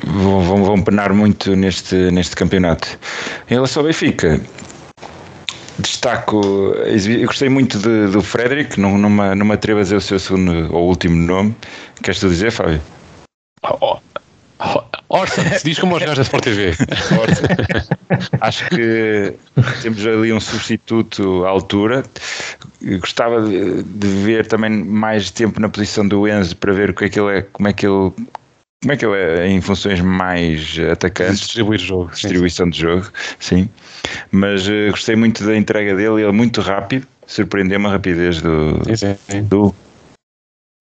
vão, 0.03 0.63
vão 0.63 0.81
penar 0.81 1.11
muito 1.13 1.55
neste, 1.55 1.95
neste 2.11 2.35
campeonato. 2.35 2.99
Em 3.49 3.55
relação 3.55 3.81
ao 3.81 3.87
Benfica, 3.87 4.39
destaco. 5.79 6.41
Eu 6.75 7.25
gostei 7.25 7.49
muito 7.49 7.79
de, 7.79 8.07
do 8.07 8.21
Frederick, 8.21 8.79
não, 8.79 8.97
não, 8.97 9.09
me, 9.09 9.35
não 9.35 9.45
me 9.45 9.53
atrevo 9.53 9.79
a 9.79 9.83
dizer 9.83 9.95
o 9.95 10.01
seu 10.01 10.19
segundo 10.19 10.73
ou 10.73 10.87
último 10.87 11.15
nome. 11.15 11.55
Queres 12.03 12.19
tu 12.19 12.29
dizer, 12.29 12.51
Fábio? 12.51 12.81
Oh, 13.63 13.97
oh, 14.59 14.83
Orson, 15.09 15.41
se 15.57 15.63
diz 15.63 15.79
como 15.79 15.95
os 15.95 16.01
gajos 16.01 16.17
da 16.17 16.21
Sport 16.23 16.43
TV. 16.43 16.71
Acho 18.41 18.67
que 18.69 19.33
temos 19.81 20.05
ali 20.05 20.33
um 20.33 20.39
substituto 20.39 21.45
à 21.45 21.49
altura. 21.49 22.03
Gostava 22.99 23.41
de, 23.41 23.83
de, 23.83 24.07
ver 24.07 24.47
também 24.47 24.69
mais 24.69 25.31
tempo 25.31 25.59
na 25.59 25.69
posição 25.69 26.07
do 26.07 26.27
Enzo 26.27 26.55
para 26.57 26.73
ver 26.73 26.89
o 26.89 26.93
que 26.93 27.05
é 27.05 27.09
que 27.09 27.19
ele 27.19 27.37
é, 27.37 27.41
como 27.41 27.67
é 27.69 27.73
que 27.73 27.85
ele 27.85 28.11
como 28.83 28.93
é 28.93 28.97
que 28.97 29.05
ele 29.05 29.15
é 29.15 29.47
em 29.47 29.59
funções 29.59 29.99
mais 30.01 30.77
atacantes? 30.91 31.39
Distribuir 31.39 31.79
jogo. 31.79 32.11
Distribuição 32.11 32.67
sim. 32.67 32.69
de 32.71 32.79
jogo, 32.79 33.07
sim. 33.39 33.69
Mas 34.31 34.67
uh, 34.67 34.91
gostei 34.91 35.15
muito 35.15 35.43
da 35.43 35.57
entrega 35.57 35.95
dele, 35.95 36.21
ele 36.21 36.29
é 36.29 36.31
muito 36.31 36.61
rápido, 36.61 37.07
surpreendeu-me 37.25 37.87
a 37.87 37.89
rapidez 37.89 38.41
do, 38.41 38.79
sim, 38.95 39.15
sim. 39.29 39.43
do 39.43 39.73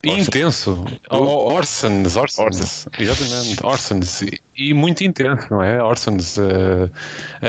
intenso. 0.04 0.84
Orsons, 1.10 2.16
Orsons, 2.16 2.88
exatamente, 2.98 3.64
Orsons. 3.64 4.22
E 4.56 4.72
muito 4.72 5.02
intenso, 5.04 5.46
não 5.50 5.62
é? 5.62 5.82
Orsons, 5.82 6.36
uh, 6.36 6.90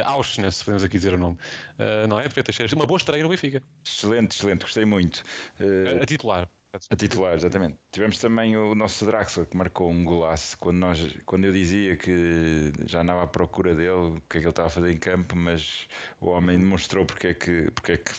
Auschwitz, 0.06 0.64
podemos 0.64 0.84
aqui 0.84 0.98
dizer 0.98 1.14
o 1.14 1.18
nome. 1.18 1.38
Uh, 1.78 2.08
não 2.08 2.20
é? 2.20 2.28
Teixeira, 2.28 2.74
uma 2.76 2.86
boa 2.86 2.98
estreia 2.98 3.24
no 3.24 3.30
Benfica. 3.30 3.62
Excelente, 3.86 4.36
excelente, 4.36 4.62
gostei 4.62 4.86
muito. 4.86 5.24
Uh, 5.60 6.00
a, 6.00 6.04
a 6.04 6.06
titular. 6.06 6.50
A 6.90 6.96
titular, 6.96 7.34
exatamente. 7.34 7.78
Tivemos 7.92 8.20
também 8.20 8.56
o 8.56 8.76
nosso 8.76 9.06
Draxler 9.06 9.48
que 9.48 9.58
marcou 9.58 9.90
um 9.90 10.04
golaço 10.04 10.58
quando, 10.58 10.78
nós, 10.78 11.18
quando 11.26 11.46
eu 11.46 11.52
dizia 11.52 11.96
que 11.96 12.72
já 12.86 13.02
andava 13.02 13.24
à 13.24 13.28
procura 13.28 13.74
dele, 13.74 13.90
o 13.90 14.22
que 14.30 14.38
é 14.38 14.40
que 14.42 14.46
ele 14.46 14.50
estava 14.50 14.68
a 14.68 14.70
fazer 14.70 14.92
em 14.92 14.98
campo, 14.98 15.36
mas 15.36 15.88
o 16.20 16.28
homem 16.28 16.60
demonstrou 16.60 17.06
porque 17.06 17.28
é 17.28 17.34
que, 17.34 17.72
porque 17.72 17.94
é 17.94 17.98
que 17.98 18.12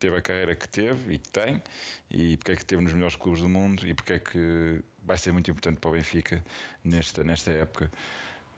teve 0.00 0.16
a 0.16 0.22
carreira 0.22 0.56
que 0.56 0.68
teve 0.68 1.14
e 1.14 1.18
que 1.18 1.28
tem, 1.28 1.62
e 2.10 2.36
porque 2.38 2.52
é 2.52 2.56
que 2.56 2.64
teve 2.64 2.82
nos 2.82 2.92
melhores 2.92 3.14
clubes 3.14 3.42
do 3.42 3.48
mundo 3.48 3.86
e 3.86 3.94
porque 3.94 4.14
é 4.14 4.18
que 4.18 4.82
vai 5.04 5.16
ser 5.16 5.30
muito 5.32 5.48
importante 5.50 5.78
para 5.78 5.90
o 5.90 5.92
Benfica 5.92 6.42
nesta, 6.82 7.22
nesta 7.22 7.52
época. 7.52 7.90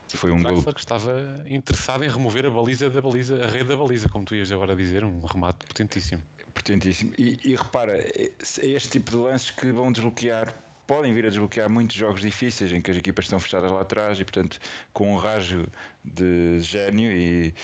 Foi 0.08 0.30
um 0.30 0.42
gol. 0.42 0.62
que 0.62 0.80
estava 0.80 1.42
interessado 1.46 2.04
em 2.04 2.08
remover 2.08 2.44
a 2.46 2.50
baliza 2.50 2.90
da 2.90 3.00
baliza, 3.00 3.44
a 3.44 3.48
rede 3.48 3.64
da 3.64 3.76
baliza, 3.76 4.08
como 4.08 4.24
tu 4.24 4.34
ias 4.34 4.52
agora 4.52 4.76
dizer, 4.76 5.04
um 5.04 5.24
remate 5.24 5.66
potentíssimo. 5.66 6.22
Potentíssimo. 6.52 7.14
E, 7.18 7.38
e 7.44 7.56
repara, 7.56 7.98
é, 7.98 8.30
é 8.60 8.66
este 8.66 8.90
tipo 8.90 9.10
de 9.10 9.16
lances 9.16 9.50
que 9.50 9.72
vão 9.72 9.90
desbloquear 9.90 10.54
podem 10.86 11.14
vir 11.14 11.24
a 11.24 11.28
desbloquear 11.30 11.70
muitos 11.70 11.96
jogos 11.96 12.20
difíceis 12.20 12.70
em 12.72 12.82
que 12.82 12.90
as 12.90 12.96
equipas 12.98 13.24
estão 13.24 13.40
fechadas 13.40 13.70
lá 13.70 13.80
atrás 13.80 14.20
e, 14.20 14.24
portanto, 14.24 14.58
com 14.92 15.14
um 15.14 15.16
rajo 15.16 15.66
de 16.04 16.60
gênio 16.60 17.10
e, 17.10 17.54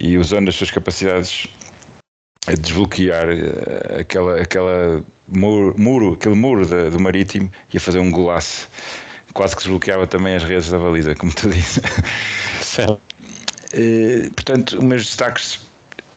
e 0.00 0.16
usando 0.16 0.48
as 0.48 0.54
suas 0.54 0.70
capacidades 0.70 1.48
a 2.48 2.54
desbloquear 2.54 3.28
eh, 3.28 4.00
aquela, 4.00 4.40
aquela 4.40 5.04
muro, 5.28 5.74
muro 5.78 6.12
aquele 6.14 6.34
muro 6.34 6.66
da, 6.66 6.88
do 6.88 6.98
marítimo 6.98 7.50
e 7.72 7.76
a 7.76 7.80
fazer 7.80 7.98
um 7.98 8.10
golaço. 8.10 8.68
Quase 9.34 9.54
que 9.54 9.62
desbloqueava 9.62 10.06
também 10.06 10.36
as 10.36 10.42
redes 10.42 10.70
da 10.70 10.78
baliza, 10.78 11.14
como 11.14 11.32
tu 11.32 11.50
disse. 11.50 11.80
Certo. 12.62 13.00
E, 13.74 14.30
portanto, 14.34 14.78
os 14.78 14.84
meus 14.84 15.04
destaques 15.04 15.68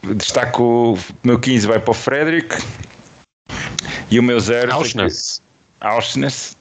destaco 0.02 0.94
o 0.94 0.98
meu 1.22 1.38
15 1.38 1.66
vai 1.66 1.78
para 1.78 1.90
o 1.90 1.94
Frederick 1.94 2.56
e 4.10 4.18
o 4.18 4.22
meu 4.22 4.40
0 4.40 4.72
Auschwitz. 4.72 5.42
Auschwitz. 5.80 6.56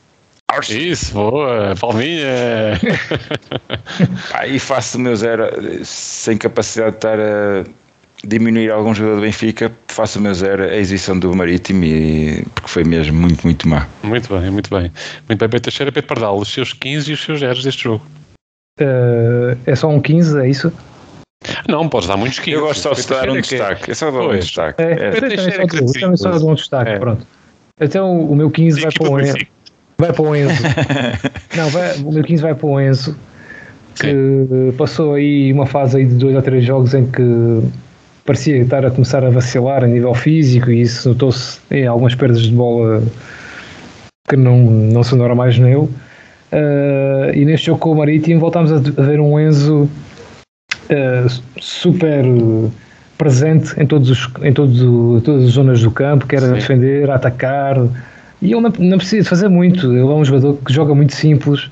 Isso, 0.69 1.13
boa, 1.13 1.73
palminha. 1.79 2.77
Aí 4.35 4.59
faço 4.59 4.97
o 4.97 5.01
meu 5.01 5.15
0 5.15 5.85
sem 5.85 6.37
capacidade 6.37 6.91
de 6.91 6.97
estar 6.97 7.17
a 7.17 7.63
diminuir 8.23 8.71
algum 8.71 8.93
jogador 8.93 9.15
do 9.15 9.21
Benfica, 9.21 9.71
faço 9.87 10.19
o 10.19 10.21
meu 10.21 10.33
zero 10.33 10.63
a 10.63 10.75
exibição 10.75 11.17
do 11.17 11.35
Marítimo 11.35 11.83
e, 11.83 12.45
porque 12.53 12.69
foi 12.69 12.83
mesmo 12.83 13.19
muito, 13.19 13.43
muito 13.43 13.67
má. 13.67 13.87
Muito 14.03 14.29
bem, 14.37 14.51
muito 14.51 14.69
bem. 14.69 14.91
Muito 15.27 15.39
bem, 15.39 15.49
Pedro 15.49 15.61
Teixeira, 15.61 15.91
Pedro 15.91 16.07
Pardal, 16.07 16.37
os 16.37 16.53
seus 16.53 16.73
15 16.73 17.11
e 17.11 17.13
os 17.13 17.23
seus 17.23 17.39
zeros 17.39 17.63
deste 17.63 17.83
jogo. 17.83 18.05
Uh, 18.79 19.57
é 19.65 19.75
só 19.75 19.87
um 19.89 19.99
15, 19.99 20.39
é 20.39 20.49
isso? 20.49 20.71
Não, 21.67 21.89
podes 21.89 22.07
dar 22.07 22.17
muitos 22.17 22.39
15. 22.39 22.51
Eu 22.51 22.61
gosto 22.61 22.81
só 22.81 22.93
de 22.93 23.07
dar 23.07 23.29
um 23.29 23.41
destaque. 23.41 23.91
É 23.91 23.93
só 23.93 24.11
dar 24.11 24.27
um 24.27 24.31
destaque. 24.37 24.81
É, 24.81 24.91
é, 24.91 25.11
Teixeira 25.11 25.63
é 25.63 26.17
só 26.17 26.31
dar 26.31 26.45
um 26.45 26.55
destaque, 26.55 26.91
é. 26.91 26.99
pronto. 26.99 27.25
Então 27.79 28.21
o 28.21 28.35
meu 28.35 28.51
15 28.51 28.81
vai 28.81 28.91
para 28.91 29.09
o 29.09 29.19
Enzo. 29.19 29.37
Vai 29.97 30.11
para 30.11 30.23
o 30.23 30.35
Enzo. 30.35 30.63
Não, 31.55 31.69
vai, 31.69 31.95
o 31.97 32.11
meu 32.11 32.23
15 32.23 32.41
vai 32.41 32.55
para 32.55 32.65
o 32.65 32.81
Enzo. 32.81 33.15
Que 33.93 34.07
Sim. 34.07 34.73
passou 34.75 35.13
aí 35.13 35.53
uma 35.53 35.67
fase 35.67 35.99
aí 35.99 36.05
de 36.07 36.15
dois 36.15 36.35
ou 36.35 36.41
três 36.41 36.65
jogos 36.65 36.95
em 36.95 37.05
que 37.05 37.21
parecia 38.25 38.61
estar 38.61 38.85
a 38.85 38.91
começar 38.91 39.23
a 39.23 39.29
vacilar 39.29 39.83
a 39.83 39.87
nível 39.87 40.13
físico 40.13 40.71
e 40.71 40.81
isso 40.81 41.09
notou-se 41.09 41.59
em 41.71 41.87
algumas 41.87 42.15
perdas 42.15 42.41
de 42.41 42.51
bola 42.51 43.03
que 44.27 44.37
não, 44.37 44.57
não 44.59 45.03
são 45.03 45.17
normais 45.17 45.57
nele. 45.57 45.89
Uh, 46.51 47.33
e 47.33 47.45
neste 47.45 47.67
jogo 47.67 47.79
com 47.79 47.91
o 47.91 47.95
Marítimo 47.95 48.39
voltámos 48.39 48.71
a 48.71 48.77
ver 48.79 49.19
um 49.19 49.39
Enzo 49.39 49.89
uh, 50.89 51.41
super 51.59 52.25
presente 53.17 53.79
em, 53.79 53.85
todos 53.85 54.09
os, 54.09 54.29
em 54.41 54.51
todas 54.51 55.45
as 55.45 55.51
zonas 55.51 55.81
do 55.81 55.91
campo, 55.91 56.25
quer 56.25 56.43
a 56.43 56.47
defender, 56.47 57.09
atacar. 57.09 57.77
E 58.41 58.51
ele 58.51 58.61
não, 58.61 58.73
não, 58.79 58.97
precisa 58.97 59.23
de 59.23 59.29
fazer 59.29 59.47
muito, 59.47 59.91
ele 59.91 60.01
é 60.01 60.03
um 60.03 60.25
jogador 60.25 60.57
que 60.65 60.73
joga 60.73 60.95
muito 60.95 61.13
simples 61.13 61.69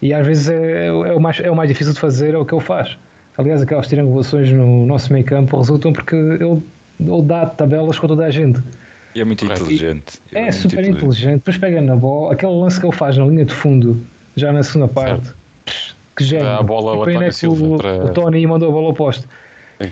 e 0.00 0.14
às 0.14 0.26
vezes 0.26 0.48
é, 0.48 0.86
é, 0.86 0.92
o, 0.92 1.20
mais, 1.20 1.40
é 1.40 1.50
o 1.50 1.56
mais 1.56 1.68
difícil 1.68 1.92
de 1.92 2.00
fazer, 2.00 2.34
é 2.34 2.38
o 2.38 2.44
que 2.44 2.54
ele 2.54 2.62
faz. 2.62 2.96
Aliás, 3.36 3.62
aquelas 3.62 3.86
triangulações 3.86 4.52
no 4.52 4.86
nosso 4.86 5.12
meio 5.12 5.24
campo 5.24 5.56
resultam 5.56 5.92
porque 5.92 6.14
ele, 6.14 6.62
ele 7.00 7.22
dá 7.22 7.46
tabelas 7.46 7.98
com 7.98 8.06
toda 8.06 8.26
a 8.26 8.30
gente. 8.30 8.60
E 9.14 9.20
é 9.20 9.24
muito 9.24 9.44
inteligente. 9.44 10.20
E 10.32 10.36
é, 10.36 10.48
é 10.48 10.52
super 10.52 10.80
inteligente. 10.80 10.96
inteligente. 10.96 11.36
Depois 11.36 11.58
pega 11.58 11.80
na 11.80 11.96
bola, 11.96 12.32
aquele 12.32 12.52
lance 12.52 12.80
que 12.80 12.86
ele 12.86 12.96
faz 12.96 13.16
na 13.16 13.26
linha 13.26 13.44
de 13.44 13.54
fundo, 13.54 14.00
já 14.36 14.52
na 14.52 14.62
segunda 14.62 14.88
parte. 14.88 15.24
Certo. 15.26 15.96
Que 16.16 16.24
gênio. 16.24 16.46
A 16.46 16.62
bola, 16.62 16.94
o, 16.94 17.04
Tony 17.04 17.28
o, 17.46 18.04
o 18.04 18.08
Tony 18.12 18.46
mandou 18.46 18.68
a 18.68 18.72
bola 18.72 18.90
oposta. 18.90 19.26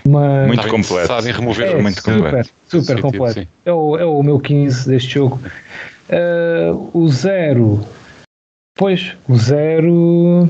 Mas 0.06 0.46
Muito 0.46 0.62
completo. 0.68 0.94
interessado 0.94 1.26
em 1.28 1.32
remover 1.32 1.68
é, 1.68 1.82
muito 1.82 1.96
super, 2.00 2.14
completo. 2.14 2.50
super 2.68 2.84
Sentido, 2.84 3.02
completo. 3.02 3.40
sim. 3.40 3.48
É 3.64 3.72
o, 3.72 3.96
é 3.96 4.04
o 4.04 4.22
meu 4.22 4.38
15 4.38 4.88
deste 4.88 5.14
jogo. 5.14 5.40
Ah, 6.10 6.72
o 6.92 7.08
zero, 7.08 7.80
pois, 8.76 9.16
o 9.28 9.36
zero. 9.36 10.48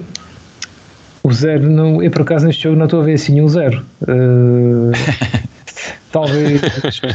O 1.22 1.32
zero, 1.32 1.68
não, 1.68 2.02
eu 2.02 2.10
por 2.10 2.22
acaso 2.22 2.46
neste 2.46 2.62
jogo 2.62 2.76
não 2.76 2.86
estou 2.86 3.00
a 3.00 3.04
ver 3.04 3.14
assim 3.14 3.40
um 3.40 3.48
zero. 3.48 3.84
Ah, 4.08 5.40
talvez, 6.10 6.60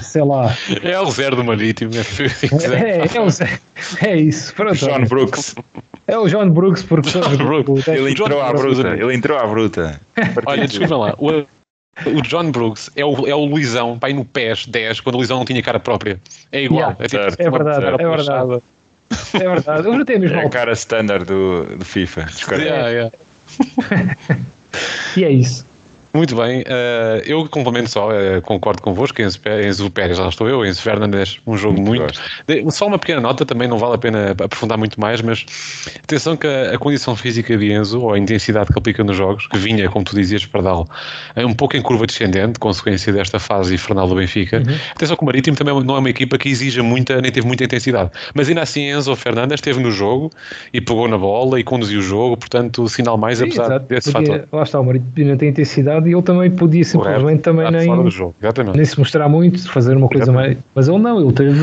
sei 0.03 0.23
lá. 0.23 0.55
É 0.83 0.99
o 0.99 1.09
zero 1.09 1.35
do 1.35 1.43
Marítimo. 1.43 1.91
né? 1.91 2.03
É, 3.01 3.17
é, 3.17 3.21
o 3.21 3.29
zero. 3.29 3.59
é 4.01 4.15
isso. 4.15 4.53
Pronto, 4.53 4.75
John 4.75 5.05
Brooks. 5.05 5.55
é 6.07 6.17
o 6.17 6.27
John 6.27 6.49
Brooks, 6.51 6.83
porque 6.83 7.09
Brooks. 7.37 7.87
Ele 7.87 8.13
John 8.13 8.25
entrou 8.25 8.41
à 8.41 8.53
Brooks. 8.53 8.79
bruta. 8.79 8.95
Ele 8.95 9.15
entrou 9.15 9.37
à 9.37 9.47
bruta. 9.47 10.01
Olha, 10.45 10.67
desculpa 10.67 10.97
lá. 10.97 11.15
O, 11.17 11.29
o 12.09 12.21
John 12.21 12.51
Brooks 12.51 12.91
é 12.95 13.03
o, 13.03 13.27
é 13.27 13.33
o 13.33 13.45
Luizão, 13.45 13.97
pai 13.97 14.13
no 14.13 14.23
PES 14.23 14.67
10, 14.67 14.99
quando 14.99 15.15
o 15.15 15.17
Luizão 15.17 15.37
não 15.37 15.45
tinha 15.45 15.63
cara 15.63 15.79
própria. 15.79 16.19
É 16.51 16.63
igual. 16.63 16.79
Yeah, 16.79 16.97
é, 16.99 17.07
tipo 17.07 17.41
é 17.41 17.49
verdade, 17.49 17.85
é 17.85 17.89
verdade. 17.89 18.03
É 18.03 18.07
verdade. 18.07 18.61
É 19.33 19.45
a 19.71 19.75
altura. 19.77 20.49
cara 20.49 20.71
standard 20.73 21.25
do, 21.25 21.65
do 21.77 21.85
FIFA. 21.85 22.27
Yeah, 22.51 22.89
yeah. 22.89 23.11
E 25.17 25.23
é 25.23 25.31
isso. 25.31 25.65
Muito 26.15 26.33
bem, 26.35 26.63
eh, 26.65 27.23
eu 27.25 27.45
complemento 27.49 27.89
só, 27.89 28.09
eh, 28.11 28.39
concordo 28.39 28.81
convosco, 28.81 29.21
Enzo, 29.21 29.37
Enzo 29.67 29.89
Pérez, 29.91 30.17
lá 30.17 30.29
estou 30.29 30.47
eu, 30.47 30.65
Enzo 30.65 30.81
Fernandes, 30.81 31.39
um 31.45 31.57
jogo 31.57 31.81
Muito 31.81 31.99
muito. 32.03 32.19
De- 32.47 32.71
Só 32.71 32.87
uma 32.87 32.97
pequena 32.97 33.19
nota, 33.19 33.45
também 33.45 33.67
não 33.67 33.77
vale 33.77 33.95
a 33.95 33.97
pena 33.97 34.31
aprofundar 34.31 34.77
muito 34.77 34.97
mais, 34.99 35.21
mas 35.21 35.45
atenção 36.01 36.37
que 36.37 36.47
a, 36.47 36.73
a 36.73 36.77
condição 36.77 37.15
física 37.17 37.57
de 37.57 37.71
Enzo, 37.73 37.99
ou 38.01 38.13
a 38.13 38.17
intensidade 38.17 38.71
que 38.71 38.79
aplica 38.79 39.03
nos 39.03 39.17
jogos, 39.17 39.45
que 39.47 39.57
vinha, 39.57 39.89
como 39.89 40.05
tu 40.05 40.15
dizias, 40.15 40.45
Pardal, 40.45 40.87
é 41.35 41.45
um 41.45 41.53
pouco 41.53 41.75
em 41.75 41.81
curva 41.81 42.05
descendente, 42.07 42.59
consequência 42.59 43.11
desta 43.11 43.37
fase 43.37 43.75
infernal 43.75 44.07
do 44.07 44.15
Benfica. 44.15 44.63
Atenção 44.95 45.17
que 45.17 45.23
o 45.23 45.25
Marítimo 45.25 45.57
também 45.57 45.83
não 45.83 45.95
é 45.97 45.99
uma 45.99 46.09
equipa 46.09 46.37
que 46.37 46.47
exija 46.47 46.81
muita, 46.81 47.21
nem 47.21 47.29
teve 47.31 47.45
muita 47.45 47.65
intensidade, 47.65 48.09
mas 48.33 48.47
ainda 48.47 48.61
assim 48.61 48.89
Enzo 48.89 49.13
Fernandes 49.17 49.55
esteve 49.55 49.81
no 49.81 49.91
jogo 49.91 50.31
e 50.73 50.79
pegou 50.79 51.09
na 51.09 51.17
bola 51.17 51.59
e 51.59 51.63
conduziu 51.63 51.99
o 51.99 52.03
jogo, 52.03 52.37
portanto, 52.37 52.87
sinal 52.87 53.17
mais, 53.17 53.39
Sim, 53.39 53.45
apesar 53.45 53.65
exato. 53.65 53.85
desse 53.87 54.11
fator. 54.13 54.47
Lá 54.51 54.63
está, 54.63 54.79
o 54.79 54.85
Marítimo 54.85 55.29
não 55.29 55.37
tem 55.37 55.49
intensidade 55.49 56.04
e 56.07 56.13
ele 56.13 56.21
também 56.21 56.51
podia 56.51 56.83
simplesmente 56.83 57.41
também 57.41 57.69
nem, 57.71 57.87
nem 58.73 58.85
se 58.85 58.99
mostrar 58.99 59.29
muito, 59.29 59.67
fazer 59.69 59.95
uma 59.95 60.07
coisa 60.07 60.25
Exatamente. 60.25 60.55
mais. 60.55 60.65
Mas 60.75 60.87
ele 60.87 60.99
não, 60.99 61.21
ele 61.21 61.33
teve 61.33 61.59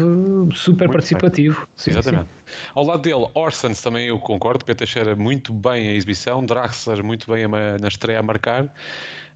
super 0.54 0.86
Muito 0.86 0.92
participativo. 0.92 1.68
Sim, 1.76 1.90
Exatamente. 1.90 2.28
Ao 2.74 2.84
lado 2.84 3.02
dele, 3.02 3.26
Orsens 3.34 3.80
também 3.82 4.08
eu 4.08 4.18
concordo, 4.18 4.64
Pedro 4.64 4.78
Teixeira 4.78 5.16
muito 5.16 5.52
bem 5.52 5.88
a 5.88 5.92
exibição, 5.94 6.44
Draxler 6.44 7.02
muito 7.04 7.30
bem 7.30 7.46
na 7.48 7.88
estreia 7.88 8.20
a 8.20 8.22
marcar. 8.22 8.72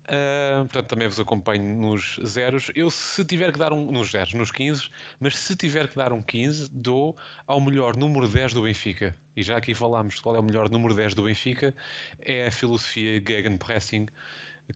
Ah, 0.08 0.60
portanto, 0.60 0.88
também 0.88 1.08
vos 1.08 1.18
acompanho 1.18 1.62
nos 1.76 2.18
zeros. 2.24 2.70
Eu, 2.74 2.90
se 2.90 3.24
tiver 3.24 3.52
que 3.52 3.58
dar 3.58 3.72
um. 3.72 3.90
nos 3.90 4.10
zeros, 4.10 4.34
nos 4.34 4.50
15, 4.52 4.88
mas 5.18 5.36
se 5.36 5.56
tiver 5.56 5.88
que 5.88 5.96
dar 5.96 6.12
um 6.12 6.22
15, 6.22 6.70
dou 6.72 7.16
ao 7.46 7.60
melhor 7.60 7.96
número 7.96 8.28
10 8.28 8.54
do 8.54 8.62
Benfica. 8.62 9.14
E 9.36 9.42
já 9.42 9.56
aqui 9.56 9.74
falámos 9.74 10.14
de 10.14 10.22
qual 10.22 10.36
é 10.36 10.40
o 10.40 10.42
melhor 10.42 10.70
número 10.70 10.94
10 10.94 11.14
do 11.14 11.24
Benfica, 11.24 11.74
é 12.20 12.46
a 12.46 12.50
filosofia 12.50 13.22
Gegenpressing 13.26 14.06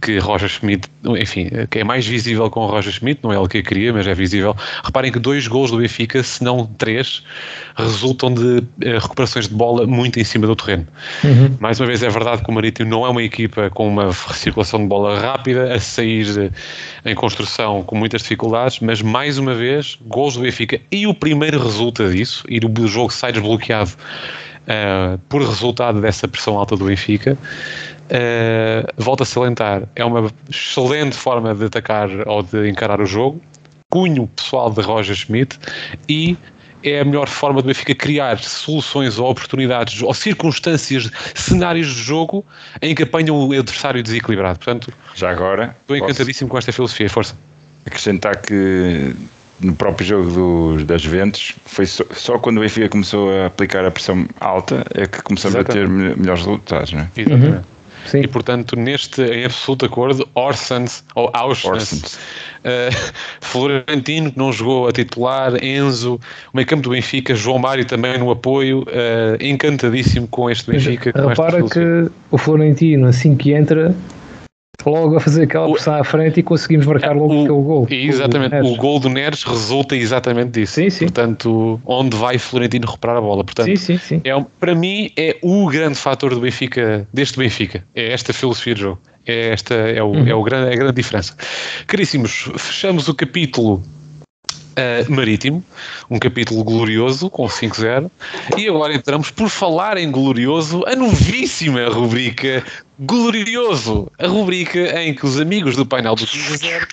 que 0.00 0.18
Roger 0.18 0.48
Schmidt, 0.48 0.88
enfim, 1.04 1.48
que 1.68 1.80
é 1.80 1.84
mais 1.84 2.06
visível 2.06 2.48
com 2.48 2.60
o 2.60 2.66
Roger 2.66 2.92
Schmidt, 2.92 3.20
não 3.22 3.32
é 3.32 3.36
ele 3.36 3.48
que 3.48 3.58
a 3.58 3.62
queria, 3.62 3.92
mas 3.92 4.06
é 4.06 4.14
visível. 4.14 4.56
Reparem 4.84 5.10
que 5.10 5.18
dois 5.18 5.48
gols 5.48 5.70
do 5.70 5.78
Benfica, 5.78 6.22
se 6.22 6.44
não 6.44 6.64
três, 6.64 7.24
resultam 7.76 8.32
de 8.32 8.62
eh, 8.82 8.98
recuperações 8.98 9.48
de 9.48 9.54
bola 9.54 9.86
muito 9.86 10.20
em 10.20 10.24
cima 10.24 10.46
do 10.46 10.54
terreno. 10.54 10.86
Uhum. 11.24 11.56
Mais 11.58 11.80
uma 11.80 11.86
vez, 11.86 12.02
é 12.02 12.08
verdade 12.08 12.42
que 12.42 12.50
o 12.50 12.52
Marítimo 12.52 12.88
não 12.88 13.04
é 13.04 13.08
uma 13.08 13.22
equipa 13.22 13.68
com 13.70 13.88
uma 13.88 14.12
circulação 14.12 14.80
de 14.80 14.86
bola 14.86 15.18
rápida, 15.18 15.74
a 15.74 15.80
sair 15.80 16.52
em 17.04 17.14
construção 17.14 17.82
com 17.82 17.96
muitas 17.96 18.22
dificuldades, 18.22 18.78
mas 18.80 19.02
mais 19.02 19.38
uma 19.38 19.54
vez, 19.54 19.98
gols 20.06 20.34
do 20.34 20.42
Benfica. 20.42 20.80
E 20.90 21.06
o 21.06 21.14
primeiro 21.14 21.60
resulta 21.60 22.08
disso, 22.08 22.44
e 22.48 22.58
o 22.58 22.86
jogo 22.86 23.12
sai 23.12 23.32
desbloqueado 23.32 23.90
eh, 24.66 25.18
por 25.28 25.42
resultado 25.42 26.00
dessa 26.00 26.28
pressão 26.28 26.56
alta 26.56 26.76
do 26.76 26.84
Benfica. 26.84 27.36
Uh, 28.10 28.86
volto 28.96 29.22
a 29.22 29.26
salientar, 29.26 29.82
é 29.94 30.04
uma 30.04 30.30
excelente 30.50 31.16
forma 31.16 31.54
de 31.54 31.64
atacar 31.66 32.08
ou 32.26 32.42
de 32.42 32.68
encarar 32.68 33.00
o 33.00 33.06
jogo, 33.06 33.40
cunho 33.88 34.26
pessoal 34.34 34.68
de 34.70 34.80
Roger 34.80 35.14
Schmidt 35.14 35.56
e 36.08 36.36
é 36.82 37.00
a 37.00 37.04
melhor 37.04 37.28
forma 37.28 37.60
do 37.62 37.66
Benfica 37.68 37.94
criar 37.94 38.38
soluções 38.38 39.18
ou 39.18 39.30
oportunidades 39.30 40.02
ou 40.02 40.12
circunstâncias, 40.14 41.10
cenários 41.34 41.86
de 41.88 42.02
jogo 42.02 42.44
em 42.82 42.94
que 42.94 43.02
apanham 43.04 43.36
o 43.36 43.52
adversário 43.52 44.02
desequilibrado. 44.02 44.58
Portanto, 44.58 44.92
Já 45.14 45.30
agora, 45.30 45.76
estou 45.82 45.96
posso 45.98 46.04
encantadíssimo 46.10 46.50
com 46.50 46.58
esta 46.58 46.72
filosofia. 46.72 47.08
Força. 47.08 47.36
acrescentar 47.86 48.36
que 48.38 49.14
no 49.60 49.74
próprio 49.74 50.06
jogo 50.06 50.30
dos, 50.30 50.84
das 50.84 51.02
Juventus 51.02 51.54
foi 51.66 51.84
só, 51.86 52.02
só 52.12 52.38
quando 52.38 52.56
o 52.56 52.60
Benfica 52.60 52.88
começou 52.88 53.30
a 53.30 53.46
aplicar 53.46 53.84
a 53.84 53.90
pressão 53.90 54.26
alta 54.40 54.84
é 54.94 55.06
que 55.06 55.22
começamos 55.22 55.58
a 55.58 55.64
ter 55.64 55.78
Exatamente. 55.84 56.08
me- 56.08 56.16
melhores 56.16 56.40
resultados, 56.40 56.92
não 56.92 57.00
é? 57.02 57.08
Exatamente. 57.14 57.64
Sim. 58.06 58.20
E 58.20 58.28
portanto, 58.28 58.76
neste, 58.76 59.22
em 59.22 59.44
absoluto 59.44 59.86
acordo, 59.86 60.28
Orsens 60.34 61.04
ou 61.14 61.30
Auschwitz, 61.32 62.18
uh, 62.64 63.12
Florentino, 63.40 64.32
que 64.32 64.38
não 64.38 64.52
jogou 64.52 64.88
a 64.88 64.92
titular, 64.92 65.62
Enzo, 65.62 66.20
o 66.52 66.56
meio 66.56 66.66
campo 66.66 66.82
do 66.82 66.90
Benfica, 66.90 67.34
João 67.34 67.58
Mário 67.58 67.84
também 67.84 68.18
no 68.18 68.30
apoio, 68.30 68.82
uh, 68.82 69.36
encantadíssimo 69.40 70.26
com 70.28 70.50
este 70.50 70.72
Mas 70.72 70.84
Benfica. 70.84 71.10
esta 71.10 71.28
repara 71.28 71.62
que 71.62 72.10
o 72.30 72.38
Florentino, 72.38 73.06
assim 73.06 73.36
que 73.36 73.52
entra, 73.52 73.94
logo 74.88 75.16
a 75.16 75.20
fazer 75.20 75.42
aquela 75.44 75.66
O- 75.68 75.72
pressão 75.72 75.94
à 75.94 76.04
frente 76.04 76.40
e 76.40 76.42
conseguimos 76.42 76.86
marcar 76.86 77.14
logo 77.16 77.34
O- 77.34 77.42
aquele 77.44 77.62
gol. 77.62 77.86
Exatamente, 77.90 78.52
Neres. 78.52 78.70
o 78.70 78.76
gol 78.76 78.98
do 79.00 79.08
Neres 79.08 79.42
resulta 79.44 79.96
exatamente 79.96 80.50
disso. 80.60 80.74
Sim, 80.74 80.90
sim. 80.90 81.04
Portanto, 81.06 81.80
onde 81.84 82.16
vai 82.16 82.38
Florentino 82.38 82.86
recuperar 82.86 83.16
a 83.16 83.20
bola? 83.20 83.44
Portanto, 83.44 83.66
Sim, 83.66 83.76
sim, 83.76 83.98
sim. 83.98 84.20
É, 84.24 84.32
para 84.58 84.74
mim 84.74 85.10
é 85.16 85.36
o 85.42 85.66
grande 85.66 85.96
fator 85.96 86.34
do 86.34 86.40
Benfica, 86.40 87.06
deste 87.12 87.38
Benfica, 87.38 87.84
é 87.94 88.12
esta 88.12 88.32
filosofia 88.32 88.74
de 88.74 88.80
jogo. 88.82 88.98
É 89.26 89.50
esta 89.52 89.74
é, 89.74 90.02
o, 90.02 90.14
é 90.26 90.34
o 90.34 90.42
grande, 90.42 90.70
é 90.70 90.72
a 90.72 90.76
grande 90.76 90.94
diferença. 90.94 91.36
Caríssimos, 91.86 92.48
fechamos 92.56 93.06
o 93.08 93.14
capítulo 93.14 93.82
ah, 94.76 95.04
marítimo, 95.08 95.64
um 96.10 96.18
capítulo 96.18 96.64
glorioso 96.64 97.28
com 97.30 97.46
5-0, 97.46 98.10
e 98.56 98.68
agora 98.68 98.94
entramos 98.94 99.30
por 99.30 99.48
falar 99.48 99.96
em 99.96 100.10
glorioso, 100.10 100.84
a 100.86 100.94
novíssima 100.94 101.88
rubrica 101.88 102.64
Glorioso, 103.02 104.12
a 104.18 104.26
rubrica 104.26 105.02
em 105.02 105.14
que 105.14 105.24
os 105.24 105.40
amigos 105.40 105.74
do 105.74 105.86
painel 105.86 106.14
do 106.14 106.26
5-0 106.26 106.86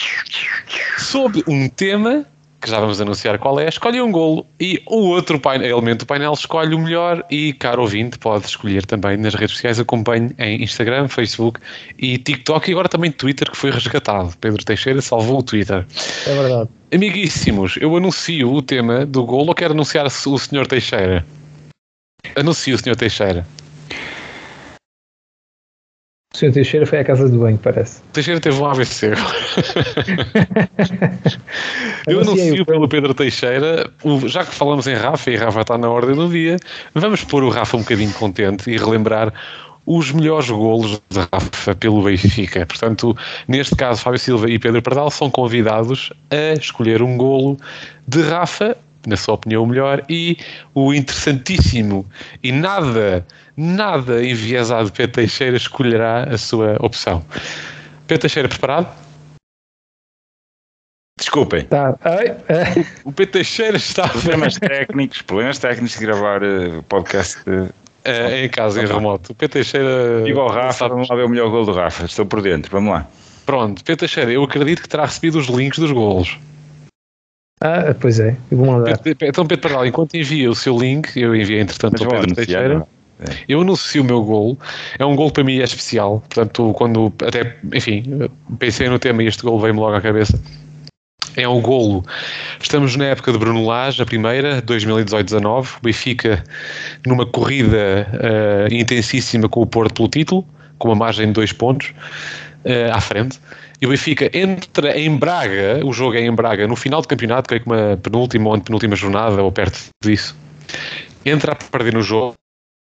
sobre 0.98 1.43
um 1.46 1.67
tema 1.67 2.26
que 2.62 2.70
já 2.70 2.80
vamos 2.80 3.00
anunciar 3.00 3.38
qual 3.38 3.60
é, 3.60 3.67
escolhe 3.67 4.02
um 4.02 4.12
golo 4.12 4.46
e 4.60 4.82
o 4.88 5.08
outro 5.08 5.39
painel, 5.39 5.70
elemento 5.70 6.00
do 6.00 6.06
painel 6.06 6.34
escolhe 6.34 6.74
o 6.74 6.80
melhor 6.80 7.24
e, 7.30 7.54
caro 7.54 7.82
ouvinte, 7.84 8.17
pode 8.17 8.46
escolher 8.46 8.86
também 8.86 9.17
nas 9.17 9.36
redes 9.36 9.56
sociais, 9.56 9.80
acompanhe 9.80 10.32
em 10.39 10.63
Instagram, 10.63 11.08
Facebook 11.08 11.60
e 11.98 12.17
TikTok 12.17 12.70
e 12.70 12.74
agora 12.74 12.89
também 12.89 13.12
Twitter 13.12 13.50
que 13.50 13.58
foi 13.58 13.72
resgatado. 13.72 14.34
Pedro 14.41 14.63
Teixeira 14.63 15.02
salvou 15.02 15.39
o 15.39 15.43
Twitter. 15.43 15.86
É 16.26 16.34
verdade. 16.34 16.70
Amiguíssimos, 16.93 17.78
eu 17.78 17.96
anuncio 17.96 18.52
o 18.52 18.62
tema 18.62 19.06
do 19.06 19.24
golo 19.24 19.50
ou 19.50 19.56
quero 19.56 19.74
anunciar 19.74 20.06
o 20.06 20.10
Sr. 20.10 20.65
Teixeira? 20.67 21.26
Anuncio 22.36 22.76
o 22.76 22.78
Sr. 22.78 22.96
Teixeira. 22.96 23.46
O 26.38 26.39
Sr. 26.39 26.52
Teixeira 26.52 26.86
foi 26.86 27.00
à 27.00 27.04
casa 27.04 27.28
do 27.28 27.39
banho, 27.39 27.58
parece. 27.58 27.97
O 27.97 28.13
Teixeira 28.13 28.39
teve 28.39 28.62
um 28.62 28.65
AVC. 28.67 29.10
Eu 32.06 32.21
anuncio 32.21 32.63
pelo 32.63 32.88
Pedro 32.88 33.12
Teixeira, 33.12 33.89
já 34.28 34.45
que 34.45 34.54
falamos 34.54 34.86
em 34.86 34.93
Rafa 34.93 35.32
e 35.32 35.36
Rafa 35.36 35.62
está 35.62 35.80
na 35.80 35.89
ordem 35.89 36.15
do 36.15 36.30
dia, 36.30 36.58
vamos 36.93 37.23
pôr 37.23 37.43
o 37.43 37.50
Rafa 37.50 37.76
um 37.76 37.80
bocadinho 37.80 38.13
contente 38.13 38.69
e 38.69 38.78
relembrar 38.78 39.34
os 39.84 40.12
melhores 40.12 40.47
golos 40.47 41.02
de 41.10 41.28
Rafa 41.34 41.73
pelo 41.73 42.04
Benfica. 42.04 42.67
Portanto, 42.67 43.17
neste 43.47 43.76
caso, 43.76 44.04
Fábio 44.04 44.19
Silva 44.19 44.47
e 44.47 44.60
Pedro 44.60 44.84
Pardal 44.84 45.10
são 45.10 45.32
convidados 45.32 46.13
a 46.30 46.54
escolher 46.54 47.02
um 47.02 47.17
golo 47.17 47.58
de 48.08 48.21
Rafa, 48.21 48.78
na 49.08 49.17
sua 49.17 49.34
opinião, 49.34 49.63
o 49.63 49.65
melhor, 49.65 50.04
e 50.08 50.38
o 50.76 50.93
interessantíssimo 50.93 52.06
e 52.43 52.52
nada, 52.52 53.26
nada 53.58 54.24
enviesado 54.24 54.91
Pedro 54.91 55.13
Teixeira 55.13 55.58
escolherá 55.58 56.24
a 56.26 56.38
sua 56.38 56.78
opção. 56.80 57.26
Pedro 58.06 58.22
Teixeira, 58.22 58.48
preparado? 58.48 58.88
Desculpem. 61.20 61.65
Tá. 61.65 61.98
Ai, 62.02 62.28
é. 62.48 62.86
O 63.04 63.12
Pedro 63.12 63.34
Teixeira 63.34 63.78
está 63.78 64.08
Problemas 64.08 64.56
técnicos, 64.60 65.22
problemas 65.24 65.58
técnicos 65.58 65.98
de 65.98 66.06
gravar 66.06 66.43
eh, 66.43 66.82
podcast. 66.88 67.39
eh, 67.50 67.70
eh, 68.04 68.46
em 68.46 68.50
casa, 68.50 68.82
em 68.82 68.86
remoto. 68.86 69.32
O 69.32 69.36
Pedro 69.36 69.54
Teixeira. 69.54 70.22
Digo 70.24 70.39
ao 70.41 70.50
Rafa, 70.50 70.88
vamos 70.88 71.10
lá 71.10 71.15
ver 71.15 71.26
o 71.26 71.30
melhor 71.30 71.50
gol 71.50 71.65
do 71.65 71.74
Rafa. 71.74 72.06
Estou 72.06 72.26
por 72.26 72.41
dentro, 72.41 72.72
vamos 72.72 72.93
lá. 72.93 73.08
Pronto, 73.48 73.84
Pedro 73.84 74.02
Teixeira, 74.02 74.32
eu 74.32 74.43
acredito 74.43 74.82
que 74.84 74.89
terá 74.89 75.06
recebido 75.06 75.39
os 75.39 75.48
links 75.48 75.80
dos 75.80 75.91
golos. 75.91 76.38
Ah, 77.62 77.96
pois 78.00 78.20
é, 78.20 78.38
mandar. 78.52 79.00
Pedro- 79.00 79.28
Então, 79.28 79.48
Pedro 79.48 79.63
Pardal, 79.63 79.88
enquanto 79.88 80.13
envia 80.15 80.52
o 80.52 80.56
seu 80.56 80.78
link, 80.78 81.17
eu 81.20 81.36
enviei 81.36 81.60
entretanto 81.60 81.93
Mas 81.93 82.13
ao 82.13 82.20
Pedro. 82.20 82.36
Teixeira. 82.36 82.80
não 82.80 82.88
é? 83.19 83.36
Eu 83.47 83.62
anuncio 83.62 84.01
o 84.01 84.06
meu 84.06 84.21
gol. 84.23 84.58
É 84.99 85.06
um 85.06 85.15
gol 85.15 85.32
para 85.32 85.43
mim 85.43 85.60
é 85.60 85.63
especial. 85.63 86.23
Portanto, 86.30 86.73
quando 86.73 87.13
até, 87.25 87.58
enfim, 87.73 88.03
pensei 88.60 88.89
no 88.89 88.99
tema 88.99 89.23
e 89.23 89.27
este 89.27 89.43
gol 89.43 89.60
veio-me 89.60 89.80
logo 89.80 89.95
à 89.95 90.01
cabeça. 90.01 90.39
É 91.36 91.47
um 91.47 91.62
golo. 91.62 92.03
Estamos 92.60 92.95
na 92.95 93.06
época 93.06 93.32
de 93.32 93.38
Bruno 93.38 93.63
Lage, 93.65 94.01
a 94.01 94.06
primeira, 94.06 94.62
2018-19. 94.63 95.77
O 95.77 95.82
Benfica 95.84 96.43
numa 97.06 97.27
corrida 97.27 98.08
uh, 98.13 98.73
intensíssima 98.73 99.47
com 99.47 99.62
o 99.62 99.67
Porto 99.67 99.93
pelo 99.93 100.08
título, 100.08 100.45
com 100.80 100.89
uma 100.89 100.95
margem 100.95 101.27
de 101.27 101.34
dois 101.34 101.51
pontos 101.51 101.93
uh, 102.65 102.91
à 102.91 102.99
frente. 102.99 103.39
E 103.80 103.86
o 103.86 103.89
Benfica 103.89 104.32
entra 104.36 104.99
em 104.99 105.15
Braga, 105.15 105.80
o 105.86 105.93
jogo 105.93 106.15
é 106.15 106.21
em 106.21 106.32
Braga, 106.34 106.67
no 106.67 106.75
final 106.75 107.01
do 107.03 107.08
campeonato, 107.08 107.47
creio 107.47 107.63
que 107.63 107.69
uma 107.69 107.95
penúltima 107.97 108.49
ou 108.49 108.60
penúltima 108.60 108.95
jornada, 108.95 109.43
ou 109.43 109.51
perto 109.51 109.80
disso. 110.03 110.36
Entra 111.23 111.51
a 111.51 111.56
perder 111.56 111.93
no 111.93 112.01
jogo, 112.01 112.34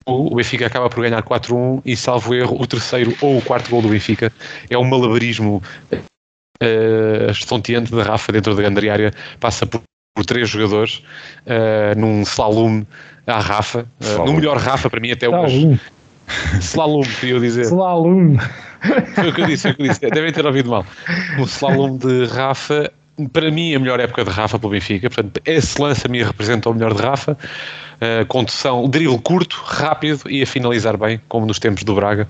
o 0.06 0.36
Benfica 0.36 0.68
acaba 0.68 0.90
por 0.90 1.02
ganhar 1.02 1.22
4-1 1.22 1.82
e, 1.86 1.96
salvo 1.96 2.34
erro, 2.34 2.62
o 2.62 2.66
terceiro 2.66 3.16
ou 3.22 3.38
o 3.38 3.42
quarto 3.42 3.70
gol 3.70 3.82
do 3.82 3.90
Benfica 3.90 4.32
é 4.70 4.78
um 4.78 4.84
malabarismo 4.86 5.62
uh, 5.94 7.32
estonteante 7.32 7.92
da 7.94 8.04
Rafa 8.04 8.32
dentro 8.32 8.56
da 8.56 8.62
grande 8.62 8.90
área, 8.90 9.12
passa 9.40 9.66
por, 9.66 9.82
por 10.16 10.26
três 10.26 10.50
jogadores 10.50 11.04
uh, 11.46 12.00
num 12.00 12.22
slalom 12.22 12.84
à 13.26 13.40
Rafa, 13.40 13.86
uh, 14.02 14.26
no 14.26 14.34
melhor 14.34 14.58
Rafa 14.58 14.90
para 14.90 15.00
mim 15.00 15.12
até 15.12 15.28
hoje. 15.28 15.80
Slalom, 16.60 17.04
queria 17.20 17.40
dizer. 17.40 17.66
Slalom. 17.66 18.38
Foi 19.16 19.30
o 19.30 19.34
que 19.34 19.42
eu 19.42 19.46
disse, 19.46 19.64
foi 19.64 19.72
o 19.72 19.76
que 19.76 19.82
eu 19.84 19.88
disse. 19.88 20.10
Devem 20.10 20.32
ter 20.32 20.46
ouvido 20.46 20.70
mal. 20.70 20.86
Um 21.40 21.44
slalom 21.44 21.98
de 21.98 22.26
Rafa, 22.26 22.92
para 23.32 23.50
mim, 23.50 23.74
a 23.74 23.80
melhor 23.80 24.00
época 24.00 24.24
de 24.24 24.30
Rafa 24.30 24.60
pelo 24.60 24.72
Benfica. 24.72 25.10
Portanto, 25.10 25.42
esse 25.46 25.82
lance 25.82 26.06
a 26.06 26.10
mim 26.10 26.22
representa 26.22 26.70
o 26.70 26.74
melhor 26.74 26.94
de 26.94 27.02
Rafa. 27.02 27.38
Uh, 27.98 28.26
condução, 28.28 28.88
drill 28.88 29.18
curto, 29.20 29.60
rápido 29.66 30.30
e 30.30 30.44
a 30.44 30.46
finalizar 30.46 30.96
bem, 30.98 31.20
como 31.28 31.48
nos 31.48 31.58
tempos 31.58 31.84
do 31.84 31.96
Braga 31.96 32.28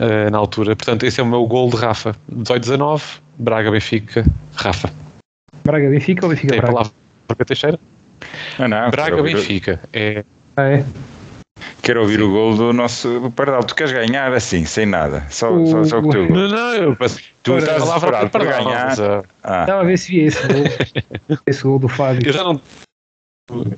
uh, 0.00 0.30
na 0.30 0.38
altura. 0.38 0.74
Portanto, 0.74 1.04
esse 1.04 1.20
é 1.20 1.22
o 1.22 1.26
meu 1.26 1.46
gol 1.46 1.70
de 1.70 1.76
Rafa. 1.76 2.16
18-19, 2.32 3.02
Braga-Benfica, 3.38 4.24
Rafa. 4.56 4.90
Braga-Benfica 5.64 6.26
ou 6.26 6.30
Benfica-Braga? 6.30 6.62
Tem 6.62 6.70
a 6.70 6.72
palavra 6.72 6.92
para 7.28 7.46
Teixeira? 7.46 7.78
Não, 8.58 8.66
não, 8.66 8.90
Braga-Benfica. 8.90 9.80
É... 9.92 10.24
Ah, 10.56 10.70
é? 10.70 10.84
Quero 11.82 12.00
ouvir 12.00 12.20
o 12.20 12.30
gol 12.30 12.56
do 12.56 12.72
nosso 12.72 13.32
Pardal. 13.36 13.62
Tu 13.62 13.74
queres 13.74 13.92
ganhar 13.92 14.32
assim, 14.32 14.64
sem 14.64 14.86
nada. 14.86 15.24
Só 15.30 15.52
o, 15.52 15.66
só, 15.66 15.84
só 15.84 15.98
o 16.00 16.02
que 16.02 16.08
tu. 16.08 16.32
Não, 16.34 16.48
não, 16.48 16.74
eu. 16.74 16.96
Tu 17.44 17.58
estás 17.58 17.82
desesperado 17.84 18.30
para 18.30 18.44
ganhar. 18.44 18.94
Ah. 19.44 19.60
Estava 19.60 19.80
a 19.80 19.84
ver 19.84 19.96
se 19.96 20.10
via 20.10 20.26
esse 20.26 20.48
gol. 20.48 21.38
esse 21.46 21.62
gol 21.62 21.78
do 21.78 21.88
Fábio. 21.88 22.26
Eu 22.26 22.32
já 22.32 22.42
não. 22.42 22.60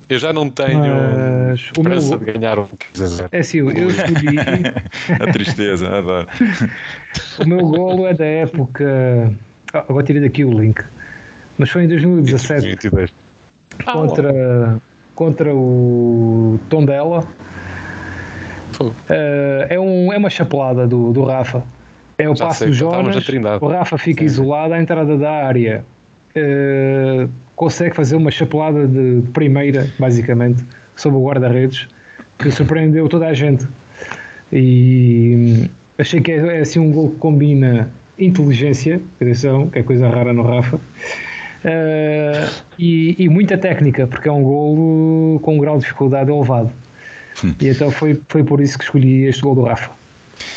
Eu 0.09 0.17
já 0.17 0.33
não 0.33 0.49
tenho 0.49 0.79
Mas 0.79 1.71
o 1.77 1.83
meu 1.83 1.93
esperança 1.99 2.17
de 2.17 2.25
ganhar 2.25 2.57
um 2.57 2.65
15 2.65 3.25
É 3.31 3.37
assim, 3.37 3.59
eu 3.59 3.89
escolhi. 3.89 4.37
a 5.21 5.31
tristeza, 5.31 5.95
adoro. 5.95 6.27
o 7.39 7.47
meu 7.47 7.59
golo 7.59 8.07
é 8.07 8.15
da 8.15 8.25
época. 8.25 9.31
Ah, 9.71 9.85
agora 9.87 10.03
tirei 10.03 10.23
daqui 10.23 10.43
o 10.43 10.59
link. 10.59 10.83
Mas 11.59 11.69
foi 11.69 11.83
em 11.83 11.87
2017. 11.87 12.67
22. 12.67 13.13
Contra, 13.85 14.81
contra 15.13 15.53
o 15.53 16.59
Tondela. 16.67 17.27
Uh, 18.81 18.93
é, 19.69 19.79
um, 19.79 20.11
é 20.11 20.17
uma 20.17 20.31
chapelada 20.31 20.87
do, 20.87 21.13
do 21.13 21.23
Rafa. 21.23 21.63
É 22.17 22.27
o 22.27 22.35
Já 22.35 22.47
passo 22.47 22.59
sei, 22.59 22.69
do 22.69 22.73
Jonas, 22.73 23.15
o 23.61 23.67
Rafa 23.67 23.99
fica 23.99 24.23
isolado 24.23 24.73
à 24.73 24.81
entrada 24.81 25.15
da 25.15 25.29
área. 25.29 25.85
Uh, 26.35 27.29
consegue 27.59 27.93
fazer 27.93 28.15
uma 28.15 28.31
chapelada 28.31 28.87
de 28.87 29.21
primeira, 29.33 29.85
basicamente, 29.99 30.63
sobre 30.95 31.17
o 31.17 31.25
guarda-redes, 31.25 31.89
que 32.37 32.49
surpreendeu 32.49 33.09
toda 33.09 33.27
a 33.27 33.33
gente. 33.33 33.67
E 34.53 35.65
hum, 35.65 35.69
achei 35.97 36.21
que 36.21 36.31
é, 36.31 36.37
é 36.37 36.59
assim 36.61 36.79
um 36.79 36.89
gol 36.89 37.09
que 37.11 37.17
combina 37.17 37.91
inteligência, 38.17 39.01
atenção, 39.19 39.69
que 39.69 39.77
é 39.77 39.83
coisa 39.83 40.07
rara 40.07 40.31
no 40.31 40.41
Rafa, 40.41 40.77
uh, 40.77 40.81
e, 42.79 43.15
e 43.19 43.27
muita 43.27 43.57
técnica, 43.57 44.07
porque 44.07 44.29
é 44.29 44.31
um 44.31 44.41
golo 44.41 45.41
com 45.41 45.55
um 45.55 45.57
grau 45.57 45.75
de 45.75 45.81
dificuldade 45.81 46.31
elevado. 46.31 46.71
E 47.61 47.67
então 47.67 47.91
foi, 47.91 48.21
foi 48.29 48.41
por 48.41 48.61
isso 48.61 48.77
que 48.77 48.85
escolhi 48.85 49.25
este 49.25 49.41
gol 49.41 49.55
do 49.55 49.63
Rafa. 49.63 49.91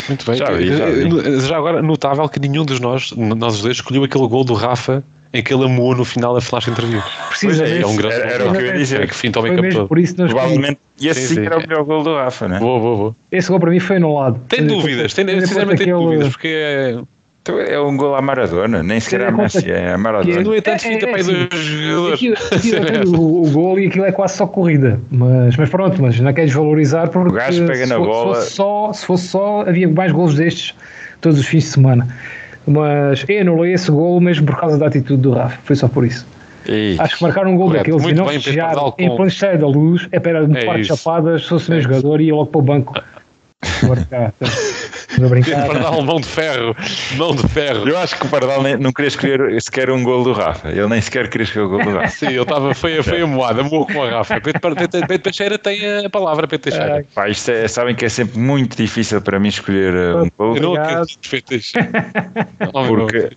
Muito 0.06 0.24
bem. 0.24 0.36
Já 0.36 0.52
vi, 0.52 0.76
já 0.76 0.86
vi. 0.86 1.40
Já 1.40 1.56
agora, 1.56 1.82
notável 1.82 2.28
que 2.28 2.38
nenhum 2.38 2.64
dos 2.64 2.78
nós, 2.78 3.12
nós 3.16 3.56
os 3.56 3.62
dois, 3.62 3.76
escolheu 3.78 4.04
aquele 4.04 4.28
gol 4.28 4.44
do 4.44 4.54
Rafa 4.54 5.02
em 5.34 5.42
que 5.42 5.52
ele 5.54 5.64
amou 5.64 5.94
no 5.94 6.04
final 6.04 6.34
da 6.34 6.40
flash 6.40 6.68
interview. 6.68 7.00
Precisamente. 7.30 7.82
É 7.82 7.86
um 7.86 7.96
grande 7.96 8.14
Era- 8.16 8.30
era 8.32 8.46
o 8.48 8.52
que 8.52 8.58
eu 8.58 8.66
ia 8.66 8.72
dizer. 8.74 9.00
É 9.00 9.06
que 9.06 9.14
fim 9.14 9.30
toma 9.30 9.48
em 9.48 9.56
campo 9.56 9.88
por 9.88 9.98
isso. 9.98 10.14
Provavelmente, 10.14 10.78
e 11.00 11.08
esse 11.08 11.28
Sim, 11.28 11.34
sim, 11.36 11.46
era 11.46 11.58
o 11.58 11.60
melhor 11.60 11.82
gol 11.84 12.02
do 12.02 12.14
Rafa, 12.14 12.46
né? 12.48 12.58
Vou, 12.58 12.80
vou, 12.80 12.96
vou. 12.96 13.16
Esse 13.30 13.48
gol 13.48 13.58
para 13.58 13.70
mim 13.70 13.80
foi 13.80 13.96
anulado. 13.96 14.40
Tem 14.48 14.66
dúvidas, 14.66 15.14
tem, 15.14 15.26
sinceramente 15.40 15.82
ele- 15.82 15.92
dúvidas, 15.92 16.28
porque 16.28 16.48
é, 16.48 16.98
Então 17.40 17.58
é 17.58 17.80
um 17.80 17.96
gol 17.96 18.14
à 18.14 18.22
Maradona, 18.22 18.82
nem 18.84 19.00
sequer 19.00 19.22
a 19.22 19.32
conta 19.32 19.42
Messi, 19.42 19.68
é 19.70 19.94
a 19.94 19.98
Maradona. 19.98 20.42
no 20.42 20.54
entanto, 20.54 20.84
É, 20.84 20.88
é, 20.88 20.92
fica 20.94 21.06
para 21.08 21.16
aí 21.16 21.22
é 21.22 21.24
dois 21.48 21.64
jogadores. 21.64 22.14
Aquilo, 22.14 22.36
aquilo 22.52 22.76
é 22.86 22.92
tudo 23.00 23.20
o, 23.20 23.42
o 23.46 23.50
gol 23.50 23.80
e 23.80 23.86
aquilo 23.88 24.04
é 24.04 24.12
quase 24.12 24.36
só 24.36 24.46
corrida. 24.46 25.00
Mas, 25.10 25.56
mas 25.56 25.68
pronto, 25.68 26.00
mas 26.00 26.20
não 26.20 26.32
queres 26.32 26.52
valorizar 26.52 27.08
porque 27.08 27.30
O 27.30 27.32
gajo 27.32 27.66
pega 27.66 27.84
se, 27.84 27.90
na 27.90 27.98
bola. 27.98 28.34
Se 28.36 28.40
fosse, 28.42 28.54
só, 28.54 28.92
se 28.92 29.06
fosse 29.06 29.26
só, 29.28 29.62
havia 29.62 29.88
mais 29.88 30.12
golos 30.12 30.34
destes 30.36 30.72
todos 31.20 31.38
os 31.40 31.46
fins 31.46 31.64
de 31.64 31.70
semana. 31.70 32.06
Mas 32.66 33.24
eu 33.28 33.40
anulei 33.40 33.72
esse 33.72 33.90
gol 33.90 34.20
mesmo 34.20 34.46
por 34.46 34.56
causa 34.58 34.78
da 34.78 34.86
atitude 34.86 35.20
do 35.22 35.32
Rafa. 35.32 35.58
Foi 35.64 35.74
só 35.76 35.88
por 35.88 36.04
isso. 36.06 36.26
Acho 36.98 37.16
que 37.16 37.22
marcar 37.24 37.46
um 37.46 37.56
gol 37.56 37.66
Correto. 37.68 37.90
daqueles 37.90 38.12
e 38.12 38.14
não 38.14 38.28
festejar 38.28 38.66
Pardal, 38.68 38.94
em 38.98 39.08
com- 39.08 39.16
plano 39.16 39.30
cheio 39.32 39.58
da 39.58 39.66
luz 39.66 40.06
é 40.12 40.20
para 40.20 40.44
um 40.44 40.54
É 40.56 40.64
par 40.64 40.76
de 40.76 40.82
isso. 40.82 40.96
chapadas, 40.96 41.42
se 41.42 41.48
fosse 41.48 41.70
meu 41.70 41.80
jogador 41.80 42.20
ia 42.20 42.32
logo 42.34 42.46
para 42.46 42.58
o 42.58 42.62
banco. 42.62 42.94
Cá, 44.10 44.32
estou 45.22 45.26
a 45.26 45.40
brincar. 45.40 45.66
Pardal, 45.66 46.02
mão 46.02 46.20
de 46.20 46.26
ferro, 46.26 46.76
mão 47.16 47.34
de 47.34 47.48
ferro. 47.48 47.88
eu 47.88 47.98
acho 47.98 48.18
que 48.18 48.26
o 48.26 48.28
Pardal 48.28 48.62
nem- 48.62 48.76
não 48.76 48.92
queria 48.92 49.08
escolher 49.08 49.62
sequer 49.62 49.90
um 49.90 50.02
gol 50.02 50.24
do 50.24 50.32
Rafa. 50.32 50.68
Ele 50.68 50.86
nem 50.86 51.00
sequer 51.00 51.28
queria 51.28 51.44
escolher 51.44 51.66
o 51.66 51.68
gol 51.68 51.84
do 51.84 51.90
Rafa. 51.90 52.08
Sim, 52.08 52.26
ele 52.26 52.42
estava, 52.42 52.74
foi, 52.74 53.02
foi 53.02 53.22
amoado, 53.22 53.60
amoou 53.60 53.86
com 53.86 54.02
a 54.02 54.10
Rafa. 54.10 54.40
Pedro, 54.40 55.18
Teixeira 55.18 55.58
tem 55.58 56.04
a 56.04 56.10
palavra, 56.10 56.46
Pedro 56.46 56.70
Teixeira. 56.70 57.04
Pá, 57.14 57.28
isto 57.28 57.50
é, 57.50 57.68
sabem 57.68 57.94
que 57.94 58.04
é 58.04 58.08
sempre 58.08 58.38
muito 58.38 58.76
difícil 58.76 59.20
para 59.20 59.38
mim 59.38 59.48
escolher 59.48 59.94
uh, 59.94 60.24
um 60.24 60.30
gol. 60.36 60.56
Eu 60.56 60.62
não 60.62 60.74
acredito, 60.74 61.30
Pedro 61.30 61.46
Teixeira. 61.46 61.90
Meu 62.72 62.86
Porque 62.96 63.30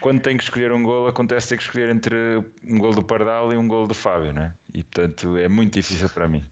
quando 0.00 0.20
tenho 0.20 0.38
que 0.38 0.44
escolher 0.44 0.72
um 0.72 0.82
gol, 0.82 1.06
acontece 1.06 1.48
ter 1.48 1.56
que 1.56 1.62
escolher 1.62 1.88
entre 1.88 2.16
um 2.64 2.78
gol 2.78 2.92
do 2.92 3.02
Pardal 3.02 3.52
e 3.52 3.56
um 3.56 3.66
gol 3.66 3.86
do 3.86 3.94
Fábio, 3.94 4.32
né? 4.32 4.54
E 4.72 4.82
portanto 4.82 5.36
é 5.36 5.48
muito 5.48 5.74
difícil 5.74 6.08
para 6.10 6.28
mim. 6.28 6.44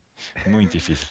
Muito 0.47 0.73
difícil. 0.73 1.09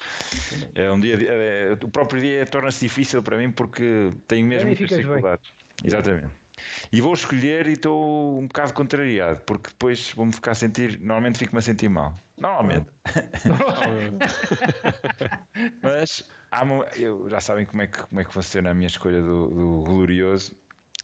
É 0.75 0.91
um 0.91 0.99
dia, 0.99 1.15
é- 1.15 1.73
o 1.73 1.89
próprio 1.89 2.21
dia 2.21 2.45
torna-se 2.45 2.81
difícil 2.81 3.21
para 3.21 3.37
mim 3.37 3.51
porque 3.51 4.11
tenho 4.27 4.47
mesmo 4.47 4.69
bem. 4.69 4.75
dificuldades. 4.75 5.51
Exatamente. 5.83 6.31
E 6.91 7.01
vou 7.01 7.13
escolher 7.13 7.67
e 7.67 7.73
estou 7.73 8.39
um 8.39 8.47
bocado 8.47 8.73
contrariado, 8.73 9.41
porque 9.41 9.69
depois 9.69 10.11
vou-me 10.11 10.31
ficar 10.31 10.51
a 10.51 10.55
sentir, 10.55 10.99
normalmente 10.99 11.39
fico-me 11.39 11.59
a 11.59 11.61
sentir 11.61 11.89
mal. 11.89 12.13
Normalmente. 12.37 12.87
Mas 15.81 16.29
há 16.51 16.63
eu, 16.95 17.29
já 17.29 17.39
sabem 17.39 17.65
como 17.65 17.81
é, 17.81 17.87
que, 17.87 18.03
como 18.03 18.21
é 18.21 18.23
que 18.23 18.33
funciona 18.33 18.71
a 18.71 18.73
minha 18.73 18.87
escolha 18.87 19.21
do, 19.21 19.47
do 19.47 19.83
glorioso. 19.83 20.55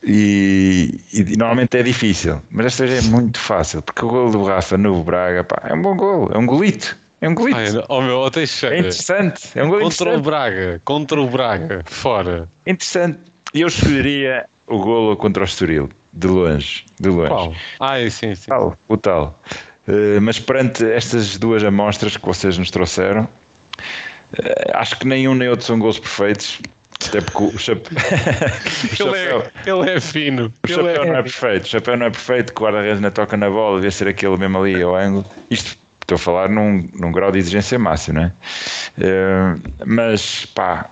E, 0.03 0.99
e 1.11 1.35
normalmente 1.37 1.75
é 1.75 1.81
difícil, 1.81 2.39
mas 2.51 2.67
esta 2.67 2.85
vez 2.85 3.07
é 3.07 3.09
muito 3.09 3.39
fácil, 3.39 3.81
porque 3.81 4.05
o 4.05 4.07
gol 4.07 4.29
do 4.29 4.43
Rafa 4.43 4.77
no 4.77 5.03
Braga 5.03 5.43
pá, 5.43 5.59
é 5.63 5.73
um 5.73 5.81
bom 5.81 5.97
gol, 5.97 6.29
é 6.31 6.37
um 6.37 6.45
golito, 6.45 6.95
é 7.21 7.29
um 7.29 7.35
golito. 7.35 7.57
Ai, 7.59 7.85
oh 7.89 8.01
meu, 8.01 8.19
oh, 8.19 8.27
é 8.27 8.29
Teixeira. 8.29 8.77
interessante, 8.77 9.49
é 9.55 9.63
um 9.63 9.69
gol 9.69 9.79
Contra 9.81 10.09
o 10.09 10.13
interessante. 10.17 10.25
Braga, 10.25 10.81
contra 10.85 11.21
o 11.21 11.27
Braga, 11.27 11.83
fora. 11.85 12.47
interessante. 12.65 13.19
E 13.53 13.61
eu 13.61 13.67
escolheria 13.67 14.45
o 14.67 14.77
golo 14.77 15.15
contra 15.17 15.43
o 15.43 15.45
Estoril, 15.45 15.89
de 16.13 16.27
longe, 16.27 16.85
de 16.99 17.09
longe. 17.09 17.29
Qual? 17.29 17.55
Ai, 17.79 18.09
sim, 18.09 18.35
sim. 18.35 18.49
Tal, 18.49 18.77
o 18.87 18.97
tal. 18.97 19.39
Eh, 19.87 20.19
mas 20.19 20.37
perante 20.39 20.85
estas 20.91 21.37
duas 21.37 21.63
amostras 21.63 22.17
que 22.17 22.25
vocês 22.25 22.57
nos 22.57 22.69
trouxeram, 22.69 23.27
eh, 24.37 24.71
acho 24.73 24.99
que 24.99 25.07
nenhum 25.07 25.33
nem 25.33 25.47
outro 25.47 25.65
são 25.65 25.79
gols 25.79 25.97
perfeitos. 25.97 26.59
Até 27.07 27.21
porque 27.21 27.55
o, 27.55 27.59
chape... 27.59 27.89
o 27.93 27.97
Ele 28.85 28.95
chapéu, 28.95 29.41
é, 29.41 29.69
ele 29.69 29.89
é 29.91 30.01
fino. 30.01 30.45
o 30.47 30.67
Ele 30.67 30.75
chapéu 30.75 31.03
é... 31.03 31.05
não 31.05 31.15
é 31.15 31.21
perfeito. 31.21 31.63
O 31.63 31.67
chapéu 31.67 31.95
não 31.97 32.05
é 32.07 32.09
perfeito, 32.09 32.49
o 32.49 32.59
guarda-redes 32.59 32.99
não 32.99 33.11
toca 33.11 33.37
na 33.37 33.49
bola, 33.49 33.75
devia 33.75 33.91
ser 33.91 34.07
aquele 34.07 34.35
mesmo 34.35 34.57
ali 34.61 34.81
ao 34.81 34.95
ângulo. 34.95 35.25
Isto 35.49 35.77
estou 36.07 36.15
a 36.15 36.19
falar 36.19 36.49
num, 36.49 36.89
num 36.93 37.11
grau 37.11 37.31
de 37.31 37.37
exigência 37.39 37.77
máximo, 37.77 38.19
não 38.19 38.25
é? 38.25 38.31
Eh, 38.99 39.55
mas 39.85 40.45
pá. 40.45 40.89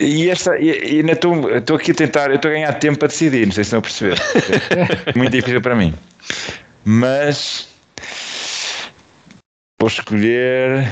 E 0.00 0.30
esta, 0.30 0.56
e, 0.58 1.00
e 1.02 1.10
estou 1.10 1.56
estou 1.56 1.76
aqui 1.76 1.90
a 1.90 1.94
tentar, 1.94 2.30
eu 2.30 2.36
estou 2.36 2.52
a 2.52 2.54
ganhar 2.54 2.72
tempo 2.74 3.00
para 3.00 3.08
decidir, 3.08 3.46
não 3.46 3.52
sei 3.52 3.64
se 3.64 3.74
a 3.74 3.80
perceber. 3.80 4.16
Muito 5.16 5.32
difícil 5.32 5.60
para 5.60 5.74
mim. 5.74 5.92
Mas 6.84 7.68
vou 9.80 9.88
escolher. 9.88 10.88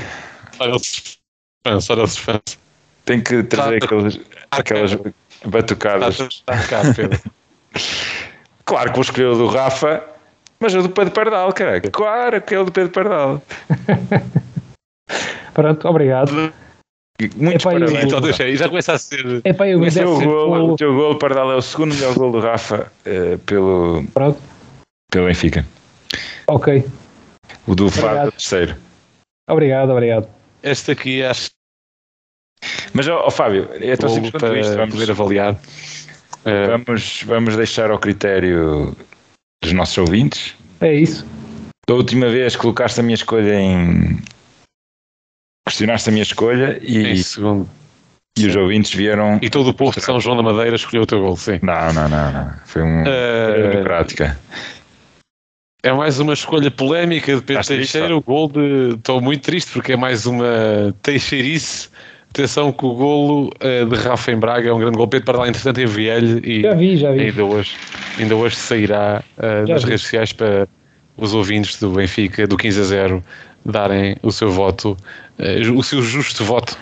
Olha 0.59 0.75
o 0.75 0.79
suspense, 0.79 1.91
olha 1.91 2.03
o 2.03 2.07
suspense. 2.07 2.57
Tenho 3.05 3.23
que 3.23 3.43
trazer 3.43 3.81
aqueles, 3.81 4.19
aquelas 4.51 4.91
Está 4.91 5.49
batucadas. 5.49 6.19
está 6.19 6.63
cá, 6.63 6.81
Pedro. 6.93 7.21
Claro 8.65 8.89
que 8.89 8.95
vou 8.95 9.03
escolher 9.03 9.27
o 9.27 9.37
do 9.37 9.47
Rafa, 9.47 10.03
mas 10.59 10.73
o 10.75 10.81
do 10.81 10.89
Pedro 10.89 11.13
Pardal, 11.13 11.53
cara. 11.53 11.81
Claro 11.81 12.41
que 12.41 12.55
é 12.55 12.59
o 12.59 12.65
do 12.65 12.71
Pedro 12.71 12.91
Pardal. 12.91 13.41
Pronto, 15.53 15.87
obrigado. 15.87 16.53
Muitos 17.35 17.65
Epá, 17.65 17.71
parabéns. 17.71 18.03
Então, 18.03 18.21
deixa 18.21 18.43
aí, 18.43 18.55
já 18.55 18.69
começa 18.69 18.93
a 18.93 18.99
ser. 18.99 19.41
É 19.43 19.51
pá, 19.51 19.67
eu 19.67 19.83
é 19.83 19.87
o 19.87 19.91
ser 19.91 20.05
gol, 20.05 20.73
o 20.73 20.75
teu 20.75 20.93
gol, 20.93 21.17
Pardal, 21.17 21.51
é 21.51 21.55
o 21.55 21.61
segundo 21.61 21.95
melhor 21.95 22.13
gol 22.13 22.31
do 22.31 22.39
Rafa 22.39 22.91
eh, 23.05 23.37
pelo, 23.45 24.03
Pronto. 24.13 24.39
pelo 25.11 25.25
Benfica. 25.25 25.65
Ok. 26.47 26.85
O 27.65 27.73
do 27.73 27.89
Fábio, 27.89 28.31
terceiro. 28.31 28.75
Obrigado, 29.49 29.89
obrigado. 29.91 30.27
Esta 30.61 30.91
aqui 30.91 31.23
acho 31.23 31.49
Mas, 32.93 33.07
ó 33.07 33.25
ó, 33.25 33.31
Fábio, 33.31 33.67
é 33.73 33.95
tão 33.95 34.09
simples 34.09 34.31
quanto 34.31 34.55
isto. 34.55 34.75
Vamos, 34.75 34.93
poder 34.93 35.11
avaliar. 35.11 35.55
Eh, 36.45 36.67
vamos, 36.67 37.23
vamos 37.23 37.57
deixar 37.57 37.89
ao 37.89 37.97
critério 37.97 38.95
dos 39.67 39.73
nossos 39.73 39.97
ouvintes. 39.97 40.55
É 40.81 40.93
isso. 40.93 41.25
Da 41.87 41.95
última 41.95 42.29
vez 42.29 42.55
colocaste 42.55 42.99
a 42.99 43.03
minha 43.03 43.15
escolha 43.15 43.59
em. 43.59 44.19
Questionaste 45.67 46.09
a 46.09 46.11
minha 46.11 46.23
escolha 46.23 46.79
em 46.81 47.13
e, 47.13 47.23
segundo. 47.23 47.69
e 48.37 48.47
os 48.47 48.55
ouvintes 48.55 48.93
vieram. 48.93 49.39
E 49.41 49.49
todo 49.49 49.69
o 49.69 49.73
povo 49.73 49.93
de 49.93 50.01
São 50.01 50.19
João 50.19 50.37
da 50.37 50.43
Madeira 50.43 50.75
escolheu 50.75 51.03
o 51.03 51.05
teu 51.05 51.19
gol, 51.19 51.35
sim. 51.35 51.59
Não, 51.61 51.93
não, 51.93 52.07
não, 52.07 52.31
não. 52.31 52.53
Foi 52.65 52.81
um. 52.81 53.03
Eh, 53.05 53.69
democrática. 53.69 54.39
É 55.83 55.93
mais 55.93 56.19
uma 56.19 56.33
escolha 56.33 56.71
polémica 56.71 57.35
de 57.35 57.41
Pedro 57.41 57.63
triste, 57.63 57.93
Teixeira. 57.93 58.15
O 58.15 58.21
gol 58.21 58.49
de. 58.49 58.95
Estou 58.95 59.21
muito 59.21 59.43
triste 59.43 59.71
porque 59.71 59.93
é 59.93 59.97
mais 59.97 60.25
uma 60.25 60.93
Teixeirice. 61.01 61.89
Atenção 62.29 62.71
que 62.71 62.85
o 62.85 62.93
golo 62.93 63.49
eh, 63.59 63.83
de 63.85 63.95
Rafa 63.95 64.31
em 64.31 64.37
Braga 64.37 64.69
é 64.69 64.73
um 64.73 64.79
grande 64.79 64.95
gol. 64.97 65.07
Pedro 65.07 65.25
Pardal, 65.25 65.47
entretanto, 65.47 65.81
enviei-lhe 65.81 66.39
e 66.43 66.61
Já 66.61 66.73
vi, 66.73 66.97
já 66.97 67.11
vi. 67.11 67.21
ainda 67.21 67.43
hoje, 67.43 67.75
ainda 68.19 68.35
hoje 68.35 68.55
sairá 68.55 69.23
Já 69.65 69.73
nas 69.73 69.83
vi. 69.83 69.89
redes 69.89 70.01
sociais 70.03 70.33
para 70.33 70.67
os 71.17 71.33
ouvintes 71.33 71.79
do 71.79 71.89
Benfica, 71.89 72.45
do 72.45 72.55
15 72.55 72.79
a 72.79 72.83
0, 72.83 73.23
darem 73.65 74.15
o 74.21 74.31
seu 74.31 74.51
voto, 74.51 74.95
eh, 75.39 75.61
o 75.73 75.81
seu 75.81 76.01
justo 76.03 76.43
voto 76.43 76.77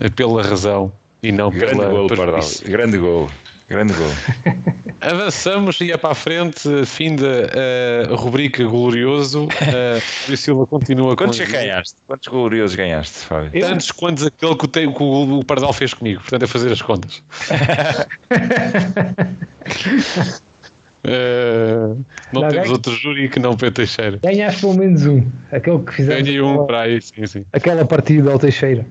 eh, 0.00 0.08
pela 0.08 0.42
razão 0.42 0.90
e 1.22 1.30
não 1.32 1.50
Grande 1.50 1.76
pela 1.76 1.90
gol, 1.90 2.06
Pardal. 2.08 2.40
Grande 2.64 2.96
gol. 2.98 3.28
Grande 3.68 3.92
gol. 3.94 4.10
Avançamos 5.00 5.80
e 5.80 5.92
é 5.92 5.96
para 5.96 6.10
a 6.10 6.14
frente, 6.14 6.84
fim 6.84 7.14
da 7.14 7.26
eh, 7.54 8.06
rubrica 8.10 8.64
glorioso. 8.64 9.44
Uh, 9.46 10.32
o 10.32 10.36
Silva 10.36 10.66
continua 10.66 11.14
Quantos 11.16 11.38
é 11.38 11.44
com 11.44 11.52
que 11.52 11.56
ganhaste? 11.56 11.94
Quantos 12.06 12.26
gloriosos 12.26 12.74
ganhaste, 12.74 13.18
Fábio? 13.20 13.50
Eu? 13.54 13.68
tantos 13.68 13.92
quantos 13.92 14.26
aquele 14.26 14.56
que 14.56 14.64
o, 14.64 14.68
te- 14.68 14.92
que 14.92 15.02
o, 15.02 15.38
o 15.38 15.44
Pardal 15.44 15.72
fez 15.72 15.94
comigo, 15.94 16.20
portanto 16.20 16.42
é 16.42 16.46
fazer 16.48 16.72
as 16.72 16.82
contas. 16.82 17.22
Eh, 21.04 21.94
não 22.32 22.42
Não, 22.42 22.48
temos 22.48 22.64
ganho. 22.64 22.72
outro 22.72 22.92
júri 22.92 23.28
que 23.28 23.38
não 23.38 23.56
Pedro 23.56 23.76
Teixeira. 23.76 24.18
Ganhaste 24.20 24.60
pelo 24.60 24.76
menos 24.76 25.06
um. 25.06 25.24
Aquele 25.52 25.78
que 25.78 25.94
fizemos. 25.94 26.22
Ganhei 26.24 26.40
um 26.40 26.50
aquela, 26.50 26.66
para 26.66 26.80
aí, 26.82 27.00
sim, 27.00 27.24
sim. 27.26 27.44
aquela 27.52 27.84
partida 27.84 28.32
ao 28.32 28.38
Teixeira. 28.38 28.84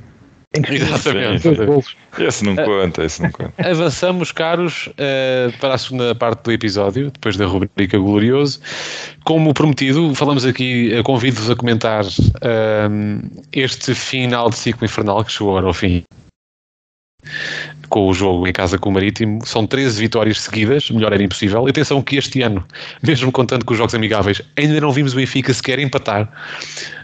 Fizemos 0.56 1.06
Exatamente. 1.06 1.66
golos. 1.66 1.96
Esse 2.18 2.44
não 2.44 2.56
conta, 2.56 3.04
esse 3.04 3.22
não 3.22 3.32
conta. 3.32 3.54
Avançamos, 3.70 4.32
caros, 4.32 4.90
eh, 4.98 5.52
para 5.60 5.74
a 5.76 5.78
segunda 5.78 6.16
parte 6.16 6.42
do 6.44 6.52
episódio, 6.52 7.12
depois 7.12 7.36
da 7.36 7.46
rubrica 7.46 7.98
Glorioso. 7.98 8.60
Como 9.26 9.54
prometido, 9.54 10.16
falamos 10.16 10.46
aqui, 10.46 10.94
eh, 10.94 11.04
convido-vos 11.04 11.50
a 11.50 11.56
comentar 11.56 12.06
ehm, 12.42 13.20
este 13.52 13.94
final 13.94 14.50
de 14.50 14.56
ciclo 14.56 14.86
infernal 14.86 15.24
que 15.24 15.32
chegou 15.32 15.52
agora 15.52 15.68
ao 15.68 15.74
fim. 15.74 16.04
Com 17.89 18.10
o 18.10 18.13
jogo 18.13 18.47
em 18.47 18.52
casa 18.52 18.78
com 18.78 18.89
o 18.89 18.91
Marítimo, 18.93 19.45
são 19.45 19.65
13 19.65 20.00
vitórias 20.00 20.41
seguidas, 20.41 20.89
melhor 20.91 21.13
era 21.13 21.23
impossível. 21.23 21.67
E 21.67 21.69
atenção 21.69 22.02
que 22.02 22.17
este 22.17 22.41
ano, 22.41 22.65
mesmo 23.02 23.32
contando 23.32 23.63
com 23.63 23.73
os 23.73 23.78
jogos 23.78 23.95
amigáveis, 23.95 24.41
ainda 24.58 24.82
não 24.82 24.91
vimos 24.91 25.13
o 25.13 25.15
Benfica 25.15 25.54
sequer 25.54 25.80
empatar. 25.80 26.30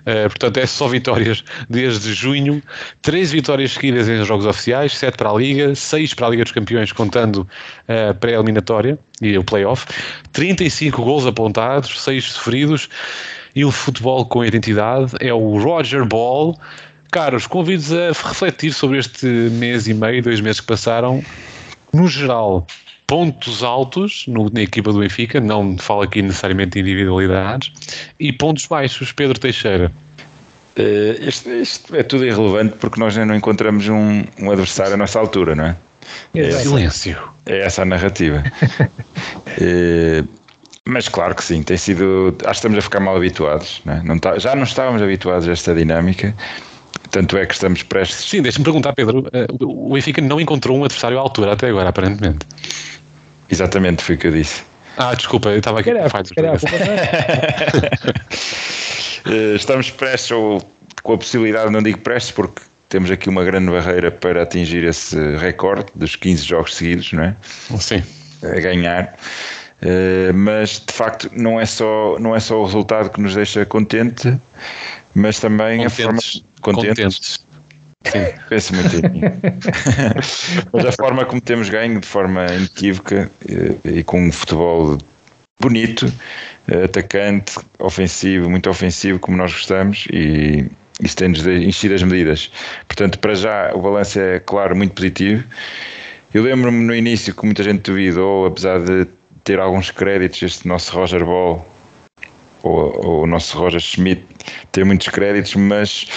Uh, 0.01 0.27
portanto, 0.27 0.57
é 0.57 0.65
só 0.65 0.87
vitórias 0.87 1.43
desde 1.69 2.13
junho. 2.13 2.61
Três 3.01 3.31
vitórias 3.31 3.71
seguidas 3.71 4.09
em 4.09 4.23
jogos 4.25 4.45
oficiais, 4.45 4.97
sete 4.97 5.15
para 5.15 5.29
a 5.29 5.33
Liga, 5.33 5.73
seis 5.75 6.13
para 6.13 6.27
a 6.27 6.29
Liga 6.29 6.43
dos 6.43 6.51
Campeões, 6.51 6.91
contando 6.91 7.47
a 7.87 8.13
pré-eliminatória 8.13 8.99
e 9.21 9.37
o 9.37 9.43
play-off. 9.43 9.85
35 10.33 11.01
gols 11.01 11.25
apontados, 11.25 12.01
seis 12.01 12.25
sofridos 12.25 12.89
e 13.55 13.63
um 13.63 13.71
futebol 13.71 14.25
com 14.25 14.43
identidade. 14.43 15.13
É 15.19 15.33
o 15.33 15.57
Roger 15.57 16.05
Ball. 16.05 16.57
Caros, 17.13 17.45
convido-vos 17.45 17.93
a 17.93 18.07
refletir 18.29 18.73
sobre 18.73 18.97
este 18.97 19.25
mês 19.27 19.87
e 19.87 19.93
meio, 19.93 20.21
dois 20.23 20.41
meses 20.41 20.59
que 20.59 20.65
passaram. 20.67 21.23
No 21.93 22.07
geral, 22.07 22.65
pontos 23.05 23.61
altos 23.61 24.25
no- 24.27 24.49
na 24.51 24.63
equipa 24.63 24.91
do 24.91 24.97
Benfica, 24.99 25.39
não 25.39 25.77
falo 25.77 26.01
aqui 26.01 26.23
necessariamente 26.23 26.71
de 26.71 26.79
individualidades, 26.79 27.71
e 28.19 28.33
pontos 28.33 28.65
baixos, 28.65 29.11
Pedro 29.11 29.37
Teixeira. 29.39 29.91
Eh, 30.75 31.17
isto, 31.21 31.49
isto 31.51 31.95
é 31.95 32.01
tudo 32.01 32.25
irrelevante 32.25 32.75
porque 32.79 32.99
nós 32.99 33.15
ainda 33.15 33.27
não 33.27 33.35
encontramos 33.35 33.87
um, 33.87 34.23
um 34.41 34.49
adversário 34.49 34.95
à 34.95 34.97
nossa 34.97 35.19
altura, 35.19 35.53
não 35.53 35.65
é? 35.65 35.75
Exato. 36.33 36.63
Silêncio. 36.63 37.17
É 37.45 37.59
essa 37.59 37.83
a 37.83 37.85
narrativa. 37.85 38.43
Eh, 39.61 40.23
mas 40.87 41.07
claro 41.07 41.35
que 41.35 41.43
sim, 41.43 41.61
tem 41.61 41.77
sido. 41.77 42.35
Acho 42.39 42.45
que 42.45 42.51
estamos 42.55 42.77
a 42.79 42.81
ficar 42.81 42.99
mal 42.99 43.15
habituados. 43.15 43.81
Não 43.85 43.93
é? 43.93 44.03
Não 44.03 44.17
tá- 44.17 44.39
já 44.39 44.55
não 44.55 44.63
estávamos 44.63 45.01
habituados 45.01 45.47
a 45.47 45.51
esta 45.51 45.75
dinâmica, 45.75 46.33
tanto 47.13 47.37
é 47.37 47.45
que 47.45 47.53
estamos 47.53 47.83
prestes. 47.83 48.27
Sim, 48.27 48.41
deixa-me 48.41 48.65
perguntar, 48.65 48.91
Pedro. 48.93 49.25
eh, 49.31 49.45
O 49.61 49.93
Benfica 49.93 50.19
não 50.19 50.41
encontrou 50.41 50.75
um 50.77 50.83
adversário 50.83 51.17
à 51.19 51.21
altura 51.21 51.53
até 51.53 51.67
agora, 51.69 51.89
aparentemente. 51.89 52.45
Exatamente, 53.49 54.03
foi 54.03 54.15
o 54.15 54.17
que 54.17 54.27
eu 54.27 54.31
disse. 54.31 54.63
Ah, 54.97 55.13
desculpa, 55.13 55.49
eu 55.49 55.59
estava 55.59 55.79
aqui 55.79 55.91
com 55.93 56.09
falhas. 56.09 56.29
comunicação. 56.31 56.69
Eh, 59.25 59.55
estamos 59.55 59.89
prestes, 59.89 60.31
ou 60.31 60.61
com 61.01 61.13
a 61.13 61.17
possibilidade, 61.17 61.71
não 61.71 61.81
digo 61.81 61.97
prestes, 61.99 62.31
porque 62.33 62.61
temos 62.89 63.09
aqui 63.09 63.29
uma 63.29 63.41
grande 63.45 63.71
barreira 63.71 64.11
para 64.11 64.43
atingir 64.43 64.83
esse 64.83 65.15
recorde 65.37 65.85
dos 65.95 66.17
15 66.17 66.43
jogos 66.43 66.75
seguidos, 66.75 67.13
não 67.13 67.23
é? 67.23 67.35
Sim. 67.79 68.03
a 68.43 68.59
ganhar. 68.59 69.15
Eh, 69.81 70.33
mas 70.33 70.83
de 70.85 70.93
facto 70.93 71.29
não 71.33 71.57
é 71.57 71.65
só 71.65 72.17
não 72.19 72.35
é 72.35 72.39
só 72.41 72.59
o 72.61 72.65
resultado 72.65 73.09
que 73.11 73.21
nos 73.21 73.33
deixa 73.33 73.65
contente, 73.65 74.37
mas 75.15 75.39
também 75.39 75.85
a 75.85 75.89
forma 75.89 76.19
Contentes. 76.63 77.45
Sim. 78.05 78.25
Penso 78.49 78.75
muito 78.75 78.95
em 78.95 79.09
mim. 79.09 79.21
mas 80.73 80.85
a 80.85 80.91
forma 80.91 81.25
como 81.25 81.39
temos 81.39 81.69
ganho 81.69 81.99
de 81.99 82.07
forma 82.07 82.45
inequívoca 82.47 83.31
eh, 83.47 83.99
e 83.99 84.03
com 84.03 84.27
um 84.27 84.31
futebol 84.31 84.97
bonito, 85.59 86.11
eh, 86.67 86.83
atacante, 86.83 87.53
ofensivo, 87.79 88.49
muito 88.49 88.69
ofensivo, 88.69 89.19
como 89.19 89.37
nós 89.37 89.53
gostamos, 89.53 90.05
e 90.11 90.69
isso 91.01 91.15
tem-nos 91.15 91.45
enchido 91.47 91.95
as 91.95 92.03
medidas. 92.03 92.51
Portanto, 92.87 93.19
para 93.19 93.35
já 93.35 93.73
o 93.73 93.81
balanço 93.81 94.19
é, 94.19 94.39
claro, 94.39 94.75
muito 94.75 94.93
positivo. 94.93 95.43
Eu 96.33 96.43
lembro-me 96.43 96.83
no 96.83 96.93
início 96.93 97.33
que 97.33 97.45
muita 97.45 97.63
gente 97.63 97.81
duvidou, 97.81 98.45
apesar 98.45 98.79
de 98.79 99.07
ter 99.43 99.59
alguns 99.59 99.91
créditos, 99.91 100.41
este 100.41 100.67
nosso 100.67 100.93
Roger 100.95 101.23
Ball 101.23 101.72
ou 102.63 103.23
o 103.23 103.27
nosso 103.27 103.57
Roger 103.57 103.79
Schmidt 103.79 104.23
ter 104.71 104.83
muitos 104.85 105.07
créditos, 105.09 105.55
mas 105.55 106.07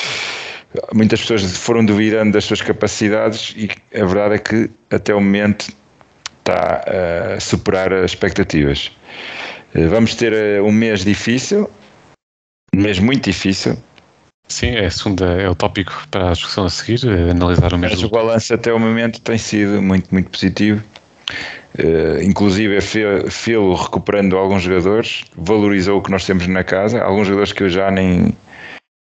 muitas 0.95 1.21
pessoas 1.21 1.43
foram 1.57 1.85
duvidando 1.85 2.33
das 2.33 2.45
suas 2.45 2.63
capacidades 2.63 3.55
e 3.57 3.69
a 3.95 4.05
verdade 4.05 4.35
é 4.35 4.39
que 4.39 4.71
até 4.91 5.15
o 5.15 5.21
momento 5.21 5.73
está 6.39 6.83
a 7.37 7.41
superar 7.41 7.93
as 7.93 8.13
expectativas. 8.13 8.91
Eh, 9.75 9.89
Vamos 9.89 10.15
ter 10.15 10.33
eh, 10.33 10.61
um 10.63 10.73
mês 10.73 11.05
difícil, 11.05 11.69
um 12.75 12.81
mês 12.81 12.99
muito 12.99 13.25
difícil, 13.25 13.77
Sim, 14.49 14.77
é, 14.77 14.89
segunda, 14.89 15.27
é 15.43 15.49
o 15.51 15.55
tópico 15.55 16.07
para 16.11 16.29
a 16.31 16.33
discussão 16.33 16.67
a 16.67 16.71
seguir, 16.71 17.01
eh, 17.05 17.31
analisar 17.33 17.73
o 17.73 17.79
mas 17.79 17.91
mesmo. 17.91 18.07
o 18.07 18.11
balanço 18.11 18.55
até 18.55 18.73
o 18.73 18.79
momento 18.79 19.21
tem 19.21 19.37
sido 19.37 19.83
muito, 19.83 20.13
muito 20.13 20.31
positivo. 20.31 20.83
Eh, 21.79 22.25
inclusive, 22.25 22.79
Filo 23.29 23.75
recuperando 23.75 24.37
alguns 24.37 24.63
jogadores, 24.63 25.25
valorizou 25.37 25.99
o 25.99 26.03
que 26.03 26.11
nós 26.11 26.25
temos 26.25 26.47
na 26.47 26.65
casa. 26.65 27.03
Alguns 27.03 27.27
jogadores 27.27 27.53
que 27.53 27.65
eu 27.65 27.69
já 27.69 27.91
nem 27.91 28.35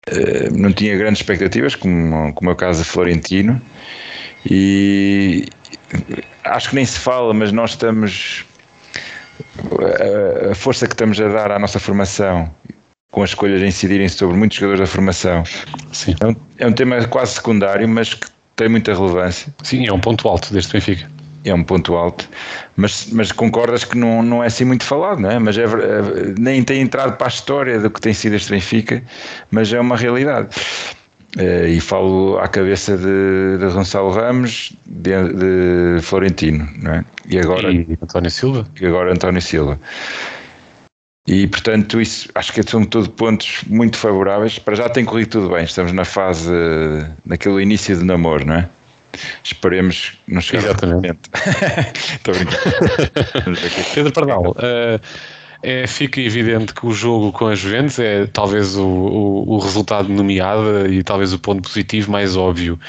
eh, 0.07 0.49
não 0.51 0.73
tinha 0.73 0.97
grandes 0.97 1.21
expectativas, 1.21 1.75
como, 1.75 2.33
como 2.33 2.49
é 2.49 2.53
o 2.53 2.55
caso 2.55 2.83
de 2.83 2.89
Florentino. 2.89 3.61
E 4.49 5.45
acho 6.43 6.69
que 6.69 6.75
nem 6.75 6.85
se 6.85 6.99
fala, 6.99 7.33
mas 7.33 7.51
nós 7.51 7.71
estamos. 7.71 8.45
A, 9.79 10.51
a 10.51 10.55
força 10.55 10.85
que 10.85 10.93
estamos 10.93 11.19
a 11.21 11.27
dar 11.29 11.51
à 11.51 11.59
nossa 11.59 11.79
formação, 11.79 12.49
com 13.11 13.23
as 13.23 13.29
escolhas 13.29 13.61
a 13.61 13.65
incidirem 13.65 14.09
sobre 14.09 14.35
muitos 14.35 14.57
jogadores 14.57 14.81
da 14.81 14.85
formação, 14.87 15.43
Sim. 15.93 16.13
é 16.19 16.27
um, 16.27 16.35
é 16.57 16.67
um 16.67 16.73
tema 16.73 17.05
quase 17.07 17.35
secundário, 17.35 17.87
mas 17.87 18.13
que 18.13 18.27
tem 18.57 18.67
muita 18.67 18.93
relevância. 18.93 19.53
Sim, 19.63 19.87
é 19.87 19.93
um 19.93 19.99
ponto 19.99 20.27
alto 20.27 20.53
deste 20.53 20.73
Benfica. 20.73 21.09
É 21.45 21.53
um 21.53 21.63
ponto 21.63 21.95
alto. 21.95 22.27
Mas, 22.75 23.07
mas 23.11 23.31
concordas 23.31 23.83
que 23.85 23.97
não, 23.97 24.21
não 24.21 24.43
é 24.43 24.47
assim 24.47 24.65
muito 24.65 24.83
falado, 24.83 25.19
não 25.19 25.31
é? 25.31 25.39
Mas 25.39 25.57
é, 25.57 25.63
é- 25.63 26.33
nem 26.37 26.63
tem 26.63 26.81
entrado 26.81 27.15
para 27.17 27.27
a 27.27 27.29
história 27.29 27.79
do 27.79 27.89
que 27.89 28.01
tem 28.01 28.13
sido 28.13 28.35
este 28.35 28.51
Benfica, 28.51 29.01
mas 29.51 29.71
é 29.71 29.79
uma 29.79 29.95
realidade. 29.95 30.49
Eh, 31.37 31.69
e 31.69 31.79
falo 31.79 32.39
à 32.39 32.47
cabeça 32.47 32.97
de, 32.97 33.57
de 33.59 33.73
Gonçalo 33.73 34.09
Ramos, 34.11 34.73
de, 34.87 35.11
de 35.97 36.01
Florentino, 36.01 36.67
não 36.81 36.91
é? 36.95 37.05
E 37.29 37.37
agora, 37.39 37.71
E 37.71 37.85
António 38.01 38.31
Silva? 38.31 38.67
e 38.81 38.85
agora 38.87 39.13
António 39.13 39.41
Silva. 39.41 39.79
E 41.27 41.45
portanto, 41.45 42.01
isso 42.01 42.27
acho 42.33 42.51
que 42.51 42.63
são 42.63 42.83
todos 42.83 43.07
pontos 43.07 43.61
muito 43.67 43.97
favoráveis. 43.97 44.57
Para 44.57 44.73
já 44.75 44.89
tem 44.89 45.05
corrido 45.05 45.29
tudo 45.29 45.49
bem. 45.49 45.63
Estamos 45.63 45.91
na 45.93 46.03
fase, 46.03 46.51
naquele 47.23 47.61
início 47.61 47.95
de 47.95 48.03
namoro, 48.03 48.45
não 48.47 48.55
é? 48.55 48.69
Esperemos 49.43 50.17
não 50.27 50.41
chegar 50.41 50.65
Exatamente. 50.65 51.19
Estou 52.15 52.33
brincando. 52.35 53.59
Pedro 53.93 54.13
Pardal, 54.13 54.51
uh, 54.51 54.99
é, 55.61 55.85
fica 55.87 56.21
evidente 56.21 56.73
que 56.73 56.85
o 56.85 56.91
jogo 56.91 57.31
com 57.31 57.47
a 57.47 57.55
Juventus 57.55 57.99
é 57.99 58.25
talvez 58.27 58.77
o, 58.77 58.85
o, 58.85 59.55
o, 59.55 59.59
resultado 59.59 60.07
nomeado 60.07 60.87
e 60.87 61.03
talvez 61.03 61.33
o 61.33 61.39
ponto 61.39 61.61
positivo 61.61 62.11
mais 62.11 62.37
óbvio. 62.37 62.79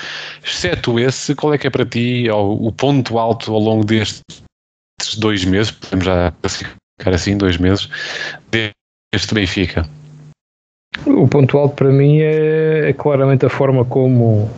Exceto 0.44 0.98
esse, 0.98 1.34
qual 1.34 1.52
é 1.52 1.58
que 1.58 1.66
é 1.66 1.70
para 1.70 1.84
ti 1.84 2.28
o 2.30 2.70
ponto 2.70 3.18
alto 3.18 3.52
ao 3.52 3.60
longo 3.60 3.84
destes 3.84 4.22
dois 5.18 5.44
meses, 5.44 5.72
podemos 5.72 6.04
já 6.04 6.32
classificar 6.40 6.78
assim, 7.14 7.36
dois 7.36 7.56
meses, 7.56 7.88
deste 9.12 9.34
Benfica? 9.34 9.88
O 11.06 11.26
ponto 11.26 11.56
alto 11.56 11.74
para 11.74 11.90
mim 11.90 12.20
é, 12.20 12.90
é 12.90 12.92
claramente 12.92 13.46
a 13.46 13.48
forma 13.48 13.84
como 13.84 14.50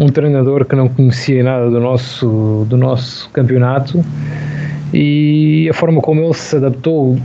um 0.00 0.08
treinador 0.08 0.64
que 0.64 0.74
não 0.74 0.88
conhecia 0.88 1.44
nada 1.44 1.70
do 1.70 1.78
nosso, 1.78 2.66
do 2.68 2.76
nosso 2.76 3.28
campeonato 3.30 4.04
e 4.92 5.68
a 5.70 5.74
forma 5.74 6.00
como 6.00 6.22
ele 6.22 6.34
se 6.34 6.56
adaptou 6.56 7.18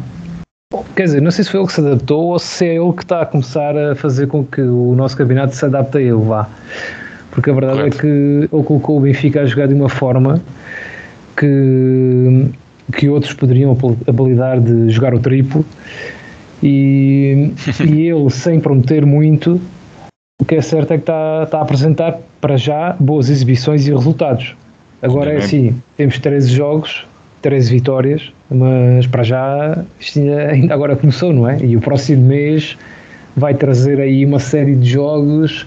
Quer 0.95 1.03
dizer, 1.03 1.21
não 1.21 1.32
sei 1.32 1.43
se 1.43 1.51
foi 1.51 1.59
ele 1.59 1.67
que 1.67 1.73
se 1.73 1.82
adaptou 1.82 2.32
ou 2.32 2.39
se 2.39 2.65
é 2.65 2.76
ele 2.76 2.91
que 2.93 3.03
está 3.03 3.21
a 3.21 3.26
começar 3.26 3.78
a 3.78 3.95
fazer 3.95 4.28
com 4.28 4.43
que 4.43 4.61
o 4.61 4.95
nosso 4.95 5.15
campeonato 5.15 5.55
se 5.55 5.63
adapte 5.63 5.97
a 5.97 6.01
ele, 6.01 6.13
vá. 6.13 6.49
Porque 7.32 7.49
a 7.49 7.53
verdade 7.53 7.80
é 7.80 7.82
Correto. 7.84 7.97
é 7.97 8.01
que 8.01 8.07
ele 8.07 8.63
colocou 8.63 8.97
o 8.97 8.99
Benfica 9.01 9.41
a 9.41 9.45
jogar 9.45 9.67
de 9.67 9.73
uma 9.73 9.89
forma 9.89 10.41
que, 11.38 12.49
que 12.97 13.09
outros 13.09 13.34
poderiam 13.34 13.78
habilitar 14.07 14.59
de 14.59 14.89
jogar 14.89 15.13
o 15.13 15.19
triplo 15.19 15.65
e, 16.63 17.51
e 17.86 18.07
ele, 18.07 18.30
sem 18.30 18.59
prometer 18.59 19.05
muito, 19.05 19.61
o 20.41 20.45
que 20.45 20.55
é 20.55 20.61
certo 20.61 20.91
é 20.91 20.97
que 20.97 21.03
está, 21.03 21.43
está 21.43 21.59
a 21.59 21.61
apresentar 21.61 22.19
para 22.41 22.57
já 22.57 22.95
boas 22.99 23.29
exibições 23.29 23.88
e 23.88 23.91
resultados. 23.91 24.55
Agora 25.01 25.33
é 25.33 25.38
assim, 25.38 25.79
temos 25.97 26.17
13 26.19 26.49
jogos, 26.49 27.05
13 27.41 27.71
vitórias, 27.71 28.33
mas 28.49 29.05
para 29.07 29.23
já 29.23 29.83
isto 29.99 30.19
ainda 30.19 30.73
agora 30.73 30.95
começou, 30.95 31.31
não 31.31 31.47
é? 31.47 31.63
E 31.63 31.77
o 31.77 31.81
próximo 31.81 32.23
mês 32.23 32.77
vai 33.36 33.53
trazer 33.53 33.99
aí 33.99 34.25
uma 34.25 34.39
série 34.39 34.75
de 34.75 34.89
jogos 34.89 35.65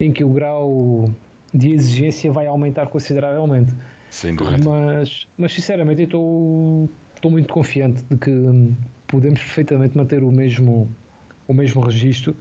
em 0.00 0.12
que 0.12 0.22
o 0.22 0.28
grau 0.28 1.10
de 1.52 1.72
exigência 1.72 2.30
vai 2.30 2.46
aumentar 2.46 2.86
consideravelmente. 2.88 3.72
Sem 4.10 4.34
dúvida. 4.34 4.68
Mas, 4.68 5.26
mas 5.36 5.52
sinceramente 5.52 6.02
eu 6.02 6.06
estou, 6.06 6.90
estou 7.14 7.30
muito 7.30 7.52
confiante 7.52 8.02
de 8.10 8.16
que 8.16 8.74
podemos 9.06 9.40
perfeitamente 9.40 9.96
manter 9.96 10.22
o 10.22 10.30
mesmo, 10.30 10.88
o 11.46 11.54
mesmo 11.54 11.80
registro. 11.80 12.36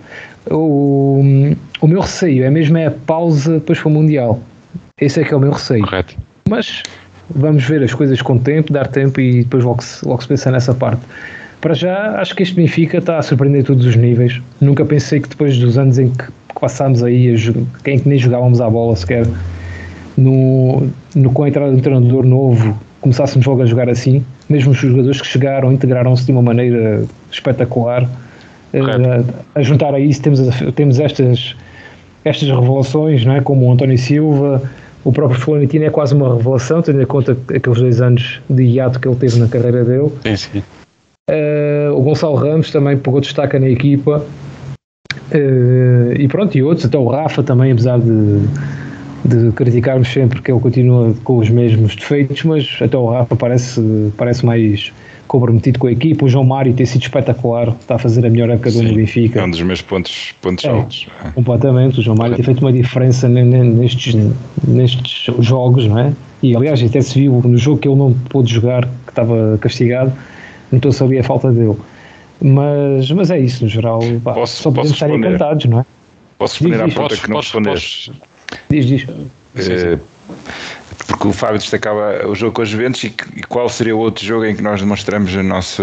O, 0.51 1.55
o 1.81 1.87
meu 1.87 2.01
receio 2.01 2.43
é 2.43 2.49
mesmo 2.49 2.77
é 2.77 2.87
a 2.87 2.91
pausa 2.91 3.53
depois 3.55 3.79
para 3.79 3.89
o 3.89 3.91
Mundial. 3.91 4.39
Esse 4.99 5.21
é 5.21 5.23
que 5.23 5.33
é 5.33 5.37
o 5.37 5.39
meu 5.39 5.51
receio. 5.51 5.83
Correto. 5.83 6.15
Mas 6.49 6.83
vamos 7.29 7.63
ver 7.63 7.83
as 7.83 7.93
coisas 7.93 8.21
com 8.21 8.37
tempo, 8.37 8.71
dar 8.71 8.87
tempo 8.87 9.19
e 9.19 9.43
depois 9.43 9.63
logo 9.63 9.83
se, 9.83 10.05
logo 10.05 10.21
se 10.21 10.27
pensa 10.27 10.51
nessa 10.51 10.73
parte. 10.73 11.01
Para 11.61 11.73
já, 11.73 12.19
acho 12.19 12.35
que 12.35 12.43
este 12.43 12.55
Benfica 12.55 12.99
está 12.99 13.17
a 13.17 13.21
surpreender 13.21 13.63
todos 13.63 13.85
os 13.85 13.95
níveis. 13.95 14.41
Nunca 14.61 14.85
pensei 14.85 15.19
que 15.19 15.29
depois 15.29 15.57
dos 15.57 15.77
anos 15.77 15.97
em 15.97 16.09
que 16.09 16.25
passámos 16.59 17.03
aí, 17.03 17.33
a, 17.33 17.83
quem 17.83 17.99
que 17.99 18.07
nem 18.07 18.17
jogávamos 18.17 18.61
à 18.61 18.69
bola 18.69 18.95
sequer, 18.95 19.27
no, 20.15 20.87
no, 21.15 21.31
com 21.31 21.43
a 21.43 21.49
entrada 21.49 21.71
de 21.71 21.77
um 21.77 21.81
treinador 21.81 22.25
novo, 22.25 22.79
começássemos 23.01 23.45
logo 23.45 23.61
a 23.61 23.65
jogar 23.65 23.89
assim. 23.89 24.23
Mesmo 24.49 24.71
os 24.71 24.77
jogadores 24.77 25.19
que 25.19 25.27
chegaram 25.27 25.71
integraram-se 25.71 26.25
de 26.25 26.31
uma 26.31 26.41
maneira 26.41 27.03
espetacular. 27.31 28.07
Uh, 28.81 29.25
a 29.55 29.61
juntar 29.61 29.93
a 29.93 29.99
isso, 29.99 30.21
temos, 30.21 30.39
temos 30.75 30.99
estas, 30.99 31.55
estas 32.23 32.49
revelações, 32.49 33.25
não 33.25 33.35
é? 33.35 33.41
como 33.41 33.65
o 33.65 33.71
António 33.71 33.97
Silva, 33.97 34.61
o 35.03 35.11
próprio 35.11 35.39
Florentino 35.39 35.85
é 35.85 35.89
quase 35.89 36.13
uma 36.13 36.35
revelação, 36.35 36.81
tendo 36.81 37.01
em 37.01 37.05
conta 37.05 37.37
aqueles 37.55 37.79
dois 37.79 38.01
anos 38.01 38.41
de 38.49 38.63
hiato 38.63 38.99
que 38.99 39.07
ele 39.07 39.15
teve 39.15 39.39
na 39.39 39.47
carreira 39.47 39.83
dele. 39.85 40.11
Sim, 40.23 40.35
sim. 40.35 40.63
Uh, 41.29 41.93
o 41.93 42.01
Gonçalo 42.01 42.35
Ramos 42.35 42.71
também 42.71 42.97
pegou 42.97 43.21
destaca 43.21 43.59
na 43.59 43.69
equipa. 43.69 44.25
Uh, 45.33 46.13
e 46.17 46.27
pronto, 46.27 46.57
e 46.57 46.63
outros, 46.63 46.85
até 46.85 46.97
o 46.97 47.07
Rafa 47.07 47.43
também, 47.43 47.71
apesar 47.71 47.99
de, 47.99 48.41
de 49.27 49.51
criticarmos 49.51 50.07
sempre 50.07 50.41
que 50.41 50.49
ele 50.49 50.59
continua 50.59 51.13
com 51.23 51.37
os 51.37 51.49
mesmos 51.49 51.95
defeitos, 51.95 52.43
mas 52.43 52.79
até 52.81 52.97
o 52.97 53.09
Rafa 53.09 53.35
parece, 53.35 53.81
parece 54.17 54.45
mais 54.45 54.91
comprometido 55.27 55.79
com 55.79 55.87
a 55.87 55.91
equipa. 55.91 56.25
O 56.25 56.29
João 56.29 56.45
Mário 56.45 56.73
tem 56.73 56.85
sido 56.85 57.01
espetacular, 57.01 57.69
está 57.69 57.95
a 57.95 57.99
fazer 57.99 58.25
a 58.25 58.29
melhor 58.29 58.49
época 58.49 58.71
do 58.71 58.81
Benfica. 58.81 59.41
É 59.41 59.43
um 59.43 59.51
dos 59.51 59.61
meus 59.61 59.81
pontos, 59.81 60.33
pontos 60.41 60.63
é, 60.63 60.69
altos. 60.69 61.07
Completamente. 61.35 61.99
O 61.99 62.01
João 62.01 62.15
Mário 62.15 62.35
tem 62.35 62.45
feito 62.45 62.61
uma 62.61 62.71
diferença 62.71 63.27
nestes, 63.27 64.15
nestes 64.65 65.25
jogos, 65.39 65.85
não 65.87 65.99
é? 65.99 66.13
E 66.41 66.55
aliás, 66.55 66.81
até 66.81 67.01
se 67.01 67.19
viu 67.19 67.41
no 67.43 67.57
jogo 67.57 67.79
que 67.79 67.87
ele 67.87 67.97
não 67.97 68.13
pôde 68.29 68.53
jogar, 68.53 68.85
que 68.85 69.09
estava 69.09 69.57
castigado, 69.59 70.13
notou-se 70.71 71.03
ali 71.03 71.19
a 71.19 71.23
falta 71.23 71.51
dele. 71.51 71.75
Mas, 72.41 73.11
mas 73.11 73.31
é 73.31 73.39
isso, 73.39 73.63
no 73.63 73.69
geral. 73.69 73.99
Pá, 74.23 74.33
posso, 74.33 74.61
só 74.61 74.69
podemos 74.69 74.91
estar 74.91 75.09
encantados, 75.09 75.65
não 75.65 75.79
é? 75.79 75.85
Posso 76.37 76.63
responder 76.63 76.83
à 76.83 76.87
pergunta 76.87 77.17
que 77.17 77.29
não 77.29 77.37
respondeste? 77.37 78.11
Diz, 78.69 78.85
diz. 78.85 79.07
É, 79.55 79.99
porque 81.07 81.27
o 81.27 81.33
Fábio 81.33 81.57
destacava 81.57 82.27
o 82.27 82.35
jogo 82.35 82.53
com 82.53 82.61
os 82.61 82.69
Juventus 82.69 83.03
e, 83.03 83.13
e 83.35 83.43
qual 83.43 83.67
seria 83.69 83.95
o 83.95 83.99
outro 83.99 84.23
jogo 84.23 84.45
em 84.45 84.55
que 84.55 84.61
nós 84.61 84.79
demonstramos 84.79 85.33
o 85.33 85.43
nosso 85.43 85.81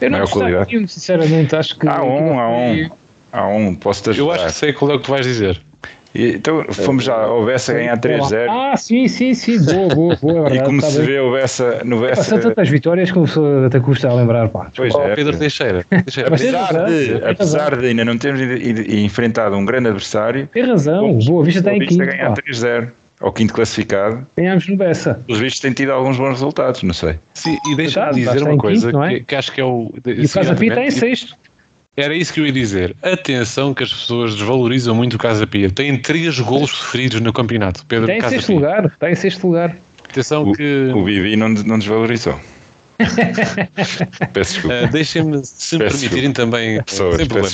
eu 0.00 0.10
não 0.10 0.18
maior 0.18 0.30
qualidade? 0.30 0.72
Nenhum, 0.72 0.88
sinceramente, 0.88 1.54
acho 1.54 1.78
que. 1.78 1.86
Há 1.86 2.02
um, 2.02 2.38
há 2.38 2.48
um. 2.48 2.90
Há 3.32 3.46
um, 3.46 3.74
posso 3.74 4.02
te 4.02 4.10
ajudar. 4.10 4.24
Eu 4.24 4.32
acho 4.32 4.46
que 4.46 4.52
sei 4.52 4.72
qual 4.72 4.90
é 4.90 4.94
o 4.94 4.98
que 4.98 5.04
tu 5.04 5.10
vais 5.10 5.24
dizer. 5.24 5.62
E, 6.14 6.36
então 6.36 6.64
fomos 6.70 7.04
já 7.04 7.14
ao 7.14 7.44
Bessa 7.44 7.72
ganhar 7.72 7.98
3-0. 7.98 8.46
Ah, 8.48 8.76
sim, 8.76 9.08
sim, 9.08 9.34
sim, 9.34 9.64
boa, 9.64 9.88
boa, 9.94 10.16
boa. 10.20 10.32
É 10.32 10.42
verdade, 10.42 10.58
e 10.58 10.62
como 10.62 10.80
tá 10.80 10.90
se 10.90 10.98
bem. 10.98 11.06
vê 11.06 11.20
o 11.20 11.32
Bessa 11.32 11.80
no 11.84 12.00
Bessa. 12.00 12.22
São 12.24 12.40
tantas 12.40 12.68
vitórias 12.68 13.08
que 13.08 13.14
começou 13.14 13.64
até 13.64 13.80
custa 13.80 14.08
a 14.08 14.14
lembrar. 14.14 14.48
Pá. 14.48 14.70
Pois 14.76 14.94
é. 14.94 15.14
Pedro 15.14 15.38
Teixeira. 15.38 15.84
Teixeira. 15.88 16.28
apesar, 16.28 16.84
de, 16.86 17.24
apesar 17.24 17.76
de 17.76 17.86
ainda 17.86 18.04
não 18.04 18.18
termos 18.18 18.40
enfrentado 18.88 19.56
um 19.56 19.64
grande 19.64 19.88
adversário. 19.88 20.48
Tem 20.52 20.64
razão, 20.64 21.18
Boa 21.18 21.44
Vista 21.44 21.60
está 21.60 21.74
em 21.74 21.80
quinto. 21.80 22.04
ganhar 22.04 22.32
3-0 22.34 22.88
ao 23.20 23.32
quinto 23.32 23.54
classificado. 23.54 24.26
Ganhámos 24.36 24.68
no 24.68 24.76
Bessa. 24.76 25.20
Os 25.28 25.38
vistos 25.38 25.60
têm 25.60 25.72
tido 25.72 25.92
alguns 25.92 26.18
bons 26.18 26.32
resultados, 26.32 26.82
não 26.82 26.92
sei. 26.92 27.14
Sim, 27.32 27.56
e 27.70 27.76
deixa-me 27.76 28.14
dizer 28.14 28.42
uma 28.42 28.58
coisa 28.58 28.90
quinto, 28.90 29.02
é? 29.02 29.14
que, 29.14 29.24
que, 29.24 29.34
acho 29.34 29.52
que 29.52 29.60
é 29.60 29.64
o. 29.64 29.94
E 30.04 30.24
o 30.24 30.28
Casa 30.28 30.54
Pia 30.54 30.68
está 30.70 30.84
em 30.84 30.90
sexto. 30.90 31.36
Era 31.94 32.16
isso 32.16 32.32
que 32.32 32.40
eu 32.40 32.46
ia 32.46 32.52
dizer. 32.52 32.96
Atenção 33.02 33.74
que 33.74 33.82
as 33.84 33.92
pessoas 33.92 34.34
desvalorizam 34.34 34.94
muito 34.94 35.14
o 35.14 35.18
Casa 35.18 35.46
Pia. 35.46 35.70
Tem 35.70 35.96
três 35.98 36.38
golos 36.40 36.70
sofridos 36.70 37.20
no 37.20 37.32
campeonato. 37.32 37.84
Pedro 37.86 38.04
está 38.04 38.14
em 38.16 38.20
Casa 38.20 38.34
sexto 38.36 38.46
Pia. 38.46 38.56
lugar. 38.56 38.84
Está 38.86 39.10
em 39.10 39.14
sexto 39.14 39.46
lugar. 39.46 39.76
Atenção 40.08 40.48
o, 40.48 40.52
que. 40.54 40.90
O 40.94 41.04
Vivi 41.04 41.36
não, 41.36 41.50
não 41.50 41.78
desvalorizou. 41.78 42.40
Peço 44.32 44.54
desculpa. 44.54 44.74
Uh, 44.84 44.88
Deixem-me, 44.90 45.40
se 45.44 45.76
me 45.76 45.84
permitirem 45.84 46.30
desculpa. 46.32 46.34
também. 46.34 46.82
Pessoas, 46.82 47.16
sem 47.16 47.26
problemas, 47.26 47.52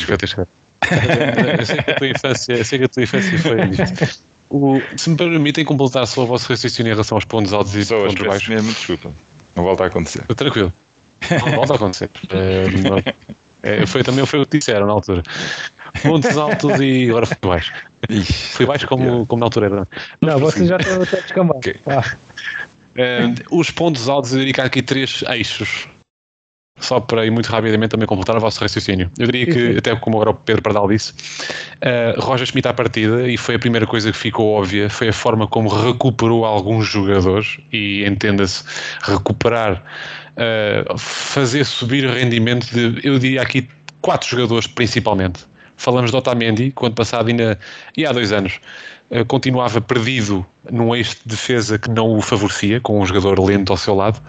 eu 1.60 1.66
sei 1.66 1.76
que 1.82 1.90
a 1.90 1.94
tua 1.96 2.08
infância, 2.08 2.64
sei 2.64 2.78
que 2.78 2.84
a 2.84 2.88
tua 2.88 3.02
infância 3.02 3.38
foi 3.38 3.60
isto. 3.70 4.20
O, 4.50 4.80
se 4.96 5.10
me 5.10 5.16
permitem 5.16 5.64
completar 5.64 6.06
só 6.06 6.22
o 6.22 6.26
vosso 6.26 6.48
raciocínio 6.48 6.90
em 6.90 6.92
relação 6.94 7.16
aos 7.16 7.24
pontos 7.24 7.52
altos 7.52 7.74
e 7.74 7.78
Pessoas, 7.78 8.14
pontos 8.14 8.26
baixos. 8.26 8.48
mesmo, 8.48 8.72
desculpa. 8.72 9.10
Não 9.56 9.64
volta 9.64 9.84
a 9.84 9.86
acontecer. 9.88 10.22
Tranquilo. 10.34 10.72
Não 11.30 11.52
volta 11.56 11.72
a 11.72 11.76
acontecer. 11.76 12.08
É, 12.30 12.66
é, 13.62 13.86
foi, 13.86 14.02
também 14.02 14.24
foi 14.24 14.40
o 14.40 14.46
que 14.46 14.58
disseram 14.58 14.86
na 14.86 14.92
altura. 14.92 15.22
Pontos 16.02 16.36
altos 16.38 16.80
e 16.80 17.08
agora 17.08 17.26
fui 17.26 17.36
baixo. 17.42 17.72
fui 18.52 18.66
baixo 18.66 18.86
como, 18.86 19.26
como 19.26 19.40
na 19.40 19.46
altura 19.46 19.66
era. 19.66 19.76
Não, 19.76 19.86
não 20.20 20.38
vocês 20.38 20.68
já 20.68 20.76
estão 20.76 21.02
a 21.02 21.04
descambar. 21.04 21.56
Okay. 21.58 21.76
Ah. 21.86 22.04
os 23.50 23.70
pontos 23.70 24.08
altos, 24.08 24.32
eu 24.32 24.38
diria 24.38 24.54
que 24.54 24.60
há 24.60 24.64
aqui 24.64 24.82
três 24.82 25.22
eixos 25.28 25.88
só 26.80 27.00
para 27.00 27.26
ir 27.26 27.30
muito 27.30 27.46
rapidamente 27.46 27.90
também 27.90 28.06
completar 28.06 28.36
o 28.36 28.40
vosso 28.40 28.60
raciocínio. 28.60 29.10
Eu 29.18 29.26
diria 29.26 29.46
que, 29.46 29.78
até 29.78 29.94
como 29.96 30.16
agora 30.16 30.30
o 30.30 30.34
Pedro 30.34 30.62
Pardal 30.62 30.88
disse, 30.88 31.12
uh, 31.12 32.20
Roger 32.20 32.46
Schmidt 32.46 32.68
à 32.68 32.74
partida, 32.74 33.28
e 33.28 33.36
foi 33.36 33.56
a 33.56 33.58
primeira 33.58 33.86
coisa 33.86 34.12
que 34.12 34.18
ficou 34.18 34.54
óbvia, 34.54 34.88
foi 34.88 35.08
a 35.08 35.12
forma 35.12 35.46
como 35.46 35.68
recuperou 35.68 36.44
alguns 36.44 36.86
jogadores, 36.86 37.58
e 37.72 38.04
entenda-se, 38.04 38.64
recuperar, 39.02 39.82
uh, 40.36 40.98
fazer 40.98 41.64
subir 41.64 42.04
o 42.04 42.12
rendimento 42.12 42.66
de, 42.72 43.06
eu 43.06 43.18
diria 43.18 43.42
aqui, 43.42 43.68
quatro 44.00 44.28
jogadores 44.28 44.66
principalmente. 44.66 45.40
Falamos 45.76 46.10
de 46.10 46.16
Otamendi, 46.16 46.72
quando 46.72 46.94
passado 46.94 47.28
ainda, 47.28 47.56
e 47.96 48.04
há 48.04 48.10
dois 48.10 48.32
anos, 48.32 48.58
continuava 49.26 49.80
perdido 49.80 50.44
num 50.70 50.94
eixo 50.94 51.16
de 51.24 51.30
defesa 51.30 51.78
que 51.78 51.90
não 51.90 52.16
o 52.16 52.20
favorecia, 52.20 52.80
com 52.80 53.00
um 53.00 53.06
jogador 53.06 53.42
lento 53.42 53.72
ao 53.72 53.76
seu 53.76 53.94
lado. 53.94 54.20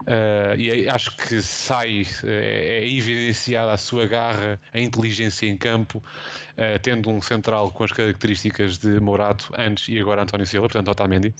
Uh, 0.00 0.56
e 0.58 0.88
acho 0.88 1.14
que 1.16 1.42
sai, 1.42 2.06
é, 2.24 2.80
é 2.80 2.88
evidenciada 2.88 3.72
a 3.72 3.76
sua 3.76 4.06
garra, 4.06 4.58
a 4.72 4.80
inteligência 4.80 5.46
em 5.46 5.56
campo, 5.56 5.98
uh, 5.98 6.78
tendo 6.82 7.10
um 7.10 7.20
central 7.20 7.70
com 7.70 7.84
as 7.84 7.92
características 7.92 8.78
de 8.78 8.98
Morato 8.98 9.52
antes 9.58 9.88
e 9.88 9.98
agora 9.98 10.22
António 10.22 10.46
Silva, 10.46 10.68
portanto 10.68 10.88
Otamendi. 10.88 11.34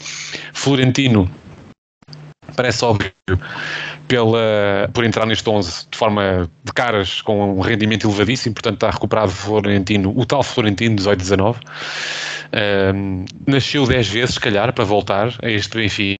Florentino, 0.52 1.30
parece 2.56 2.84
óbvio, 2.84 3.12
pela, 4.08 4.90
por 4.92 5.04
entrar 5.04 5.26
neste 5.26 5.48
11 5.48 5.86
de 5.90 5.96
forma 5.96 6.50
de 6.64 6.72
caras 6.72 7.20
com 7.22 7.54
um 7.54 7.60
rendimento 7.60 8.06
elevadíssimo, 8.06 8.54
portanto 8.54 8.74
está 8.74 8.90
recuperado 8.90 9.30
Florentino, 9.30 10.12
o 10.16 10.26
tal 10.26 10.42
Florentino 10.42 10.96
18-19. 10.96 11.56
Um, 12.94 13.24
nasceu 13.46 13.86
10 13.86 14.08
vezes, 14.08 14.34
se 14.34 14.40
calhar, 14.40 14.72
para 14.72 14.84
voltar 14.84 15.32
a 15.42 15.48
este 15.48 15.76
Benfica, 15.76 16.18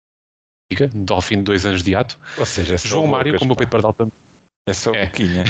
ao 1.11 1.21
fim 1.21 1.39
de 1.39 1.43
dois 1.43 1.67
anos 1.67 1.83
de 1.83 1.95
ato. 1.95 2.19
Ou 2.39 2.47
seja, 2.47 2.75
é 2.75 2.79
João 2.79 3.07
Mário, 3.07 3.39
como 3.39 3.53
o 3.53 3.57
Pedro 3.57 3.71
Pardal 3.73 3.93
também. 3.93 4.13
É 4.69 4.73
só 4.73 4.95
é. 4.95 5.07
boquinha. 5.07 5.45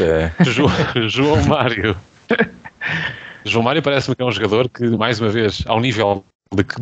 é. 0.00 0.30
João, 0.44 0.70
João 1.08 1.44
Mário. 1.46 1.96
João 3.44 3.64
Mário 3.64 3.82
parece-me 3.82 4.14
que 4.14 4.22
é 4.22 4.24
um 4.24 4.30
jogador 4.30 4.68
que, 4.68 4.84
mais 4.96 5.20
uma 5.20 5.28
vez, 5.28 5.62
ao 5.66 5.80
nível 5.80 6.24
do 6.54 6.64
que 6.64 6.76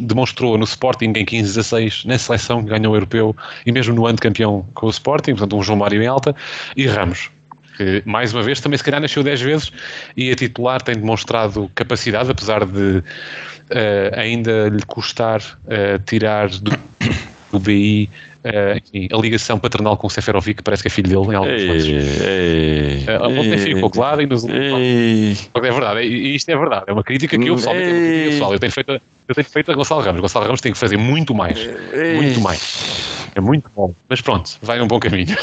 demonstrou 0.00 0.58
no 0.58 0.64
Sporting 0.64 1.12
em 1.16 1.24
15-16, 1.24 2.04
na 2.04 2.18
seleção 2.18 2.62
que 2.62 2.70
ganhou 2.70 2.92
o 2.92 2.96
europeu 2.96 3.36
e 3.64 3.72
mesmo 3.72 3.94
no 3.94 4.06
ano 4.06 4.16
de 4.16 4.22
campeão 4.22 4.66
com 4.74 4.86
o 4.86 4.90
Sporting, 4.90 5.32
portanto 5.32 5.56
um 5.56 5.62
João 5.62 5.78
Mário 5.78 6.02
em 6.02 6.06
alta, 6.06 6.34
e 6.76 6.86
Ramos, 6.86 7.30
que 7.76 8.02
mais 8.04 8.32
uma 8.34 8.42
vez 8.42 8.60
também 8.60 8.76
se 8.76 8.84
calhar 8.84 9.00
nasceu 9.00 9.22
10 9.22 9.40
vezes 9.40 9.72
e 10.16 10.30
a 10.30 10.34
titular 10.34 10.82
tem 10.82 10.96
demonstrado 10.96 11.70
capacidade, 11.74 12.30
apesar 12.30 12.64
de 12.64 12.98
uh, 12.98 13.04
ainda 14.16 14.68
lhe 14.68 14.82
custar 14.82 15.40
uh, 15.40 15.98
tirar 16.04 16.48
do, 16.48 16.72
do 17.52 17.58
BI 17.58 18.10
Uh, 18.48 18.78
enfim, 18.78 19.08
a 19.12 19.16
ligação 19.20 19.58
paternal 19.58 19.96
com 19.96 20.06
o 20.06 20.10
Seferovic 20.10 20.62
parece 20.62 20.82
que 20.82 20.88
é 20.88 20.90
filho 20.90 21.08
dele 21.08 21.34
em 21.34 21.36
alguns 21.36 21.64
casos. 21.64 21.88
Uh, 21.88 23.40
ontem 23.40 23.58
ficou 23.58 23.90
claro 23.90 24.22
e 24.22 24.26
nos 24.26 24.44
ei, 24.44 25.36
É 25.54 25.60
verdade, 25.60 26.06
isto 26.06 26.48
é 26.50 26.56
verdade, 26.56 26.84
é 26.86 26.92
uma 26.92 27.04
crítica 27.04 27.38
que 27.38 27.46
eu 27.46 27.56
pessoalmente 27.56 27.90
tenho 27.90 28.30
pessoal. 28.30 28.52
Eu 28.52 28.58
tenho 28.58 28.72
feito, 28.72 28.90
eu 29.28 29.34
tenho 29.34 29.46
feito 29.46 29.70
a 29.70 29.74
Gonçalo 29.74 30.00
Ramos. 30.00 30.20
Gonçalo 30.20 30.44
Ramos 30.46 30.60
tem 30.60 30.72
que 30.72 30.78
fazer 30.78 30.96
muito 30.96 31.34
mais. 31.34 31.58
Muito 32.16 32.40
mais. 32.40 33.18
É 33.34 33.40
muito 33.40 33.70
bom. 33.74 33.94
Mas 34.08 34.20
pronto, 34.20 34.58
vai 34.62 34.78
num 34.78 34.86
bom 34.86 34.98
caminho. 34.98 35.36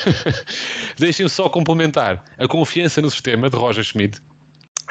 Deixem-me 0.98 1.30
só 1.30 1.48
complementar 1.48 2.24
a 2.38 2.48
confiança 2.48 3.02
no 3.02 3.12
sistema 3.12 3.50
de 3.50 3.56
Roger 3.56 3.84
Schmidt 3.84 4.20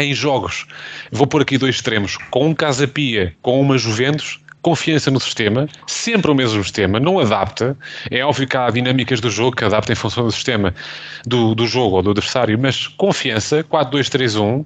em 0.00 0.14
jogos. 0.14 0.66
Vou 1.10 1.26
pôr 1.26 1.42
aqui 1.42 1.58
dois 1.58 1.76
extremos. 1.76 2.16
Com 2.30 2.48
um 2.48 2.54
Casa 2.54 2.86
Pia, 2.86 3.34
com 3.42 3.60
uma 3.60 3.78
Juventus, 3.78 4.40
confiança 4.64 5.10
no 5.10 5.20
sistema, 5.20 5.68
sempre 5.86 6.30
o 6.30 6.34
mesmo 6.34 6.64
sistema, 6.64 6.98
não 6.98 7.20
adapta. 7.20 7.76
É 8.10 8.24
óbvio 8.24 8.48
que 8.48 8.56
há 8.56 8.70
dinâmicas 8.70 9.20
do 9.20 9.30
jogo 9.30 9.54
que 9.54 9.64
adaptam 9.64 9.92
em 9.92 9.96
função 9.96 10.24
do 10.24 10.32
sistema 10.32 10.74
do, 11.26 11.54
do 11.54 11.66
jogo 11.66 11.96
ou 11.96 12.02
do 12.02 12.10
adversário, 12.12 12.58
mas 12.58 12.88
confiança, 12.88 13.62
4-2-3-1, 13.62 14.64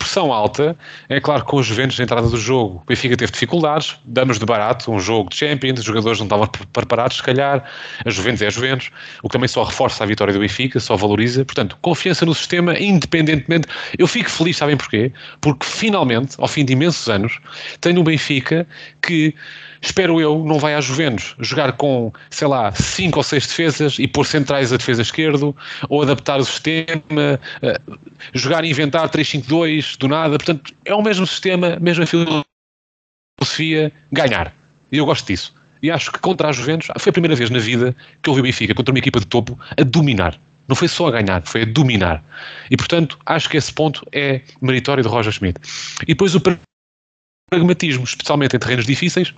pressão 0.00 0.32
alta. 0.32 0.76
É 1.08 1.20
claro 1.20 1.44
que 1.44 1.50
com 1.50 1.58
os 1.58 1.66
Juventus 1.66 1.98
na 1.98 2.04
entrada 2.04 2.28
do 2.28 2.36
jogo, 2.36 2.80
o 2.82 2.86
Benfica 2.86 3.16
teve 3.16 3.30
dificuldades, 3.30 3.96
damos 4.04 4.38
de 4.38 4.46
barato, 4.46 4.90
um 4.90 4.98
jogo 4.98 5.28
de 5.30 5.36
Champions, 5.36 5.78
os 5.78 5.84
jogadores 5.84 6.18
não 6.18 6.26
estavam 6.26 6.48
preparados, 6.72 7.18
se 7.18 7.22
calhar. 7.22 7.62
A 8.04 8.10
Juventus 8.10 8.42
é 8.42 8.46
a 8.46 8.50
Juventus, 8.50 8.90
o 9.22 9.28
que 9.28 9.32
também 9.34 9.48
só 9.48 9.62
reforça 9.62 10.02
a 10.02 10.06
vitória 10.06 10.32
do 10.32 10.40
Benfica, 10.40 10.80
só 10.80 10.96
valoriza. 10.96 11.44
Portanto, 11.44 11.76
confiança 11.82 12.24
no 12.24 12.34
sistema, 12.34 12.76
independentemente. 12.78 13.68
Eu 13.98 14.06
fico 14.06 14.30
feliz, 14.30 14.56
sabem 14.56 14.76
porquê? 14.76 15.12
Porque 15.40 15.66
finalmente, 15.66 16.34
ao 16.38 16.48
fim 16.48 16.64
de 16.64 16.72
imensos 16.72 17.08
anos, 17.08 17.38
tenho 17.80 18.00
um 18.00 18.04
Benfica 18.04 18.66
que 19.02 19.34
espero 19.80 20.20
eu, 20.20 20.44
não 20.44 20.58
vai 20.58 20.74
à 20.74 20.80
Juventus 20.80 21.34
jogar 21.38 21.72
com, 21.72 22.12
sei 22.28 22.46
lá, 22.46 22.70
cinco 22.72 23.18
ou 23.18 23.22
seis 23.22 23.46
defesas 23.46 23.98
e 23.98 24.06
pôr 24.06 24.26
centrais 24.26 24.72
a 24.72 24.76
defesa 24.76 25.02
esquerdo, 25.02 25.56
ou 25.88 26.02
adaptar 26.02 26.38
o 26.38 26.44
sistema, 26.44 27.40
uh, 27.62 27.98
jogar 28.34 28.64
e 28.64 28.70
inventar 28.70 29.08
3-5-2 29.08 29.96
do 29.96 30.08
nada. 30.08 30.36
Portanto, 30.36 30.74
é 30.84 30.94
o 30.94 31.02
mesmo 31.02 31.26
sistema, 31.26 31.78
mesma 31.80 32.04
filosofia, 32.06 33.92
ganhar. 34.12 34.54
E 34.92 34.98
eu 34.98 35.06
gosto 35.06 35.26
disso. 35.26 35.54
E 35.82 35.90
acho 35.90 36.12
que 36.12 36.18
contra 36.18 36.48
a 36.48 36.52
Juventus 36.52 36.88
foi 36.98 37.10
a 37.10 37.12
primeira 37.12 37.34
vez 37.34 37.48
na 37.48 37.58
vida 37.58 37.96
que 38.22 38.28
eu 38.28 38.34
vi 38.34 38.40
o 38.40 38.42
Benfica 38.42 38.74
contra 38.74 38.92
uma 38.92 38.98
equipa 38.98 39.18
de 39.18 39.26
topo 39.26 39.58
a 39.78 39.82
dominar. 39.82 40.38
Não 40.68 40.76
foi 40.76 40.88
só 40.88 41.08
a 41.08 41.10
ganhar, 41.10 41.42
foi 41.42 41.62
a 41.62 41.64
dominar. 41.64 42.22
E 42.70 42.76
portanto, 42.76 43.18
acho 43.24 43.48
que 43.48 43.56
esse 43.56 43.72
ponto 43.72 44.06
é 44.12 44.42
meritório 44.60 45.02
de 45.02 45.08
Roger 45.08 45.32
Schmidt. 45.32 45.58
E 46.02 46.06
depois 46.08 46.34
o 46.34 46.40
pragmatismo, 47.50 48.04
especialmente 48.04 48.54
em 48.54 48.58
terrenos 48.58 48.84
difíceis, 48.84 49.34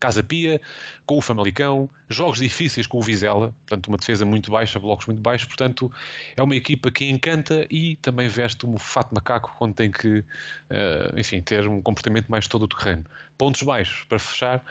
Casa 0.00 0.22
Pia, 0.22 0.60
com 1.06 1.18
o 1.18 1.20
Famalicão, 1.20 1.88
jogos 2.08 2.38
difíceis 2.38 2.86
com 2.86 2.98
o 2.98 3.02
Vizela, 3.02 3.54
portanto 3.66 3.88
uma 3.88 3.96
defesa 3.96 4.24
muito 4.24 4.50
baixa, 4.50 4.78
blocos 4.78 5.06
muito 5.06 5.20
baixos, 5.20 5.46
portanto 5.46 5.92
é 6.36 6.42
uma 6.42 6.56
equipa 6.56 6.90
que 6.90 7.08
encanta 7.08 7.66
e 7.70 7.96
também 7.96 8.28
veste 8.28 8.66
um 8.66 8.76
fato 8.78 9.14
macaco 9.14 9.54
quando 9.58 9.74
tem 9.74 9.90
que, 9.90 10.18
uh, 10.18 11.18
enfim, 11.18 11.40
ter 11.40 11.66
um 11.68 11.80
comportamento 11.80 12.28
mais 12.28 12.46
todo 12.46 12.64
o 12.64 12.68
terreno. 12.68 13.04
Pontos 13.38 13.62
baixos, 13.62 14.04
para 14.04 14.18
fechar, 14.18 14.64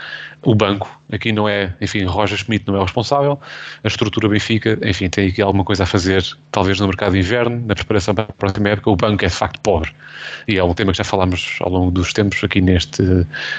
o 0.44 0.56
banco, 0.56 1.00
aqui 1.12 1.32
não 1.32 1.48
é, 1.48 1.74
enfim, 1.80 2.04
Roger 2.04 2.38
Schmidt 2.38 2.66
não 2.68 2.76
é 2.76 2.80
o 2.80 2.84
responsável, 2.84 3.40
a 3.84 3.88
estrutura 3.88 4.28
Benfica, 4.28 4.78
enfim, 4.84 5.08
tem 5.08 5.28
aqui 5.28 5.42
alguma 5.42 5.64
coisa 5.64 5.84
a 5.84 5.86
fazer, 5.86 6.24
talvez 6.52 6.80
no 6.80 6.88
mercado 6.88 7.14
de 7.14 7.20
inverno, 7.20 7.64
na 7.66 7.76
preparação 7.76 8.16
para 8.16 8.24
a 8.24 8.34
próxima 8.34 8.70
época, 8.70 8.90
o 8.90 8.96
banco 8.96 9.24
é 9.24 9.28
de 9.28 9.34
facto 9.34 9.60
pobre. 9.62 9.92
E 10.48 10.58
é 10.58 10.64
um 10.64 10.74
tema 10.74 10.92
que 10.92 10.98
já 10.98 11.04
falámos 11.04 11.58
ao 11.62 11.70
longo 11.70 11.92
dos 11.92 12.12
tempos 12.12 12.44
aqui 12.44 12.60
neste, 12.60 13.04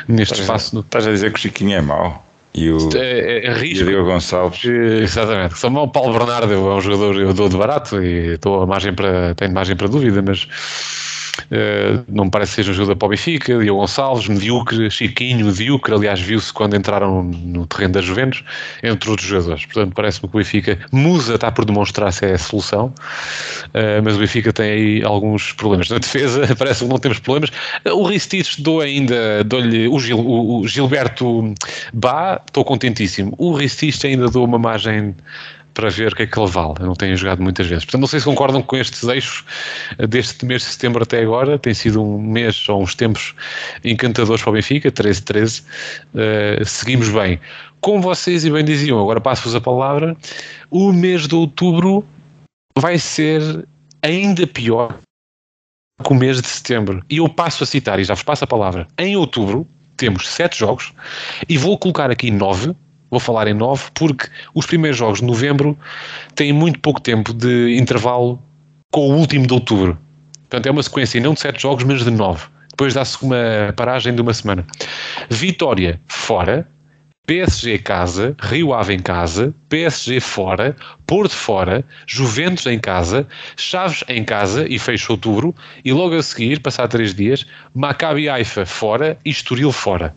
neste 0.09 0.35
estás 0.35 0.41
espaço. 0.41 0.78
A, 0.78 0.80
estás 0.80 1.07
a 1.07 1.12
dizer 1.12 1.33
que 1.33 1.39
o 1.39 1.43
Chiquinho 1.43 1.74
é 1.74 1.80
mau? 1.80 2.24
E 2.55 2.70
o, 2.70 2.91
é, 2.97 3.47
é 3.47 3.55
risco. 3.55 3.89
E 3.89 3.97
o 3.97 4.05
Gonçalves. 4.05 4.64
Exatamente. 4.64 5.59
Só 5.59 5.68
o 5.68 5.89
Paulo 5.89 6.12
Bernardo 6.12 6.53
é 6.53 6.57
um 6.57 6.80
jogador, 6.80 7.16
eu 7.16 7.33
dou 7.33 7.49
de 7.49 7.57
barato 7.57 8.03
e 8.03 8.35
estou 8.35 8.62
a 8.62 8.66
margem 8.66 8.93
para, 8.93 9.35
tenho 9.35 9.53
margem 9.53 9.74
para 9.74 9.89
dúvida, 9.89 10.20
mas 10.20 10.47
Uh, 11.51 12.05
não 12.09 12.26
me 12.26 12.30
parece 12.30 12.53
que 12.53 12.57
seja 12.57 12.72
ajuda 12.72 12.95
para 12.95 13.07
o 13.07 13.09
Benfica, 13.09 13.59
Diogo 13.59 13.80
Gonçalves, 13.80 14.28
medíocre, 14.28 14.91
Chiquinho, 14.91 15.47
medíocre, 15.47 15.95
aliás 15.95 16.20
viu-se 16.20 16.53
quando 16.53 16.76
entraram 16.76 17.22
no 17.22 17.66
terreno 17.66 17.95
das 17.95 18.05
Juventus, 18.05 18.45
entre 18.83 19.09
outros 19.11 19.28
jogadores. 19.28 19.64
Portanto, 19.64 19.95
parece-me 19.95 20.28
que 20.28 20.37
o 20.37 20.39
Benfica, 20.39 20.78
Musa 20.93 21.35
está 21.35 21.51
por 21.51 21.64
demonstrar 21.64 22.12
se 22.12 22.26
é 22.26 22.33
a 22.33 22.39
solução, 22.39 22.87
uh, 22.87 24.03
mas 24.05 24.16
o 24.16 24.18
Benfica 24.18 24.53
tem 24.53 24.70
aí 24.70 25.05
alguns 25.05 25.53
problemas. 25.53 25.89
Na 25.89 25.99
defesa, 25.99 26.43
parece 26.57 26.85
que 26.85 26.91
não 26.91 26.99
temos 26.99 27.18
problemas. 27.18 27.51
Uh, 27.87 27.97
o 27.97 28.03
Ristich 28.05 28.61
dou 28.62 28.80
ainda, 28.80 29.43
dou-lhe 29.45 29.89
o, 29.89 29.99
Gil, 29.99 30.18
o 30.18 30.66
Gilberto 30.68 31.55
Bá, 31.95 32.41
estou 32.47 32.64
contentíssimo. 32.64 33.35
O 33.39 33.53
Ristich 33.55 34.07
ainda 34.07 34.28
dou 34.28 34.45
uma 34.45 34.59
margem 34.59 35.14
para 35.75 35.89
ver 35.89 36.12
o 36.12 36.16
que 36.16 36.23
é 36.23 36.27
que 36.27 36.39
ele 36.39 36.51
vale. 36.51 36.75
Eu 36.81 36.87
não 36.87 36.95
tenho 36.95 37.16
jogado 37.16 37.43
muitas 37.43 37.66
vezes. 37.66 37.85
Portanto, 37.85 38.01
não 38.01 38.09
sei 38.09 38.20
se 38.20 38.27
concordam 38.27 38.62
com 38.62 38.77
estes 38.77 39.03
eixos 39.05 39.45
deste 40.09 40.45
mês 40.45 40.62
de 40.62 40.68
setembro 40.68 41.03
até 41.03 41.20
agora. 41.20 41.59
Tem 41.59 41.75
sido 41.75 42.03
um 42.03 42.20
mês 42.20 42.68
ou 42.68 42.83
uns 42.83 42.95
tempos 42.95 43.35
encantadores 43.85 44.43
para 44.43 44.51
o 44.51 44.53
Benfica, 44.55 44.91
13-13. 44.91 45.64
Uh, 46.14 46.64
seguimos 46.64 47.09
bem. 47.09 47.41
Como 47.81 48.01
vocês 48.01 48.45
e 48.45 48.51
bem 48.51 48.64
diziam, 48.64 49.01
agora 49.01 49.20
passo-vos 49.20 49.55
a 49.55 49.61
palavra, 49.61 50.16
o 50.70 50.93
mês 50.93 51.27
de 51.27 51.35
outubro 51.35 52.05
vai 52.79 52.99
ser 52.99 53.66
ainda 54.03 54.47
pior 54.47 54.99
que 56.05 56.12
o 56.12 56.14
mês 56.14 56.41
de 56.41 56.49
setembro. 56.49 57.05
E 57.11 57.16
eu 57.18 57.29
passo 57.29 57.64
a 57.64 57.66
citar, 57.66 57.99
e 57.99 58.05
já 58.05 58.14
vos 58.14 58.23
passo 58.23 58.45
a 58.45 58.47
palavra, 58.47 58.87
em 58.99 59.16
outubro 59.16 59.66
temos 59.97 60.29
sete 60.29 60.59
jogos 60.59 60.93
e 61.49 61.57
vou 61.57 61.79
colocar 61.79 62.11
aqui 62.11 62.31
nove 62.31 62.75
Vou 63.13 63.21
falar 63.21 63.47
em 63.47 63.53
nove, 63.53 63.85
porque 63.93 64.27
os 64.55 64.65
primeiros 64.65 64.99
jogos 64.99 65.21
de 65.21 65.27
novembro 65.27 65.79
têm 66.35 66.51
muito 66.51 66.81
pouco 66.81 66.99
tempo 66.99 67.35
de 67.35 67.77
intervalo 67.79 68.43
com 68.91 69.11
o 69.11 69.15
último 69.15 69.47
de 69.47 69.53
outubro. 69.53 69.99
Portanto, 70.49 70.67
é 70.67 70.71
uma 70.71 70.83
sequência 70.83 71.21
não 71.21 71.35
de 71.35 71.41
sete 71.41 71.61
jogos, 71.61 71.85
mas 71.85 72.03
de 72.03 72.11
nove. 72.11 72.47
Depois 72.71 72.95
dá-se 72.95 73.23
uma 73.23 73.71
paragem 73.77 74.15
de 74.15 74.23
uma 74.23 74.33
semana. 74.33 74.65
Vitória 75.29 76.01
fora, 76.07 76.67
PSG 77.27 77.79
casa, 77.81 78.35
Rio 78.41 78.73
Ave 78.73 78.95
em 78.95 78.99
casa, 78.99 79.55
PSG 79.69 80.19
fora, 80.19 80.75
Porto 81.07 81.37
fora, 81.37 81.85
Juventus 82.07 82.65
em 82.65 82.79
casa, 82.79 83.29
Chaves 83.59 84.03
em 84.09 84.25
casa 84.25 84.67
e 84.67 84.79
fecha 84.79 85.13
outubro, 85.13 85.55
e 85.85 85.93
logo 85.93 86.17
a 86.17 86.23
seguir, 86.23 86.61
passar 86.61 86.89
três 86.89 87.15
dias, 87.15 87.47
Maccabi 87.75 88.27
Haifa 88.27 88.65
fora 88.65 89.19
e 89.23 89.29
Estoril 89.29 89.71
fora. 89.71 90.15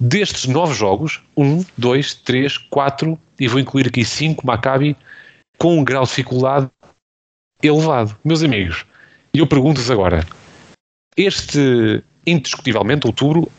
Destes 0.00 0.46
nove 0.46 0.72
jogos, 0.72 1.20
um, 1.36 1.62
dois, 1.76 2.14
três, 2.14 2.56
quatro, 2.56 3.18
e 3.38 3.46
vou 3.46 3.60
incluir 3.60 3.86
aqui 3.86 4.02
cinco 4.02 4.46
Maccabi, 4.46 4.96
com 5.58 5.78
um 5.78 5.84
grau 5.84 6.04
de 6.04 6.08
dificuldade 6.08 6.70
elevado. 7.62 8.16
Meus 8.24 8.42
amigos, 8.42 8.86
e 9.34 9.40
eu 9.40 9.46
pergunto-vos 9.46 9.90
agora, 9.90 10.26
este, 11.16 12.02
indiscutivelmente, 12.26 13.06
outubro, 13.06 13.52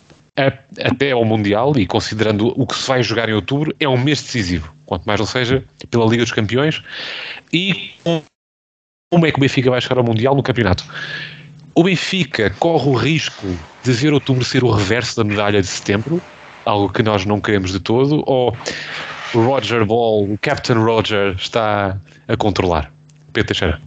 até 0.84 1.12
ao 1.12 1.24
Mundial, 1.24 1.78
e 1.78 1.86
considerando 1.86 2.60
o 2.60 2.66
que 2.66 2.76
se 2.76 2.88
vai 2.88 3.04
jogar 3.04 3.30
em 3.30 3.34
outubro, 3.34 3.76
é 3.80 3.88
um 3.88 3.98
mês 3.98 4.24
decisivo, 4.24 4.74
quanto 4.88 5.06
mais 5.06 5.20
não 5.20 5.28
seja 5.28 5.64
pela 5.92 6.08
Liga 6.08 6.24
dos 6.24 6.32
Campeões, 6.32 6.82
e 7.54 7.92
como 9.12 9.28
é 9.28 9.32
que 9.32 9.38
o 9.38 9.42
Benfica 9.42 9.70
vai 9.70 9.80
chegar 9.80 10.00
ao 10.00 10.04
Mundial 10.04 10.36
no 10.36 10.42
campeonato? 10.42 10.86
O 11.74 11.84
Benfica 11.84 12.54
corre 12.60 12.90
o 12.90 12.94
risco 12.94 13.48
de 13.84 13.92
ver 13.94 14.14
outubro 14.14 14.44
ser 14.44 14.64
o 14.64 14.72
reverso 14.72 15.16
da 15.16 15.24
medalha 15.24 15.62
de 15.62 15.68
setembro, 15.68 16.22
algo 16.66 16.92
que 16.92 17.02
nós 17.02 17.26
não 17.26 17.40
queremos 17.40 17.72
de 17.72 17.80
todo, 17.80 18.24
ou 18.26 18.56
Roger 19.34 19.86
Ball, 19.86 20.24
o 20.24 20.38
Captain 20.42 20.78
Roger, 20.78 21.34
está 21.38 21.98
a 22.28 22.38
controlar? 22.38 22.92
Pedro 23.32 23.48
Teixeira. 23.48 23.82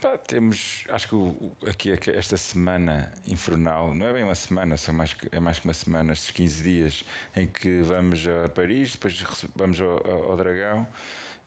Pá, 0.00 0.18
temos, 0.18 0.84
acho 0.90 1.08
que 1.08 1.14
o, 1.14 1.56
aqui 1.66 1.92
esta 1.92 2.36
semana 2.36 3.12
infernal, 3.26 3.94
não 3.94 4.06
é 4.06 4.12
bem 4.12 4.24
uma 4.24 4.34
semana, 4.34 4.76
são 4.76 4.92
mais, 4.92 5.16
é 5.30 5.40
mais 5.40 5.60
que 5.60 5.66
uma 5.66 5.74
semana, 5.74 6.12
estes 6.12 6.32
15 6.32 6.62
dias 6.62 7.04
em 7.36 7.46
que 7.46 7.82
vamos 7.82 8.26
a 8.26 8.48
Paris, 8.48 8.92
depois 8.92 9.24
vamos 9.54 9.80
ao, 9.80 10.06
ao 10.06 10.36
Dragão 10.36 10.86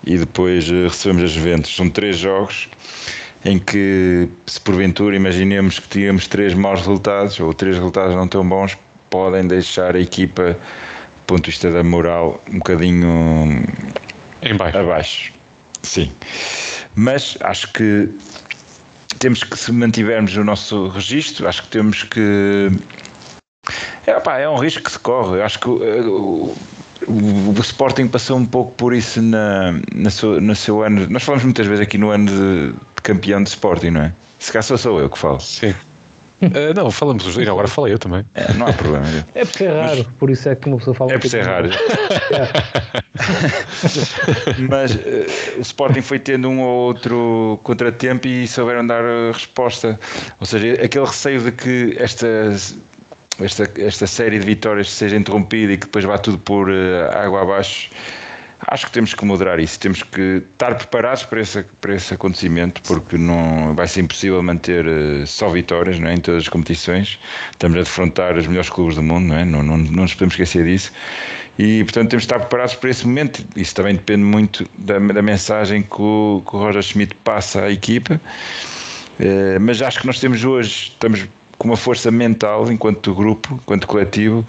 e 0.06 0.18
depois 0.18 0.70
eh, 0.70 0.88
recebemos 0.88 1.24
as 1.24 1.32
Juventus. 1.32 1.76
São 1.76 1.90
três 1.90 2.18
jogos 2.18 2.70
em 3.46 3.58
que, 3.58 4.28
se 4.46 4.60
porventura 4.60 5.16
imaginemos 5.16 5.80
que 5.80 5.88
tínhamos 5.88 6.28
três 6.28 6.54
maus 6.54 6.80
resultados 6.80 7.40
ou 7.40 7.54
três 7.54 7.76
resultados 7.76 8.16
não 8.16 8.28
tão 8.28 8.48
bons, 8.48 8.78
podem 9.10 9.48
deixar 9.48 9.96
a 9.96 10.00
equipa, 10.00 10.54
do 10.54 11.24
ponto 11.26 11.46
de 11.46 11.52
vista 11.52 11.72
da 11.72 11.84
moral, 11.84 12.42
um 12.52 12.58
bocadinho 12.58 13.64
em 14.42 14.56
baixo. 14.56 14.78
abaixo. 14.78 15.34
Sim. 15.84 16.12
Mas 16.96 17.38
acho 17.42 17.72
que 17.74 18.10
temos 19.20 19.44
que, 19.44 19.58
se 19.58 19.72
mantivermos 19.72 20.36
o 20.36 20.44
nosso 20.44 20.88
registro, 20.90 21.48
acho 21.48 21.64
que 21.64 21.70
temos 21.70 22.04
que. 22.04 22.72
É, 24.06 24.20
pá, 24.20 24.40
é 24.40 24.50
um 24.50 24.58
risco 24.58 24.84
que 24.84 24.92
se 24.92 25.00
corre. 25.00 25.42
Acho 25.42 25.60
que 25.60 25.70
uh, 25.70 26.56
o, 27.08 27.54
o, 27.56 27.62
Sporting 27.62 28.08
passou 28.08 28.38
um 28.38 28.46
pouco 28.46 28.72
por 28.74 28.94
isso 28.94 29.22
na, 29.22 29.74
na 29.94 30.10
seu, 30.10 30.42
no 30.42 30.56
seu 30.56 30.84
ano. 30.84 31.08
Nós 31.10 31.24
falamos 31.24 31.44
muitas 31.44 31.68
vezes 31.68 31.82
aqui 31.82 31.98
no 31.98 32.10
ano 32.10 32.26
de 32.26 32.74
campeão 33.02 33.42
de 33.44 33.50
Sporting, 33.50 33.90
não 33.92 34.02
é? 34.02 34.14
Se 34.40 34.52
calhar 34.52 34.64
sou 34.64 35.00
eu 35.00 35.10
que 35.10 35.18
falo. 35.18 35.40
Sim. 35.40 35.74
Uh, 36.42 36.74
não, 36.74 36.90
falamos 36.90 37.28
os 37.28 37.36
dois, 37.36 37.48
agora 37.50 37.68
falei 37.68 37.94
eu 37.94 38.00
também. 38.00 38.26
É, 38.34 38.54
não 38.54 38.68
há 38.68 38.74
problema. 38.74 39.06
É 39.36 39.44
por 39.44 39.54
ser 39.54 39.72
raro, 39.74 39.98
Mas, 39.98 40.08
por 40.18 40.30
isso 40.30 40.48
é 40.48 40.56
que 40.56 40.68
uma 40.70 40.78
pessoa 40.78 40.96
fala. 40.96 41.12
É 41.12 41.18
por 41.18 41.30
ser 41.30 41.44
raro. 41.44 41.70
Mas 44.70 44.96
uh, 44.96 45.00
o 45.58 45.62
Sporting 45.62 46.02
foi 46.02 46.18
tendo 46.18 46.48
um 46.50 46.62
ou 46.62 46.88
outro 46.88 47.60
contratempo 47.64 48.26
e 48.26 48.48
souberam 48.48 48.88
dar 48.88 49.04
resposta. 49.34 50.00
Ou 50.40 50.46
seja, 50.46 50.82
aquele 50.82 51.06
receio 51.06 51.42
de 51.42 51.52
que 51.52 51.98
esta, 52.00 52.28
esta, 53.42 53.70
esta 53.78 54.08
série 54.08 54.40
de 54.40 54.46
vitórias 54.46 54.90
seja 54.90 55.18
interrompida 55.18 55.74
e 55.74 55.78
que 55.78 55.88
depois 55.88 56.06
vá 56.06 56.18
tudo 56.18 56.38
por 56.38 56.70
uh, 56.70 57.12
água 57.12 57.42
abaixo 57.42 57.90
acho 58.68 58.88
que 58.88 58.92
temos 58.92 59.14
que 59.14 59.26
moderar 59.26 59.60
isso, 59.60 59.80
temos 59.80 60.04
que 60.04 60.44
estar 60.52 60.76
preparados 60.76 61.24
para 61.24 61.42
esse, 61.42 61.64
para 61.80 61.96
esse 61.96 62.14
acontecimento, 62.14 62.82
porque 62.84 63.18
não 63.18 63.74
vai 63.74 63.88
ser 63.88 64.02
impossível 64.02 64.42
manter 64.44 64.86
uh, 64.86 65.26
só 65.26 65.48
vitórias 65.50 66.00
não 66.00 66.10
é, 66.10 66.16
em 66.16 66.20
todas 66.20 66.44
as 66.44 66.50
competições. 66.50 67.20
Estamos 67.52 67.78
a 67.78 67.82
defrontar 67.82 68.38
os 68.38 68.48
melhores 68.48 68.70
clubes 68.70 68.96
do 68.96 69.04
mundo, 69.04 69.28
não, 69.28 69.38
é? 69.38 69.46
não, 69.46 69.64
não, 69.64 69.78
não 69.78 70.04
nos 70.04 70.14
podemos 70.14 70.34
esquecer 70.34 70.66
disso. 70.66 70.92
E, 71.58 71.84
portanto, 71.84 72.10
temos 72.10 72.26
que 72.26 72.32
estar 72.32 72.40
preparados 72.40 72.76
para 72.76 72.90
esse 72.90 73.06
momento. 73.06 73.46
Isso 73.56 73.76
também 73.76 73.96
depende 73.96 74.24
muito 74.24 74.66
da, 74.78 74.98
da 74.98 75.22
mensagem 75.22 75.82
que 75.82 76.02
o, 76.02 76.44
que 76.48 76.56
o 76.56 76.60
Roger 76.60 76.82
Schmidt 76.82 77.16
passa 77.24 77.64
à 77.64 77.72
equipa. 77.72 78.20
Uh, 79.20 79.60
mas 79.60 79.82
acho 79.82 80.00
que 80.00 80.08
nós 80.08 80.20
temos 80.20 80.44
hoje, 80.44 80.90
estamos 80.90 81.28
com 81.58 81.68
uma 81.68 81.78
força 81.78 82.10
mental 82.10 82.72
enquanto 82.72 83.14
grupo, 83.14 83.60
enquanto 83.62 83.86
coletivo, 83.86 84.46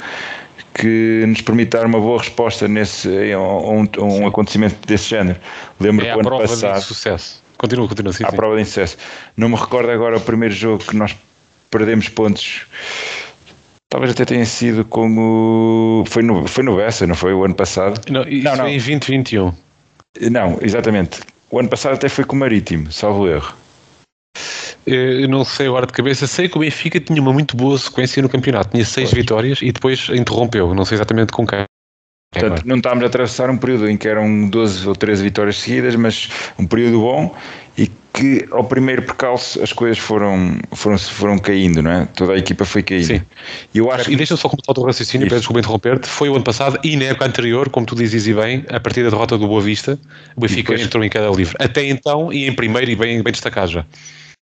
que 0.80 1.24
nos 1.26 1.42
permite 1.42 1.70
dar 1.70 1.84
uma 1.84 2.00
boa 2.00 2.18
resposta 2.18 2.66
nesse, 2.66 3.08
a, 3.32 3.38
um, 3.38 3.86
a 3.98 4.02
um 4.02 4.26
acontecimento 4.26 4.76
desse 4.86 5.10
género. 5.10 5.38
Lembro 5.78 6.06
é 6.06 6.10
que 6.10 6.16
o 6.16 6.20
ano 6.20 6.28
prova 6.28 6.48
passado. 6.48 6.78
De 6.78 6.86
sucesso. 6.86 7.42
Continua, 7.58 7.86
continua. 7.86 8.12
Sim, 8.14 8.24
a 8.24 8.30
sim. 8.30 8.36
prova 8.36 8.56
de 8.56 8.64
sucesso. 8.64 8.96
Não 9.36 9.50
me 9.50 9.56
recordo 9.56 9.90
agora 9.90 10.16
o 10.16 10.20
primeiro 10.20 10.54
jogo 10.54 10.82
que 10.82 10.96
nós 10.96 11.14
perdemos 11.70 12.08
pontos. 12.08 12.62
Talvez 13.90 14.12
até 14.12 14.24
tenha 14.24 14.46
sido 14.46 14.84
com 14.84 15.14
o. 15.18 16.04
Foi 16.06 16.22
no, 16.22 16.48
foi 16.48 16.64
no 16.64 16.76
Bessa, 16.76 17.06
não 17.06 17.14
foi? 17.14 17.34
O 17.34 17.44
ano 17.44 17.54
passado? 17.54 18.00
Não, 18.10 18.22
isso 18.22 18.44
não, 18.44 18.52
não. 18.52 18.64
foi 18.64 18.70
em 18.70 18.78
2021. 18.78 19.52
Não, 20.30 20.58
exatamente. 20.62 21.20
O 21.50 21.58
ano 21.58 21.68
passado 21.68 21.94
até 21.94 22.08
foi 22.08 22.24
com 22.24 22.36
o 22.36 22.38
Marítimo, 22.38 22.90
salvo 22.90 23.28
erro. 23.28 23.54
Eu 24.94 25.28
não 25.28 25.44
sei 25.44 25.66
agora 25.66 25.86
de 25.86 25.92
cabeça, 25.92 26.26
sei 26.26 26.48
que 26.48 26.56
o 26.56 26.60
Benfica 26.60 27.00
tinha 27.00 27.20
uma 27.20 27.32
muito 27.32 27.56
boa 27.56 27.78
sequência 27.78 28.22
no 28.22 28.28
campeonato, 28.28 28.70
tinha 28.70 28.84
seis 28.84 29.10
pois. 29.10 29.22
vitórias 29.22 29.62
e 29.62 29.72
depois 29.72 30.08
interrompeu, 30.10 30.74
não 30.74 30.84
sei 30.84 30.96
exatamente 30.96 31.32
com 31.32 31.46
quem. 31.46 31.64
Portanto, 32.32 32.62
não 32.64 32.76
estávamos 32.76 33.02
a 33.04 33.06
atravessar 33.08 33.50
um 33.50 33.58
período 33.58 33.90
em 33.90 33.96
que 33.96 34.06
eram 34.06 34.48
12 34.48 34.86
ou 34.86 34.94
13 34.94 35.22
vitórias 35.24 35.58
seguidas, 35.58 35.96
mas 35.96 36.28
um 36.56 36.64
período 36.64 37.00
bom 37.00 37.34
e 37.76 37.90
que 38.12 38.46
ao 38.52 38.62
primeiro 38.62 39.02
percalço 39.02 39.60
as 39.60 39.72
coisas 39.72 39.98
foram, 39.98 40.58
foram, 40.72 40.96
foram 40.96 41.38
caindo, 41.38 41.82
não 41.82 41.90
é? 41.90 42.06
Toda 42.14 42.34
a 42.34 42.36
equipa 42.36 42.64
foi 42.64 42.84
caindo. 42.84 43.06
Sim. 43.06 43.22
E, 43.74 43.78
eu 43.78 43.90
acho 43.90 44.08
e 44.10 44.14
deixa-me 44.14 44.38
só 44.38 44.48
completar 44.48 44.72
o 44.72 44.74
teu 44.74 44.84
raciocínio, 44.84 45.26
peço 45.26 45.40
desculpa 45.40 45.58
interromper-te. 45.58 46.06
Foi 46.06 46.28
o 46.28 46.36
ano 46.36 46.44
passado 46.44 46.78
e 46.84 46.94
na 46.94 47.06
época 47.06 47.26
anterior, 47.26 47.68
como 47.68 47.84
tu 47.84 47.96
dizes 47.96 48.26
e 48.28 48.34
bem, 48.34 48.64
a 48.68 48.78
partir 48.78 49.02
da 49.02 49.10
derrota 49.10 49.36
do 49.36 49.48
Boa 49.48 49.60
Vista, 49.60 49.98
o 50.36 50.40
Benfica 50.40 50.72
depois... 50.72 50.82
entrou 50.82 51.02
em 51.02 51.08
queda 51.08 51.28
livre. 51.30 51.56
Até 51.58 51.84
então 51.84 52.32
e 52.32 52.46
em 52.46 52.52
primeiro 52.52 52.88
e 52.90 52.94
bem, 52.94 53.22
bem 53.22 53.32
destacado 53.32 53.72
já. 53.72 53.84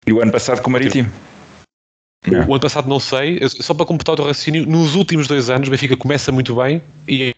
E 0.07 0.12
o 0.12 0.22
ano 0.22 0.30
passado 0.30 0.62
com 0.62 0.70
o 0.70 0.72
Marítimo? 0.72 1.11
O 2.28 2.52
ano 2.52 2.61
passado 2.61 2.88
não 2.88 3.00
sei, 3.00 3.40
só 3.48 3.74
para 3.74 3.86
completar 3.86 4.12
o 4.14 4.16
teu 4.16 4.24
raciocínio, 4.24 4.66
nos 4.66 4.94
últimos 4.94 5.26
dois 5.26 5.50
anos 5.50 5.68
o 5.68 5.70
Benfica 5.70 5.96
começa 5.96 6.30
muito 6.30 6.54
bem 6.57 6.82
e 7.09 7.32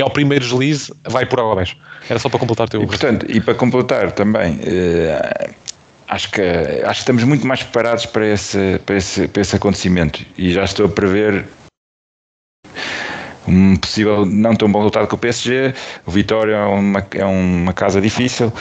ao 0.00 0.10
primeiro 0.10 0.44
deslize 0.44 0.92
vai 1.08 1.26
por 1.26 1.40
água 1.40 1.52
abaixo. 1.52 1.76
Era 2.08 2.18
só 2.18 2.28
para 2.28 2.38
completar 2.38 2.66
o 2.66 2.70
teu 2.70 2.82
e, 2.82 2.86
portanto, 2.86 3.26
e 3.28 3.40
para 3.40 3.54
completar 3.54 4.12
também, 4.12 4.58
eh, 4.62 5.50
acho, 6.08 6.30
que, 6.30 6.40
acho 6.40 6.94
que 6.94 7.00
estamos 7.00 7.24
muito 7.24 7.46
mais 7.46 7.62
preparados 7.62 8.06
para 8.06 8.26
esse, 8.26 8.80
para, 8.86 8.96
esse, 8.96 9.28
para 9.28 9.42
esse 9.42 9.56
acontecimento 9.56 10.24
e 10.36 10.52
já 10.52 10.64
estou 10.64 10.86
a 10.86 10.88
prever 10.88 11.46
um 13.48 13.76
possível 13.76 14.26
não 14.26 14.54
tão 14.54 14.70
bom 14.70 14.80
resultado 14.80 15.08
com 15.08 15.16
o 15.16 15.18
PSG. 15.18 15.74
O 16.06 16.10
Vitória 16.10 16.54
é 16.54 16.66
uma, 16.66 17.06
é 17.12 17.24
uma 17.24 17.72
casa 17.72 18.00
difícil. 18.00 18.52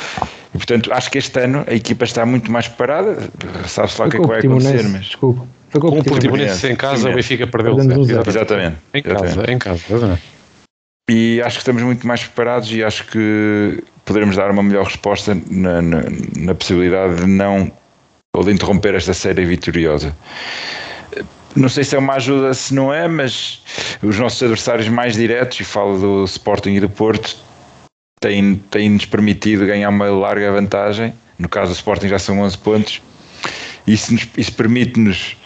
E, 0.58 0.66
portanto, 0.66 0.92
acho 0.92 1.12
que 1.12 1.20
este 1.20 1.40
ano 1.40 1.64
a 1.68 1.74
equipa 1.74 2.04
está 2.04 2.26
muito 2.26 2.52
mais 2.52 2.68
preparada. 2.68 3.30
Sabe-se 3.68 4.02
lá 4.02 4.08
o 4.08 4.10
que 4.10 4.18
é 4.18 4.20
que 4.20 4.28
vai 4.28 4.40
acontecer, 4.40 4.84
mas. 4.90 5.06
Desculpa. 5.06 5.46
Foi 5.70 5.82
com 5.82 5.88
o 6.00 6.04
Portimonense 6.04 6.68
em 6.68 6.76
casa, 6.76 7.10
o 7.10 7.14
Benfica 7.14 7.46
perdeu. 7.46 7.78
Exatamente. 7.78 8.26
Exatamente. 8.26 8.78
Em 8.94 9.04
casa, 9.04 9.52
em 9.52 9.60
casa. 9.60 10.20
E 11.10 11.42
acho 11.42 11.58
que 11.58 11.62
estamos 11.62 11.84
muito 11.84 12.08
mais 12.08 12.24
preparados 12.24 12.72
e 12.72 12.84
acho 12.84 13.06
que 13.06 13.84
poderemos 14.04 14.36
dar 14.36 14.50
uma 14.50 14.64
melhor 14.64 14.86
resposta 14.86 15.38
na, 15.50 15.82
na, 15.82 16.04
na 16.38 16.56
possibilidade 16.56 17.18
de 17.18 17.28
não 17.28 17.72
ou 18.36 18.44
de 18.44 18.52
interromper 18.52 18.96
esta 18.96 19.14
série 19.14 19.46
vitoriosa. 19.46 20.16
Não 21.56 21.70
sei 21.70 21.84
se 21.84 21.96
é 21.96 22.00
uma 22.00 22.16
ajuda, 22.16 22.54
se 22.54 22.74
não 22.74 22.94
é, 22.94 23.08
mas 23.08 23.62
os 24.02 24.20
nossos 24.20 24.42
adversários 24.42 24.88
mais 24.88 25.14
diretos, 25.14 25.60
e 25.60 25.64
falo 25.64 25.98
do 26.00 26.26
Sporting 26.26 26.72
e 26.72 26.80
do 26.80 26.90
Porto, 26.90 27.38
têm-nos 28.20 28.60
têm 28.70 28.98
permitido 29.00 29.66
ganhar 29.66 29.90
uma 29.90 30.10
larga 30.10 30.52
vantagem. 30.52 31.14
No 31.38 31.48
caso 31.48 31.72
do 31.72 31.76
Sporting 31.76 32.08
já 32.08 32.20
são 32.20 32.40
11 32.40 32.58
pontos. 32.58 33.02
Isso, 33.86 34.14
isso 34.38 34.54
permite-nos 34.54 35.38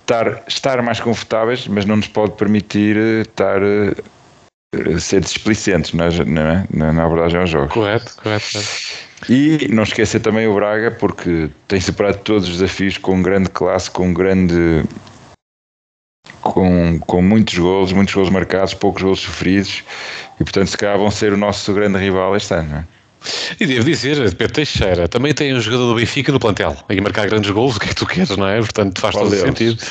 estar, 0.00 0.42
estar 0.46 0.82
mais 0.82 1.00
confortáveis, 1.00 1.66
mas 1.66 1.84
não 1.84 1.96
nos 1.96 2.08
pode 2.08 2.32
permitir 2.32 2.96
eh, 2.96 3.20
estar 3.22 3.62
eh, 3.62 4.98
ser 4.98 5.20
displicentes, 5.20 5.92
não 5.92 6.04
é? 6.04 6.66
Na, 6.70 6.92
na 6.92 7.08
verdade 7.08 7.36
é 7.36 7.40
um 7.40 7.46
jogo. 7.46 7.68
Correto, 7.68 8.16
correto, 8.16 8.46
correto. 8.52 9.08
E 9.28 9.68
não 9.68 9.82
esquecer 9.82 10.20
também 10.20 10.46
o 10.46 10.54
Braga, 10.54 10.90
porque 10.90 11.50
tem 11.66 11.80
superado 11.80 12.18
todos 12.18 12.48
os 12.48 12.58
desafios 12.58 12.98
com 12.98 13.22
grande 13.22 13.48
classe, 13.50 13.90
com 13.90 14.12
grande 14.12 14.84
com, 16.40 16.98
com 17.00 17.22
muitos 17.22 17.58
golos, 17.58 17.92
muitos 17.92 18.14
golos 18.14 18.30
marcados, 18.30 18.74
poucos 18.74 19.02
golos 19.02 19.20
sofridos 19.20 19.82
e 20.40 20.44
portanto 20.44 20.68
se 20.68 20.76
calhar 20.76 20.98
vão 20.98 21.10
ser 21.10 21.32
o 21.32 21.36
nosso 21.36 21.72
grande 21.72 21.98
rival 21.98 22.36
este 22.36 22.54
ano. 22.54 22.70
Não 22.70 22.78
é? 22.78 22.84
E 23.58 23.66
devo 23.66 23.84
dizer, 23.84 24.16
Pedro 24.36 24.54
Teixeira 24.54 25.08
também 25.08 25.34
tem 25.34 25.54
um 25.54 25.60
jogador 25.60 25.88
do 25.88 25.94
Benfica 25.96 26.30
no 26.30 26.38
plantel 26.38 26.76
e 26.88 27.00
marcar 27.00 27.26
grandes 27.26 27.50
gols, 27.50 27.76
o 27.76 27.80
que 27.80 27.86
é 27.86 27.88
que 27.88 27.94
tu 27.94 28.06
queres, 28.06 28.36
não 28.36 28.46
é? 28.46 28.58
Portanto, 28.58 29.00
faz 29.00 29.14
Qual 29.14 29.24
todo 29.24 29.30
deles? 29.32 29.46
sentido. 29.46 29.82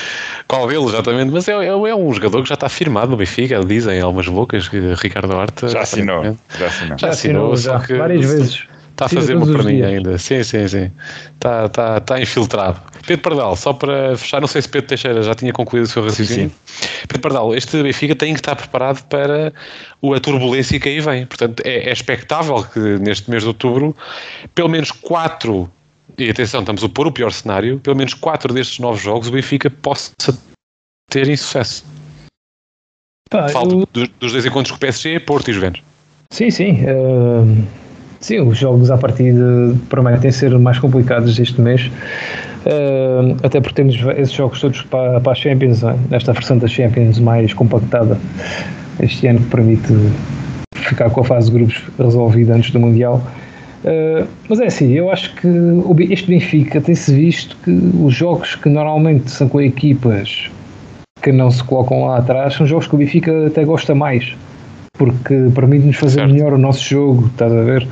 Qual 0.46 0.66
deles, 0.66 0.88
exatamente? 0.88 1.30
Mas 1.30 1.46
é, 1.46 1.52
é, 1.52 1.66
é, 1.66 1.94
um 1.94 2.12
jogador 2.12 2.42
que 2.42 2.48
já 2.48 2.54
está 2.54 2.68
firmado 2.68 3.10
no 3.10 3.16
Benfica, 3.16 3.60
dizem 3.64 4.00
algumas 4.00 4.26
bocas, 4.28 4.68
que 4.68 4.94
Ricardo 4.94 5.34
Horta. 5.36 5.68
Já 5.68 5.82
assinou. 5.82 6.36
Já 6.58 6.66
assinou, 6.66 6.98
já 6.98 7.08
assinou, 7.10 7.56
já, 7.56 7.76
várias 7.76 8.20
vezes. 8.26 8.64
Está 8.98 9.06
a 9.06 9.08
fazer 9.10 9.36
uma 9.36 9.46
para 9.46 9.62
mim 9.62 9.80
ainda. 9.80 10.18
Sim, 10.18 10.42
sim, 10.42 10.66
sim. 10.66 10.90
Está, 11.34 11.66
está, 11.66 11.98
está 11.98 12.20
infiltrado. 12.20 12.80
Pedro 13.06 13.22
Pardal, 13.22 13.54
só 13.54 13.72
para 13.72 14.16
fechar, 14.16 14.40
não 14.40 14.48
sei 14.48 14.60
se 14.60 14.68
Pedro 14.68 14.88
Teixeira 14.88 15.22
já 15.22 15.36
tinha 15.36 15.52
concluído 15.52 15.84
o 15.84 15.88
seu 15.88 16.02
raciocínio. 16.02 16.50
Sim. 16.66 16.86
Pedro 17.06 17.20
Pardal, 17.20 17.54
este 17.54 17.80
Benfica 17.80 18.16
tem 18.16 18.34
que 18.34 18.40
estar 18.40 18.56
preparado 18.56 19.04
para 19.04 19.52
a 19.52 20.20
turbulência 20.20 20.80
que 20.80 20.88
aí 20.88 20.98
vem. 20.98 21.26
Portanto, 21.26 21.62
é, 21.64 21.88
é 21.88 21.92
expectável 21.92 22.64
que 22.64 22.80
neste 22.80 23.30
mês 23.30 23.44
de 23.44 23.48
outubro, 23.48 23.94
pelo 24.52 24.68
menos 24.68 24.90
quatro, 24.90 25.70
e 26.18 26.28
atenção, 26.28 26.58
estamos 26.58 26.82
a 26.82 26.88
pôr 26.88 27.06
o 27.06 27.12
pior 27.12 27.30
cenário, 27.30 27.78
pelo 27.78 27.94
menos 27.94 28.14
quatro 28.14 28.52
destes 28.52 28.80
novos 28.80 29.00
jogos 29.00 29.28
o 29.28 29.30
Benfica 29.30 29.70
possa 29.70 30.10
ter 31.08 31.28
insucesso. 31.28 31.84
Pá, 33.30 33.48
Falta 33.48 33.76
eu... 33.76 33.88
dos, 33.92 34.08
dos 34.18 34.32
dois 34.32 34.44
encontros 34.44 34.72
com 34.72 34.76
o 34.76 34.80
PSG, 34.80 35.20
Porto 35.20 35.48
e 35.52 35.54
Juventus. 35.54 35.82
Sim, 36.32 36.50
sim. 36.50 36.80
Uh 36.84 37.87
Sim, 38.20 38.40
os 38.40 38.58
jogos 38.58 38.90
à 38.90 38.98
partida 38.98 39.74
prometem 39.88 40.30
ser 40.32 40.56
mais 40.58 40.78
complicados 40.78 41.38
este 41.38 41.60
mês, 41.60 41.88
uh, 42.66 43.36
até 43.44 43.60
porque 43.60 43.76
temos 43.76 43.94
esses 44.16 44.32
jogos 44.32 44.60
todos 44.60 44.82
para, 44.82 45.20
para 45.20 45.32
a 45.32 45.34
Champions, 45.34 45.84
é? 45.84 45.94
esta 46.10 46.32
versão 46.32 46.58
da 46.58 46.66
Champions 46.66 47.20
mais 47.20 47.54
compactada 47.54 48.18
este 49.00 49.28
ano 49.28 49.38
que 49.38 49.46
permite 49.46 49.94
ficar 50.74 51.10
com 51.10 51.20
a 51.20 51.24
fase 51.24 51.50
de 51.50 51.58
grupos 51.58 51.80
resolvida 51.96 52.54
antes 52.54 52.72
do 52.72 52.80
Mundial. 52.80 53.22
Uh, 53.84 54.26
mas 54.48 54.58
é 54.58 54.66
assim, 54.66 54.92
eu 54.92 55.12
acho 55.12 55.32
que 55.36 55.48
este 56.10 56.26
Benfica 56.26 56.80
tem-se 56.80 57.14
visto 57.14 57.56
que 57.62 57.70
os 58.02 58.12
jogos 58.12 58.56
que 58.56 58.68
normalmente 58.68 59.30
são 59.30 59.48
com 59.48 59.60
equipas 59.60 60.50
que 61.22 61.30
não 61.30 61.50
se 61.50 61.62
colocam 61.62 62.06
lá 62.06 62.18
atrás 62.18 62.54
são 62.54 62.66
jogos 62.66 62.88
que 62.88 62.94
o 62.96 62.98
Benfica 62.98 63.46
até 63.46 63.64
gosta 63.64 63.94
mais, 63.94 64.36
porque 64.98 65.48
permite-nos 65.54 65.96
fazer 65.96 66.20
certo. 66.20 66.32
melhor 66.32 66.52
o 66.52 66.58
nosso 66.58 66.82
jogo, 66.82 67.28
estás 67.28 67.52
a 67.52 67.62
ver? 67.62 67.86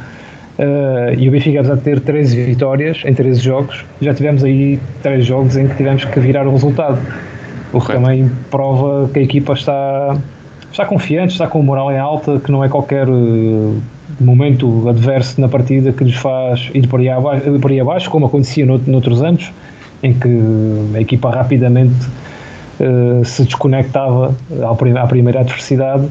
Uh, 0.59 1.12
e 1.16 1.28
o 1.28 1.32
Benfica, 1.32 1.61
apesar 1.61 1.76
de 1.76 1.82
ter 1.82 2.00
13 2.00 2.44
vitórias 2.44 3.02
em 3.04 3.14
13 3.14 3.40
jogos, 3.40 3.84
já 4.00 4.12
tivemos 4.12 4.42
aí 4.42 4.80
3 5.02 5.24
jogos 5.24 5.57
em 5.57 5.68
que 5.68 5.76
tivemos 5.76 6.04
que 6.04 6.18
virar 6.18 6.46
o 6.46 6.50
resultado. 6.50 6.98
O 7.72 7.80
que 7.80 7.92
também 7.92 8.30
prova 8.50 9.09
que 9.12 9.18
a 9.18 9.22
equipa 9.22 9.52
está, 9.52 10.16
está 10.72 10.84
confiante, 10.86 11.32
está 11.32 11.46
com 11.46 11.62
moral 11.62 11.92
em 11.92 11.98
alta, 11.98 12.40
que 12.40 12.50
não 12.50 12.64
é 12.64 12.68
qualquer 12.68 13.09
uh, 13.09 13.80
momento 14.18 14.88
adverso 14.88 15.40
na 15.40 15.48
partida 15.48 15.92
que 15.92 16.04
nos 16.04 16.16
faz 16.16 16.70
ir 16.74 16.88
por 16.88 17.00
aí 17.00 17.09
abaixo, 17.11 17.59
por 17.61 17.70
aí 17.70 17.80
abaixo 17.80 18.11
como 18.11 18.26
acontecia 18.26 18.64
noutros 18.64 19.22
anos, 19.22 19.52
em 20.02 20.14
que 20.14 20.28
a 20.94 21.00
equipa 21.00 21.30
rapidamente 21.30 22.09
uh, 22.80 23.22
se 23.24 23.44
desconectava 23.44 24.34
à 24.64 25.07
primeira 25.07 25.40
adversidade 25.40 26.09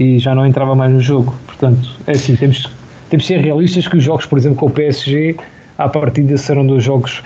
e 0.00 0.18
já 0.18 0.34
não 0.34 0.46
entrava 0.46 0.74
mais 0.74 0.92
no 0.92 1.00
jogo. 1.00 1.34
Portanto, 1.46 1.96
é 2.06 2.12
assim, 2.12 2.34
temos 2.34 2.68
temos 3.10 3.24
de 3.24 3.34
ser 3.34 3.40
realistas 3.40 3.88
que 3.88 3.96
os 3.96 4.04
jogos, 4.04 4.24
por 4.24 4.38
exemplo, 4.38 4.56
com 4.56 4.66
o 4.66 4.70
PSG, 4.70 5.36
à 5.76 5.88
partida 5.88 6.38
serão 6.38 6.64
dois 6.64 6.84
jogos, 6.84 7.22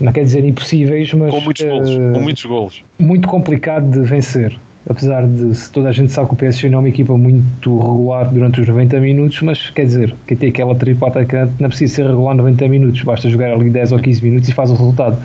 não 0.00 0.12
quer 0.12 0.24
dizer 0.24 0.44
impossíveis, 0.44 1.12
mas. 1.14 1.30
Com 1.30 1.40
muitos, 1.40 1.62
uh, 1.62 1.68
golos, 1.68 1.94
com 1.94 2.20
muitos 2.20 2.44
golos. 2.44 2.84
Muito 2.98 3.28
complicado 3.28 3.88
de 3.88 4.00
vencer. 4.00 4.58
Apesar 4.88 5.26
de 5.26 5.52
se 5.54 5.70
toda 5.72 5.88
a 5.88 5.92
gente 5.92 6.12
sabe 6.12 6.28
que 6.28 6.34
o 6.34 6.36
PSG 6.36 6.68
não 6.68 6.78
é 6.78 6.82
uma 6.82 6.88
equipa 6.88 7.16
muito 7.16 7.76
regular 7.76 8.32
durante 8.32 8.60
os 8.60 8.68
90 8.68 9.00
minutos, 9.00 9.42
mas 9.42 9.70
quer 9.70 9.84
dizer, 9.84 10.14
quem 10.28 10.36
tem 10.36 10.48
aquela 10.50 10.76
tripla 10.76 11.08
atacante 11.08 11.54
não 11.58 11.68
precisa 11.68 11.94
ser 11.94 12.06
regular 12.06 12.36
90 12.36 12.68
minutos, 12.68 13.02
basta 13.02 13.28
jogar 13.28 13.52
ali 13.52 13.68
10 13.68 13.92
ou 13.92 13.98
15 13.98 14.22
minutos 14.22 14.48
e 14.48 14.52
faz 14.52 14.70
o 14.70 14.74
resultado. 14.74 15.18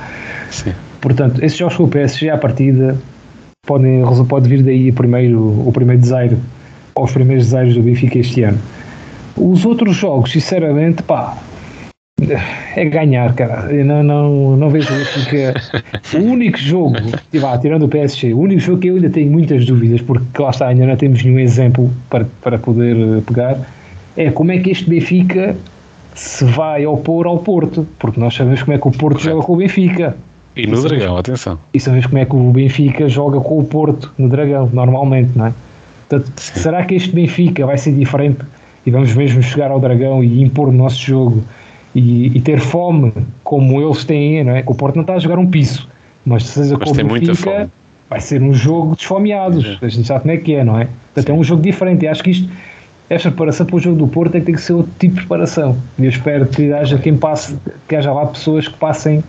Sim. 0.50 0.74
Portanto, 1.00 1.44
esses 1.44 1.58
jogos 1.58 1.76
com 1.78 1.84
o 1.84 1.88
PSG 1.88 2.32
à 2.32 2.40
partida 2.40 2.98
podem, 3.68 4.04
pode 4.28 4.50
vir 4.50 4.64
daí 4.64 4.90
o 4.90 4.94
primeiro, 4.94 5.40
o 5.40 5.72
primeiro 5.72 6.02
desaire, 6.02 6.38
ou 6.96 7.06
os 7.06 7.12
primeiros 7.12 7.46
desaires 7.46 7.76
do 7.76 7.82
Benfica 7.82 8.20
este 8.20 8.44
ano. 8.44 8.60
Os 9.38 9.66
outros 9.66 9.96
jogos, 9.96 10.32
sinceramente, 10.32 11.04
pá, 11.04 11.38
é 12.76 12.86
ganhar, 12.86 13.34
cara. 13.34 13.72
Eu 13.72 13.84
não, 13.84 14.04
não, 14.04 14.58
não 14.58 14.70
vejo 14.70 14.88
que 15.30 16.18
o 16.18 16.22
único 16.22 16.58
jogo, 16.58 16.96
vá, 17.34 17.58
tirando 17.58 17.84
o 17.84 17.88
PSG, 17.88 18.34
o 18.34 18.40
único 18.40 18.62
jogo 18.62 18.80
que 18.80 18.88
eu 18.88 18.96
ainda 18.96 19.10
tenho 19.10 19.32
muitas 19.32 19.66
dúvidas, 19.66 20.02
porque 20.02 20.42
lá 20.42 20.50
está, 20.50 20.68
ainda 20.68 20.86
não 20.86 20.96
temos 20.96 21.24
nenhum 21.24 21.40
exemplo 21.40 21.92
para, 22.10 22.26
para 22.42 22.60
poder 22.60 22.96
eh, 22.96 23.22
pegar, 23.26 23.58
é 24.16 24.30
como 24.30 24.52
é 24.52 24.60
que 24.60 24.70
este 24.70 24.90
Benfica 24.90 25.56
se 26.14 26.46
vai 26.46 26.86
opor 26.86 27.26
ao 27.26 27.40
Porto, 27.40 27.88
porque 27.98 28.20
nós 28.20 28.36
sabemos 28.36 28.62
como 28.62 28.76
é 28.76 28.80
que 28.80 28.88
o 28.88 28.92
Porto 28.92 29.18
Correto. 29.18 29.24
joga 29.24 29.46
com 29.46 29.54
o 29.54 29.58
Benfica. 29.58 30.16
E 30.56 30.68
no 30.68 30.78
e 30.78 30.82
Dragão, 30.82 31.00
sabemos, 31.00 31.20
atenção. 31.20 31.60
E 31.74 31.80
sabemos 31.80 32.06
como 32.06 32.18
é 32.20 32.26
que 32.26 32.36
o 32.36 32.52
Benfica 32.52 33.08
joga 33.08 33.40
com 33.40 33.58
o 33.58 33.64
Porto 33.64 34.14
no 34.18 34.28
Dragão, 34.28 34.70
normalmente, 34.72 35.32
não 35.36 35.48
é? 35.48 35.54
Portanto, 36.12 36.40
será 36.40 36.86
que 36.86 36.96
este 36.96 37.12
Benfica 37.12 37.66
vai 37.66 37.78
ser 37.78 37.94
diferente? 37.94 38.46
e 38.86 38.92
vamos 38.92 39.14
mesmo 39.14 39.42
chegar 39.42 39.72
ao 39.72 39.80
Dragão 39.80 40.24
e 40.24 40.42
impor 40.42 40.70
o 40.70 40.72
nosso 40.72 41.00
jogo 41.00 41.44
e, 41.94 42.28
e 42.36 42.42
ter 42.42 42.60
fome 42.60 43.14
como 43.44 43.82
eles 43.82 44.04
têm, 44.04 44.44
não 44.44 44.56
é? 44.56 44.64
Que 44.64 44.72
o 44.72 44.76
Porto 44.76 44.96
não 44.96 45.02
está 45.02 45.16
a 45.16 45.20
jogar 45.20 45.38
um 45.38 45.48
piso, 45.48 45.88
mas 46.26 46.46
seja 46.46 46.78
mas 46.78 46.90
como 46.90 47.16
fica, 47.16 47.70
vai 48.10 48.20
ser 48.20 48.42
um 48.42 48.54
jogo 48.54 48.96
de 48.96 49.02
esfomeados. 49.02 49.78
É. 49.82 49.86
A 49.86 49.90
gente 49.90 50.08
sabe 50.08 50.22
como 50.22 50.32
é 50.32 50.38
que 50.38 50.56
é, 50.56 50.64
não 50.64 50.80
é? 50.80 50.88
Portanto, 51.14 51.30
é 51.30 51.40
um 51.40 51.44
jogo 51.44 51.62
diferente. 51.62 52.06
E 52.06 52.08
acho 52.08 52.24
que 52.24 52.32
isto, 52.32 52.50
esta 53.10 53.30
preparação 53.30 53.66
para 53.66 53.76
o 53.76 53.80
jogo 53.80 53.98
do 53.98 54.08
Porto 54.08 54.36
é 54.36 54.40
que 54.40 54.46
tem 54.48 54.56
que 54.56 54.62
ser 54.62 54.74
outro 54.74 54.92
tipo 54.98 55.16
de 55.16 55.22
preparação. 55.22 55.78
E 56.00 56.06
eu 56.06 56.10
espero 56.10 56.46
que 56.46 56.72
haja 56.74 56.98
quem 56.98 57.16
passe, 57.16 57.58
que 57.88 57.96
haja 57.96 58.12
lá 58.12 58.26
pessoas 58.26 58.68
que 58.68 58.78
passem 58.78 59.24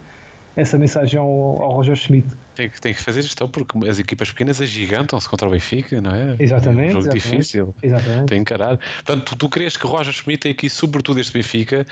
essa 0.54 0.78
mensagem 0.78 1.18
ao, 1.18 1.28
ao 1.28 1.72
Roger 1.72 1.96
Schmidt. 1.96 2.28
Tem 2.54 2.68
que, 2.68 2.80
tem 2.80 2.94
que 2.94 3.00
fazer 3.02 3.22
gestão 3.22 3.48
porque 3.48 3.88
as 3.88 3.98
equipas 3.98 4.30
pequenas 4.30 4.60
agigantam-se 4.60 5.28
contra 5.28 5.48
o 5.48 5.50
Benfica, 5.50 6.00
não 6.00 6.14
é? 6.14 6.36
Exatamente. 6.38 6.88
É 6.94 6.98
um 6.98 7.02
jogo 7.02 7.16
exatamente, 7.16 7.30
difícil. 7.30 7.74
Exatamente. 7.82 8.26
Tem 8.26 8.44
que 8.44 8.52
encarar. 8.52 8.78
Portanto, 8.78 9.24
tu, 9.24 9.36
tu 9.36 9.48
crees 9.48 9.76
que 9.76 9.86
Roger 9.86 10.12
Schmidt, 10.12 10.48
aqui, 10.48 10.68
sobretudo 10.68 11.20
este 11.20 11.32
Benfica, 11.32 11.86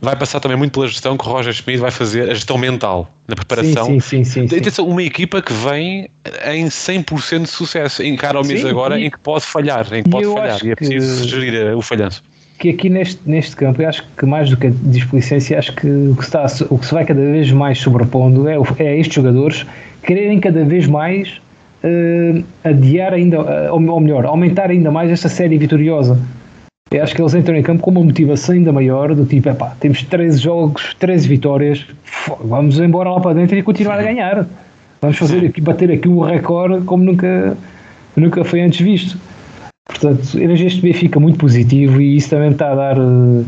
vai 0.00 0.16
passar 0.16 0.40
também 0.40 0.56
muito 0.56 0.72
pela 0.72 0.88
gestão 0.88 1.16
que 1.16 1.26
o 1.26 1.30
Roger 1.30 1.52
Schmidt 1.52 1.78
vai 1.78 1.90
fazer, 1.90 2.30
a 2.30 2.34
gestão 2.34 2.58
mental, 2.58 3.10
na 3.28 3.34
preparação. 3.34 3.86
Sim, 3.86 4.00
sim, 4.00 4.24
sim. 4.24 4.48
sim, 4.48 4.70
sim. 4.70 4.82
Uma 4.82 5.02
equipa 5.02 5.42
que 5.42 5.52
vem 5.52 6.08
em 6.46 6.66
100% 6.66 7.42
de 7.42 7.48
sucesso, 7.48 8.02
encara 8.02 8.40
o 8.40 8.44
mês 8.44 8.64
agora 8.64 8.98
e, 8.98 9.06
em 9.06 9.10
que 9.10 9.18
pode 9.18 9.44
falhar, 9.44 9.86
em 9.92 10.02
que 10.02 10.10
pode 10.10 10.26
falhar, 10.26 10.64
e 10.64 10.70
é 10.70 10.74
preciso 10.74 11.22
que... 11.22 11.28
gerir 11.28 11.76
o 11.76 11.82
falhanço 11.82 12.22
que 12.58 12.70
aqui 12.70 12.88
neste, 12.88 13.20
neste 13.26 13.54
campo, 13.54 13.82
eu 13.82 13.88
acho 13.88 14.04
que 14.16 14.24
mais 14.24 14.48
do 14.48 14.56
que 14.56 14.68
a 14.68 14.70
displicência, 14.70 15.58
acho 15.58 15.74
que 15.74 15.86
o 15.86 16.16
que, 16.16 16.24
está, 16.24 16.46
o 16.70 16.78
que 16.78 16.86
se 16.86 16.94
vai 16.94 17.04
cada 17.04 17.20
vez 17.20 17.50
mais 17.50 17.78
sobrepondo 17.78 18.48
é, 18.48 18.56
é 18.78 18.98
estes 18.98 19.14
jogadores 19.14 19.66
quererem 20.06 20.38
cada 20.38 20.64
vez 20.64 20.86
mais 20.86 21.40
uh, 21.84 22.44
adiar 22.64 23.12
ainda, 23.12 23.40
uh, 23.40 23.72
ou 23.72 24.00
melhor, 24.00 24.24
aumentar 24.24 24.70
ainda 24.70 24.90
mais 24.90 25.10
esta 25.10 25.28
série 25.28 25.58
vitoriosa. 25.58 26.18
Eu 26.90 27.02
acho 27.02 27.14
que 27.14 27.20
eles 27.20 27.34
entram 27.34 27.56
em 27.56 27.62
campo 27.62 27.82
com 27.82 27.90
uma 27.90 28.02
motivação 28.02 28.54
ainda 28.54 28.72
maior, 28.72 29.12
do 29.12 29.26
tipo, 29.26 29.48
epá, 29.48 29.74
temos 29.80 30.04
13 30.04 30.38
jogos, 30.38 30.94
13 30.94 31.28
vitórias, 31.28 31.84
vamos 32.44 32.78
embora 32.78 33.10
lá 33.10 33.20
para 33.20 33.34
dentro 33.34 33.58
e 33.58 33.62
continuar 33.62 33.98
a 33.98 34.02
ganhar. 34.02 34.46
Vamos 35.02 35.18
fazer 35.18 35.44
aqui, 35.44 35.60
bater 35.60 35.90
aqui 35.90 36.08
um 36.08 36.20
recorde 36.20 36.84
como 36.84 37.02
nunca, 37.02 37.56
nunca 38.16 38.44
foi 38.44 38.60
antes 38.60 38.80
visto. 38.80 39.18
Portanto, 39.88 40.38
eu 40.38 40.48
vejo 40.48 40.64
este 40.64 40.80
Benfica 40.80 41.18
muito 41.18 41.38
positivo 41.38 42.00
e 42.00 42.16
isso 42.16 42.30
também 42.30 42.50
está 42.52 42.70
a 42.70 42.74
dar 42.74 42.96
eh, 42.96 43.44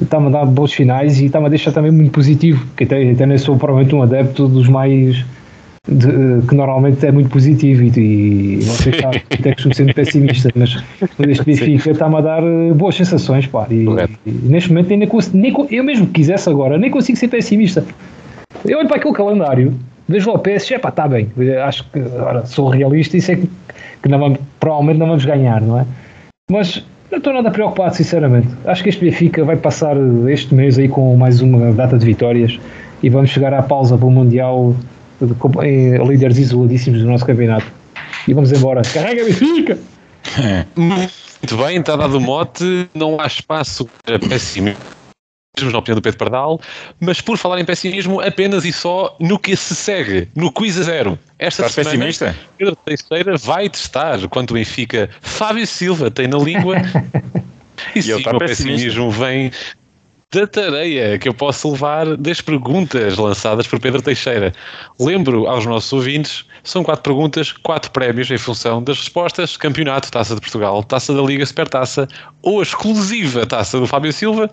está-me 0.00 0.26
a 0.26 0.30
dar 0.30 0.46
bons 0.46 0.72
finais 0.72 1.20
e 1.20 1.26
está-me 1.26 1.46
a 1.46 1.48
deixar 1.48 1.72
também 1.72 1.92
muito 1.92 2.10
positivo, 2.10 2.64
porque 2.66 2.84
até, 2.84 3.10
até 3.10 3.26
nem 3.26 3.38
sou 3.38 3.56
provavelmente 3.56 3.94
um 3.94 4.02
adepto 4.02 4.48
dos 4.48 4.68
mais 4.68 5.24
de, 5.86 6.46
que 6.46 6.54
normalmente 6.54 7.04
é 7.06 7.12
muito 7.12 7.30
positivo 7.30 7.82
e, 7.82 7.88
e 7.88 8.56
vocês 8.62 8.96
sabem 8.96 9.22
que 9.28 9.54
costumo 9.54 9.74
ser 9.74 9.94
pessimista, 9.94 10.50
mas 10.54 10.82
este 11.28 11.44
Benfica 11.44 11.90
está-me 11.90 12.16
a 12.16 12.20
dar 12.20 12.42
eh, 12.42 12.72
boas 12.72 12.94
sensações, 12.94 13.46
pá, 13.46 13.66
e, 13.70 13.86
e, 14.26 14.30
neste 14.30 14.70
momento 14.70 14.92
ainda 14.92 15.06
consigo, 15.06 15.36
nem, 15.36 15.54
eu 15.70 15.84
mesmo 15.84 16.06
que 16.06 16.12
quisesse 16.12 16.48
agora, 16.48 16.78
nem 16.78 16.90
consigo 16.90 17.18
ser 17.18 17.28
pessimista. 17.28 17.84
Eu 18.64 18.78
olho 18.78 18.88
para 18.88 18.96
aquele 18.96 19.14
calendário, 19.14 19.74
vejo 20.08 20.30
lá 20.30 20.36
o 20.36 20.38
PSG, 20.38 20.78
pá, 20.78 20.88
está 20.88 21.06
bem, 21.06 21.28
acho 21.62 21.84
que 21.90 21.98
agora 21.98 22.46
sou 22.46 22.68
realista 22.68 23.16
e 23.16 23.20
sei 23.20 23.36
que 23.36 23.48
que 24.04 24.08
não 24.10 24.18
vamos, 24.18 24.38
provavelmente 24.60 24.98
não 24.98 25.06
vamos 25.06 25.24
ganhar, 25.24 25.62
não 25.62 25.80
é? 25.80 25.86
Mas 26.50 26.84
não 27.10 27.16
estou 27.16 27.32
nada 27.32 27.50
preocupado, 27.50 27.96
sinceramente. 27.96 28.48
Acho 28.66 28.82
que 28.82 28.90
este 28.90 29.02
Benfica 29.02 29.42
vai 29.42 29.56
passar 29.56 29.96
este 30.28 30.54
mês 30.54 30.78
aí 30.78 30.88
com 30.88 31.16
mais 31.16 31.40
uma 31.40 31.72
data 31.72 31.96
de 31.96 32.04
vitórias 32.04 32.60
e 33.02 33.08
vamos 33.08 33.30
chegar 33.30 33.54
à 33.54 33.62
pausa 33.62 33.96
para 33.96 34.06
o 34.06 34.10
Mundial 34.10 34.76
líderes 36.06 36.38
isoladíssimos 36.38 37.00
do 37.00 37.06
nosso 37.06 37.24
campeonato. 37.24 37.66
E 38.26 38.34
vamos 38.34 38.52
embora. 38.52 38.82
Carrega 38.82 39.24
Benfica! 39.24 39.78
Muito 40.76 41.56
bem, 41.58 41.78
está 41.78 41.96
dado 41.96 42.16
o 42.16 42.20
mote, 42.20 42.88
não 42.94 43.20
há 43.20 43.26
espaço 43.26 43.88
para 44.02 44.18
pessimismo 44.18 44.78
na 45.62 45.78
opinião 45.78 45.94
do 45.94 46.02
Pedro 46.02 46.18
Pardal, 46.18 46.60
mas 47.00 47.20
por 47.20 47.38
falar 47.38 47.60
em 47.60 47.64
pessimismo, 47.64 48.20
apenas 48.20 48.64
e 48.64 48.72
só 48.72 49.16
no 49.20 49.38
que 49.38 49.56
se 49.56 49.74
segue, 49.74 50.28
no 50.34 50.50
quiz 50.50 50.78
a 50.78 50.82
zero. 50.82 51.18
Esta 51.38 51.66
Estás 51.66 51.74
semana, 51.74 52.06
pessimista? 52.06 52.36
Pedro 52.58 52.76
Teixeira 52.76 53.36
vai 53.36 53.68
testar 53.68 54.26
quanto 54.28 54.50
o 54.50 54.54
Benfica 54.54 55.08
Fábio 55.20 55.66
Silva 55.66 56.10
tem 56.10 56.26
na 56.26 56.38
língua. 56.38 56.76
e, 57.94 58.00
e 58.00 58.02
sim, 58.02 58.12
o 58.12 58.38
pessimismo 58.38 59.10
vem 59.10 59.52
da 60.34 60.46
tareia 60.46 61.18
que 61.18 61.28
eu 61.28 61.34
posso 61.34 61.70
levar 61.72 62.16
das 62.16 62.40
perguntas 62.40 63.16
lançadas 63.16 63.66
por 63.66 63.78
Pedro 63.78 64.02
Teixeira. 64.02 64.52
Lembro 64.98 65.46
aos 65.46 65.64
nossos 65.64 65.92
ouvintes, 65.92 66.44
são 66.62 66.82
quatro 66.82 67.02
perguntas, 67.02 67.52
quatro 67.52 67.90
prémios 67.90 68.30
em 68.30 68.38
função 68.38 68.82
das 68.82 68.98
respostas, 68.98 69.56
campeonato, 69.56 70.10
Taça 70.10 70.34
de 70.34 70.40
Portugal, 70.40 70.82
Taça 70.82 71.14
da 71.14 71.22
Liga 71.22 71.46
Supertaça 71.46 72.08
ou 72.42 72.60
a 72.60 72.62
exclusiva 72.62 73.46
Taça 73.46 73.78
do 73.78 73.86
Fábio 73.86 74.12
Silva, 74.12 74.50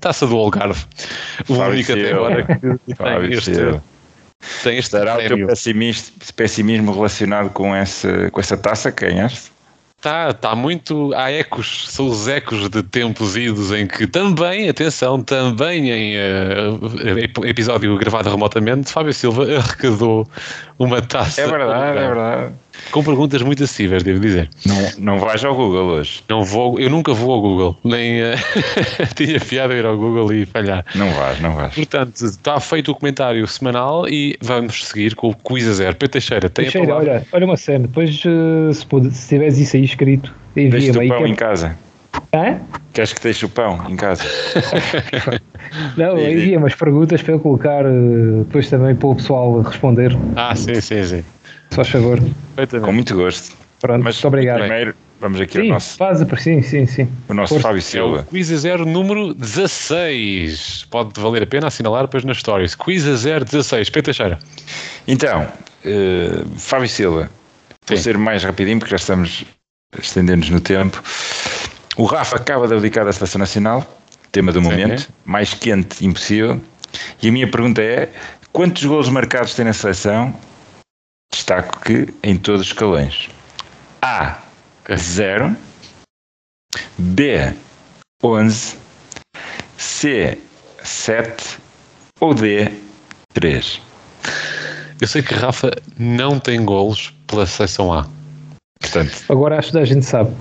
Taça 0.00 0.26
do 0.26 0.36
Algarve. 0.36 0.84
O 1.48 1.54
único 1.54 1.92
até 1.92 2.12
agora 2.12 2.42
que 2.44 2.94
tem 2.94 3.32
este, 3.32 3.80
tem 4.62 4.78
este 4.78 4.90
Será 4.90 5.16
o 5.16 5.28
teu 5.28 5.46
pessimismo 6.36 6.92
relacionado 6.92 7.50
com 7.50 7.74
essa, 7.74 8.30
com 8.30 8.40
essa 8.40 8.56
taça, 8.56 8.92
quem 8.92 9.20
és? 9.20 9.53
Está, 10.04 10.28
está 10.28 10.54
muito. 10.54 11.14
Há 11.14 11.32
ecos, 11.32 11.86
são 11.88 12.08
os 12.08 12.28
ecos 12.28 12.68
de 12.68 12.82
tempos 12.82 13.38
idos 13.38 13.72
em 13.72 13.86
que 13.86 14.06
também, 14.06 14.68
atenção, 14.68 15.22
também 15.22 15.90
em 15.90 16.16
uh, 16.18 17.46
episódio 17.46 17.96
gravado 17.96 18.28
remotamente, 18.28 18.92
Fábio 18.92 19.14
Silva 19.14 19.44
arrecadou 19.56 20.28
uma 20.78 21.00
taça. 21.00 21.40
É 21.40 21.46
verdade, 21.46 21.98
é 21.98 22.06
verdade. 22.06 22.52
Com 22.90 23.02
perguntas 23.02 23.42
muito 23.42 23.64
acessíveis, 23.64 24.02
devo 24.02 24.20
dizer. 24.20 24.48
Não, 24.66 24.90
não 24.98 25.18
vais 25.18 25.44
ao 25.44 25.54
Google 25.54 25.86
hoje? 25.86 26.22
Não 26.28 26.44
vou, 26.44 26.78
eu 26.78 26.90
nunca 26.90 27.12
vou 27.12 27.32
ao 27.32 27.40
Google, 27.40 27.76
nem 27.84 28.22
uh, 28.22 28.24
tinha 29.14 29.40
piada 29.40 29.74
ir 29.74 29.84
ao 29.84 29.96
Google 29.96 30.32
e 30.32 30.46
falhar. 30.46 30.84
Não 30.94 31.10
vais, 31.10 31.40
não 31.40 31.54
vais. 31.54 31.74
Portanto, 31.74 32.24
está 32.24 32.60
feito 32.60 32.92
o 32.92 32.94
comentário 32.94 33.46
semanal 33.46 34.08
e 34.08 34.36
vamos 34.42 34.84
seguir 34.86 35.14
com 35.14 35.30
o 35.30 35.34
Quiz 35.34 35.68
a 35.68 35.72
Zero. 35.72 35.96
Pedro 35.96 36.12
Teixeira, 36.12 36.48
tem 36.48 36.64
Teixeira, 36.64 36.92
a 36.92 36.96
olha, 36.96 37.26
olha 37.32 37.46
uma 37.46 37.56
cena, 37.56 37.86
depois 37.86 38.22
uh, 38.24 38.72
se, 38.72 38.86
se 39.12 39.28
tiveres 39.28 39.58
isso 39.58 39.76
aí 39.76 39.84
escrito, 39.84 40.34
envia-me 40.56 41.00
aí. 41.00 41.08
pão 41.08 41.26
em 41.26 41.34
casa. 41.34 41.76
Hã? 42.32 42.60
Queres 42.92 43.12
que 43.12 43.20
deixe 43.22 43.44
o 43.44 43.48
pão 43.48 43.84
em 43.88 43.96
casa? 43.96 44.22
Não, 45.96 46.12
havia 46.12 46.58
umas 46.58 46.74
perguntas 46.74 47.22
para 47.22 47.34
eu 47.34 47.40
colocar 47.40 47.84
eh, 47.84 47.90
depois 48.38 48.70
também 48.70 48.94
para 48.94 49.08
o 49.08 49.16
pessoal 49.16 49.60
responder. 49.62 50.16
Ah, 50.36 50.54
sim, 50.54 50.80
sim, 50.80 51.04
sim. 51.04 51.24
Se 51.74 51.76
faz 51.76 51.88
favor. 51.88 52.20
Com 52.84 52.92
muito 52.92 53.14
gosto. 53.16 53.56
Pronto, 53.80 54.02
Mas 54.04 54.14
muito 54.14 54.28
obrigado. 54.28 54.60
primeiro, 54.60 54.94
vamos 55.20 55.40
aqui 55.40 55.58
ao 55.58 55.64
Sim, 55.64 55.70
nosso, 55.70 55.96
faz 55.96 56.22
a 56.22 56.36
sim, 56.36 56.62
sim, 56.62 56.86
sim. 56.86 57.08
o 57.28 57.34
nosso 57.34 57.54
Força. 57.54 57.68
Fábio 57.68 57.78
É 57.78 57.80
o 57.80 57.82
Silva. 57.82 58.26
Quiz 58.30 58.52
a 58.52 58.56
Zero 58.56 58.86
número 58.86 59.34
16. 59.34 60.86
Pode 60.90 61.20
valer 61.20 61.42
a 61.42 61.46
pena 61.46 61.66
assinalar 61.66 62.02
depois 62.02 62.24
nas 62.24 62.38
stories. 62.38 62.74
Quiz 62.74 63.06
a 63.06 63.16
Zero 63.16 63.44
16. 63.44 63.90
Pedro 63.90 64.04
Teixeira. 64.04 64.38
Então, 65.08 65.48
eh, 65.84 66.44
Fábio 66.56 66.88
Silva, 66.88 67.28
vou 67.86 67.96
Sim. 67.96 68.02
ser 68.02 68.16
mais 68.16 68.44
rapidinho 68.44 68.78
porque 68.78 68.92
já 68.92 68.96
estamos 68.96 69.44
estendendo-nos 70.00 70.50
no 70.50 70.60
tempo. 70.60 71.02
O 71.96 72.04
Rafa 72.04 72.36
acaba 72.36 72.68
de 72.68 72.74
abdicar 72.74 73.04
da 73.04 73.12
Seleção 73.12 73.40
Nacional, 73.40 73.84
tema 74.32 74.52
do 74.52 74.62
momento, 74.62 75.08
mais 75.24 75.52
quente 75.54 76.06
impossível. 76.06 76.60
E 77.20 77.28
a 77.28 77.32
minha 77.32 77.48
pergunta 77.50 77.82
é: 77.82 78.08
quantos 78.52 78.84
golos 78.84 79.08
marcados 79.08 79.54
tem 79.54 79.64
na 79.64 79.72
seleção? 79.72 80.34
Destaco 81.34 81.80
que 81.80 82.14
em 82.22 82.36
todos 82.36 82.60
os 82.60 82.66
escalões. 82.68 83.28
A. 84.00 84.38
0. 84.94 85.56
B. 86.96 87.52
11. 88.22 88.76
C. 89.76 90.38
7. 90.80 91.58
Ou 92.20 92.34
D. 92.34 92.70
3. 93.32 93.82
Eu 95.00 95.08
sei 95.08 95.22
que 95.22 95.34
Rafa 95.34 95.72
não 95.98 96.38
tem 96.38 96.64
golos 96.64 97.12
pela 97.26 97.46
seleção 97.46 97.92
A. 97.92 98.06
Portanto, 98.78 99.24
Agora 99.28 99.58
acho 99.58 99.72
que 99.72 99.78
a 99.78 99.84
gente 99.84 100.06
sabe. 100.06 100.32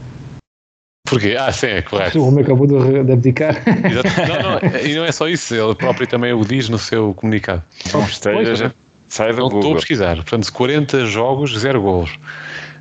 Porquê? 1.10 1.36
Ah, 1.40 1.52
sim, 1.52 1.68
é 1.68 1.80
O 1.80 1.84
correto. 1.90 2.24
Rui 2.24 2.44
acabou 2.44 2.68
de, 2.68 3.04
de 3.04 3.12
abdicar. 3.12 3.56
Exato. 3.68 4.10
Não, 4.28 4.52
não, 4.52 4.80
e 4.80 4.96
não 4.96 5.06
é 5.06 5.12
só 5.12 5.28
isso, 5.28 5.56
ele 5.56 5.74
próprio 5.74 6.06
também 6.06 6.34
o 6.34 6.46
diz 6.46 6.70
no 6.70 6.78
seu 6.78 7.16
comunicado. 7.16 7.64
não 7.92 8.06
esteja, 8.06 8.74
sai 9.14 9.32
do 9.32 9.42
Não 9.42 9.48
estou 9.48 9.74
a 9.74 9.76
pesquisar. 9.76 10.16
Portanto, 10.16 10.52
40 10.52 11.06
jogos, 11.06 11.56
0 11.58 11.82
golos. 11.82 12.18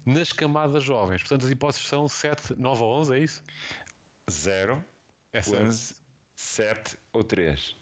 Nas 0.07 0.33
camadas 0.33 0.83
jovens, 0.83 1.21
portanto, 1.23 1.45
as 1.45 1.51
hipóteses 1.51 1.87
são 1.87 2.09
7, 2.09 2.55
9 2.59 2.83
ou 2.83 3.01
11, 3.01 3.15
é 3.15 3.19
isso? 3.19 3.45
0, 4.31 4.85
Essa, 5.31 5.57
11, 5.57 5.97
7 6.35 6.99
ou 7.13 7.23
3. 7.23 7.77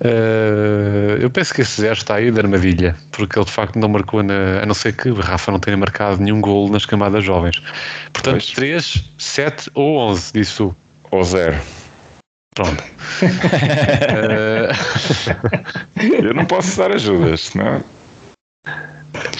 Eh, 0.00 1.18
eu 1.20 1.30
penso 1.30 1.54
que 1.54 1.60
esse 1.60 1.80
0 1.80 1.92
está 1.92 2.16
aí 2.16 2.30
de 2.30 2.40
armadilha, 2.40 2.96
porque 3.12 3.38
ele 3.38 3.44
de 3.44 3.52
facto 3.52 3.78
não 3.78 3.88
marcou, 3.88 4.22
na, 4.22 4.62
a 4.62 4.66
não 4.66 4.74
ser 4.74 4.94
que 4.96 5.10
o 5.10 5.14
Rafa 5.14 5.52
não 5.52 5.60
tenha 5.60 5.76
marcado 5.76 6.20
nenhum 6.20 6.40
golo 6.40 6.72
nas 6.72 6.86
camadas 6.86 7.22
jovens. 7.22 7.62
Portanto, 8.12 8.42
Pois. 8.42 8.50
3, 8.52 9.04
7 9.18 9.70
ou 9.74 9.98
11, 9.98 10.32
disse 10.32 10.56
tu. 10.56 10.76
Ou 11.10 11.22
0. 11.22 11.56
Pronto. 12.54 12.82
Eh, 13.22 14.68
Eu 16.02 16.34
não 16.34 16.44
posso 16.44 16.76
dar 16.76 16.92
ajudas, 16.92 17.40
senão. 17.42 17.82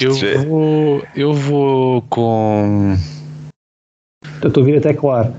eu, 0.01 0.13
Sim. 0.15 0.47
vou, 0.47 1.03
eu 1.15 1.33
vou 1.33 2.03
com. 2.03 2.97
Estou 4.37 4.53
a 4.55 4.59
ouvir 4.59 4.79
até 4.79 4.95
claro. 4.95 5.35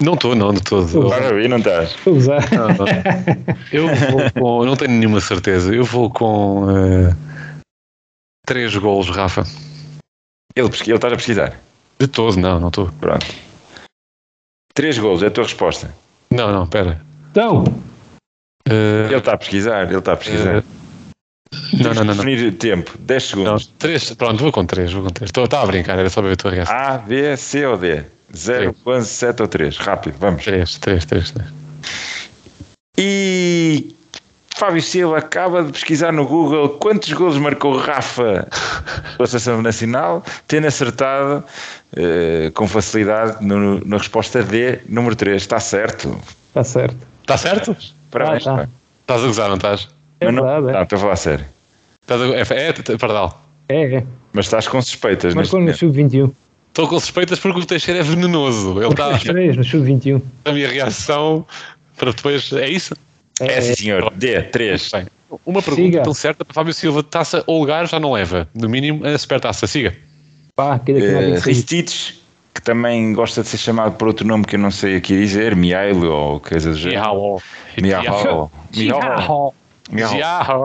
Não 0.00 0.14
estou, 0.14 0.34
não, 0.34 0.52
de 0.52 0.62
todo. 0.62 1.08
Para 1.08 1.36
aí, 1.36 1.46
não 1.46 1.58
estás. 1.58 1.94
Não, 2.06 2.68
não. 2.68 2.86
Eu 3.70 3.86
vou 3.94 4.30
com. 4.32 4.64
Não 4.64 4.76
tenho 4.76 4.92
nenhuma 4.92 5.20
certeza. 5.20 5.74
Eu 5.74 5.84
vou 5.84 6.10
com. 6.10 6.66
3 8.46 8.76
golos, 8.76 9.08
Rafa. 9.10 9.44
Ele, 10.56 10.68
ele 10.68 10.94
está 10.94 11.08
a 11.08 11.16
pesquisar. 11.16 11.60
De 11.98 12.08
todo, 12.08 12.36
não, 12.38 12.58
não 12.58 12.68
estou. 12.68 12.90
Pronto. 12.98 13.26
3 14.74 14.98
golos, 14.98 15.22
é 15.22 15.26
a 15.26 15.30
tua 15.30 15.44
resposta. 15.44 15.94
Não, 16.30 16.50
não, 16.50 16.64
espera. 16.64 17.00
Então, 17.30 17.64
Eh, 18.70 19.06
Ele 19.06 19.16
está 19.16 19.32
a 19.32 19.38
pesquisar, 19.38 19.82
ele 19.88 19.98
está 19.98 20.12
a 20.12 20.16
pesquisar. 20.16 20.56
Eh, 20.58 20.62
não, 21.72 21.92
não, 21.94 22.04
não. 22.04 22.14
não. 22.14 22.24
Definir 22.24 22.52
tempo, 22.54 22.92
10 22.98 23.22
Não, 23.22 23.28
segundos. 23.58 23.72
três, 23.78 24.14
pronto, 24.14 24.40
vou 24.42 24.52
com 24.52 24.64
3, 24.64 24.92
vou 24.92 25.02
com 25.02 25.10
3. 25.10 25.28
Estou 25.28 25.46
a 25.50 25.66
brincar, 25.66 25.98
era 25.98 26.08
só 26.08 26.20
para 26.20 26.28
ver 26.28 26.34
a 26.34 26.36
tua 26.36 26.50
reação. 26.52 26.76
A, 26.76 26.98
B, 26.98 27.36
C 27.36 27.66
ou 27.66 27.76
D? 27.76 28.04
0, 28.36 28.76
11, 28.86 29.08
7 29.08 29.42
ou 29.42 29.48
3. 29.48 29.76
Rápido, 29.76 30.14
vamos. 30.20 30.44
3, 30.44 30.78
3, 30.78 31.04
3, 31.04 31.30
3. 31.32 31.48
E 32.98 33.88
Fábio 34.56 34.82
Silva 34.82 35.18
acaba 35.18 35.62
de 35.64 35.72
pesquisar 35.72 36.12
no 36.12 36.26
Google 36.26 36.68
quantos 36.70 37.12
golos 37.12 37.38
marcou 37.38 37.76
Rafa 37.76 38.46
pela 39.16 39.26
Seleção 39.26 39.62
Nacional, 39.62 40.22
tendo 40.46 40.66
acertado 40.66 41.42
eh, 41.96 42.50
com 42.54 42.68
facilidade 42.68 43.44
no- 43.44 43.84
na 43.84 43.96
resposta 43.96 44.42
D, 44.42 44.80
número 44.88 45.16
3. 45.16 45.40
Está 45.42 45.58
certo. 45.58 46.20
está 46.48 46.62
certo. 46.62 46.96
Está 47.22 47.36
certo? 47.36 47.76
Parabéns. 48.10 48.46
Ah, 48.46 48.56
tá. 48.56 48.68
Estás 49.02 49.22
a 49.22 49.26
gozar, 49.26 49.48
não 49.48 49.56
estás? 49.56 49.88
É 50.20 50.26
Mas 50.26 50.34
não, 50.34 50.42
verdade, 50.44 50.68
é. 50.68 50.72
não, 50.72 50.82
estou 50.82 50.96
a 50.96 51.00
falar 51.00 51.12
a 51.12 51.16
sério. 51.16 51.44
Estás 52.02 52.20
a, 52.20 52.54
é, 52.54 52.68
é, 52.68 52.98
Pardal. 52.98 53.42
É, 53.68 53.94
é. 53.96 54.06
Mas 54.32 54.46
estás 54.46 54.68
com 54.68 54.80
suspeitas 54.82 55.34
neste 55.34 55.52
Marcou 55.54 55.60
no 55.60 55.64
momento. 55.66 55.78
sub-21. 55.78 56.30
Estou 56.68 56.88
com 56.88 57.00
suspeitas 57.00 57.38
porque 57.40 57.60
o 57.60 57.66
Teixeira 57.66 58.00
é 58.00 58.02
venenoso. 58.02 58.80
Ele 58.80 58.90
está 58.90 59.10
no 59.10 59.64
sub-21. 59.64 60.22
a 60.44 60.52
minha 60.52 60.68
reação 60.68 61.44
para 61.96 62.12
depois. 62.12 62.52
É 62.52 62.68
isso? 62.68 62.94
É 63.40 63.60
sim, 63.60 63.74
senhor. 63.74 64.12
D, 64.14 64.42
3. 64.42 64.90
Bem, 64.92 65.06
uma 65.46 65.62
pergunta 65.62 65.82
Siga. 65.90 66.02
tão 66.02 66.14
certa 66.14 66.44
para 66.44 66.54
Fábio 66.54 66.74
Silva: 66.74 67.02
taça 67.02 67.42
ou 67.46 67.58
lugar 67.60 67.88
já 67.88 67.98
não 67.98 68.12
leva. 68.12 68.48
No 68.54 68.68
mínimo, 68.68 69.04
a 69.06 69.16
supertaça. 69.18 69.66
Siga. 69.66 69.96
Pá, 70.54 70.78
que 70.78 70.92
daqui 70.92 71.06
não 71.08 71.18
há 71.18 71.22
Uh, 71.22 71.24
26. 71.40 71.44
Ristich, 71.46 72.19
que 72.54 72.62
também 72.62 73.12
gosta 73.12 73.42
de 73.42 73.48
ser 73.48 73.58
chamado 73.58 73.96
por 73.96 74.08
outro 74.08 74.26
nome 74.26 74.44
que 74.44 74.56
eu 74.56 74.60
não 74.60 74.70
sei 74.70 74.96
aqui 74.96 75.16
dizer, 75.16 75.54
Mihailo 75.54 76.10
ou 76.10 76.40
coisa 76.40 76.70
do 76.70 76.76
género. 76.76 77.40
Mihailo. 77.80 78.50
Miau. 79.92 80.64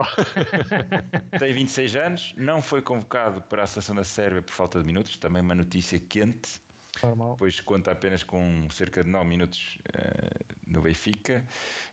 Tem 1.38 1.52
26 1.52 1.96
anos, 1.96 2.34
não 2.36 2.62
foi 2.62 2.80
convocado 2.80 3.40
para 3.42 3.64
a 3.64 3.66
seleção 3.66 3.96
da 3.96 4.04
Sérvia 4.04 4.42
por 4.42 4.52
falta 4.52 4.80
de 4.80 4.86
minutos, 4.86 5.16
também 5.16 5.42
uma 5.42 5.54
notícia 5.54 5.98
quente, 5.98 6.60
Normal. 7.02 7.36
pois 7.36 7.60
conta 7.60 7.92
apenas 7.92 8.22
com 8.22 8.68
cerca 8.70 9.02
de 9.02 9.10
9 9.10 9.28
minutos 9.28 9.78
eh, 9.92 10.54
no 10.66 10.82
Benfica. 10.82 11.44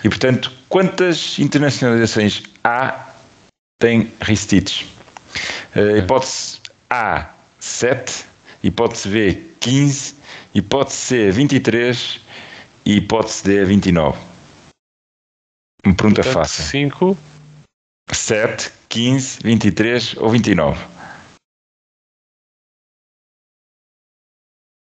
E 0.04 0.10
portanto, 0.10 0.52
quantas 0.70 1.40
internacionalizações 1.40 2.44
há 2.64 3.08
tem 3.80 4.12
Ristich? 4.22 4.86
Uh, 5.76 5.98
hipótese 5.98 6.60
A, 6.90 7.30
7, 7.60 8.26
hipótese 8.64 9.10
B, 9.10 9.53
15, 9.64 10.16
hipótese 10.54 10.98
C, 10.98 11.32
23 11.32 12.22
e 12.86 12.98
hipótese 12.98 13.44
D, 13.46 13.64
29. 13.64 14.20
Uma 15.86 15.96
pergunta 15.96 16.22
fácil. 16.22 16.66
5. 16.66 17.18
7, 18.12 18.72
15, 18.90 19.40
23 19.42 20.18
ou 20.18 20.30
29? 20.30 20.86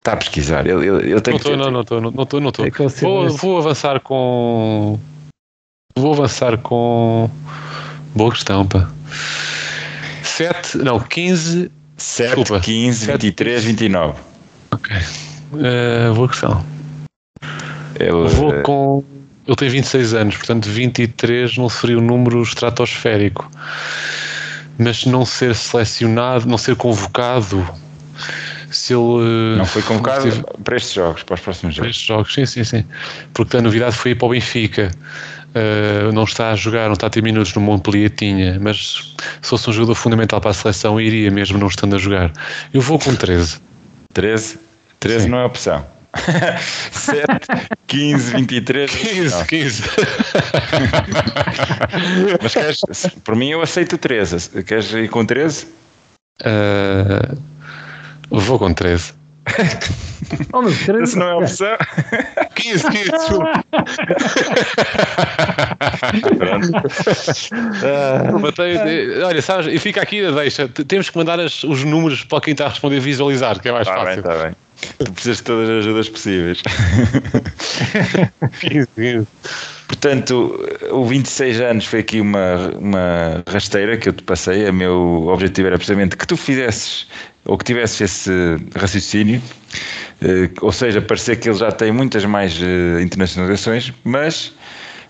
Está 0.01 0.13
a 0.13 0.17
pesquisar. 0.19 0.67
Ele, 0.67 0.87
ele, 0.87 1.13
ele 1.13 1.21
tem 1.23 1.33
Não 1.33 1.39
estou, 1.39 1.57
não, 1.57 1.71
não 1.71 1.81
estou, 1.81 2.01
não 2.01 2.23
estou, 2.23 2.41
não 2.41 2.49
estou. 2.51 2.67
É 2.67 2.71
Vou, 3.01 3.31
vou 3.31 3.59
avançar 3.59 4.01
com. 4.01 5.01
Vou 5.97 6.13
avançar 6.13 6.59
com. 6.59 7.31
Boa 8.15 8.31
questão, 8.33 8.67
pá. 8.67 8.91
7, 10.23 10.77
não, 10.79 11.01
15. 11.01 11.71
7, 11.97 12.37
Desculpa. 12.37 12.61
15, 12.61 13.07
23, 13.07 13.65
29. 13.65 14.28
Ok. 14.71 14.97
Eh, 15.61 16.13
boa 16.15 16.29
questão. 16.29 16.65
Ele, 17.99 18.29
Vou 18.29 18.55
eh, 18.55 18.63
com. 18.63 19.05
Ele 19.47 19.57
tem 19.57 19.69
26 19.69 20.15
anos, 20.15 20.37
portanto 20.37 20.69
23 20.69 21.57
não 21.57 21.69
seria 21.69 21.99
um 21.99 22.03
número 22.03 22.43
estratosférico. 22.43 23.51
Mas 24.79 25.05
não 25.07 25.25
ser 25.25 25.55
selecionado, 25.55 26.47
não 26.47 26.59
ser 26.59 26.77
convocado, 26.77 27.67
se 28.71 28.93
ele. 28.93 29.57
não 29.57 29.65
foi 29.67 29.83
convocado 29.83 30.29
estiver- 30.29 30.45
para 30.63 30.77
estes 30.77 30.93
jogos, 30.93 31.23
para 31.23 31.35
os 31.35 31.41
próximos 31.41 31.75
para 31.75 31.85
jogos. 31.85 31.97
estes 31.97 32.07
jogos, 32.07 32.35
sim, 32.35 32.47
sim, 32.47 32.63
sim. 32.63 32.85
Porque 33.33 33.57
a 33.57 33.63
novidade 33.63 33.97
foi 33.97 34.13
ir 34.13 34.15
para 34.15 34.27
o 34.27 34.31
Benfica. 34.31 34.91
Uh, 35.49 36.13
não 36.13 36.25
está 36.25 36.51
a 36.51 36.55
jogar, 36.55 36.87
não 36.87 36.93
está 36.93 37.07
a 37.07 37.11
ter 37.11 37.23
minutos 37.23 37.55
no 37.55 37.61
Montpellier, 37.63 38.11
tinha, 38.11 38.59
mas 38.61 39.15
se 39.41 39.49
fosse 39.49 39.69
um 39.71 39.73
jogador 39.73 39.95
fundamental 39.95 40.41
para 40.43 40.51
a 40.51 40.55
seleção, 40.55 41.01
iria 41.01 41.31
mesmo 41.31 41.59
não 41.59 41.67
estando 41.69 41.97
a 41.97 41.99
jogar. 41.99 42.31
Eu 42.73 42.83
vou 42.83 42.99
com 42.99 43.17
13. 43.17 43.59
13, 44.15 44.59
13 44.99 45.25
Sim. 45.25 45.31
não 45.31 45.39
é 45.39 45.45
opção. 45.45 45.87
7, 46.93 47.27
15, 47.87 48.33
23. 48.33 48.91
15, 48.91 49.37
não. 49.37 49.47
15. 49.47 49.83
Mas 52.43 52.55
queres, 52.55 52.81
por 53.23 53.37
mim 53.37 53.51
eu 53.51 53.61
aceito 53.61 53.99
13. 53.99 54.65
Queres 54.65 54.91
ir 54.93 55.11
com 55.11 55.25
13? 55.25 55.67
Uh, 56.41 57.39
vou 58.31 58.59
com 58.59 58.73
13. 58.73 59.13
Oh, 60.53 60.63
três- 60.85 61.11
Essa 61.11 61.19
não 61.19 61.29
é 61.29 61.35
opção. 61.37 61.77
15, 62.55 62.85
15. 62.91 63.11
desculpa. 63.11 63.65
Matei- 68.41 69.23
olha, 69.23 69.43
sabes, 69.43 69.73
e 69.73 69.79
fica 69.79 70.03
aqui 70.03 70.25
a 70.25 70.31
deixa. 70.31 70.69
Temos 70.69 71.11
que 71.11 71.17
mandar 71.17 71.41
as- 71.41 71.65
os 71.65 71.85
números 71.85 72.25
para 72.25 72.41
quem 72.41 72.53
está 72.53 72.67
a 72.67 72.69
responder 72.69 73.01
visualizar, 73.01 73.59
que 73.61 73.69
é 73.69 73.73
mais 73.73 73.87
Está 73.89 74.05
bem, 74.05 74.17
fácil. 74.17 74.21
está 74.33 74.45
bem. 74.45 74.55
Tu 75.05 75.13
precisas 75.13 75.39
de 75.39 75.43
todas 75.43 75.69
as 75.71 75.77
ajudas 75.85 76.09
possíveis. 76.09 76.63
Portanto, 79.89 80.65
o 80.91 81.05
26 81.07 81.61
anos 81.61 81.85
foi 81.87 82.01
aqui 82.01 82.21
uma, 82.21 82.71
uma 82.79 83.43
rasteira 83.49 83.97
que 83.97 84.09
eu 84.11 84.13
te 84.13 84.23
passei. 84.23 84.69
O 84.69 84.73
meu 84.73 85.27
objetivo 85.29 85.69
era 85.69 85.77
precisamente 85.79 86.17
que 86.17 86.27
tu 86.27 86.37
fizesses 86.37 87.09
ou 87.49 87.57
que 87.57 87.65
tivesses 87.65 88.01
esse 88.01 88.31
raciocínio, 88.77 89.43
eh, 90.23 90.51
ou 90.61 90.71
seja, 90.71 91.01
parecer 91.01 91.37
que 91.37 91.49
ele 91.49 91.59
já 91.59 91.73
tem 91.73 91.91
muitas 91.91 92.25
mais 92.25 92.61
eh, 92.63 93.03
internacionalizações, 93.03 93.93
mas 94.05 94.53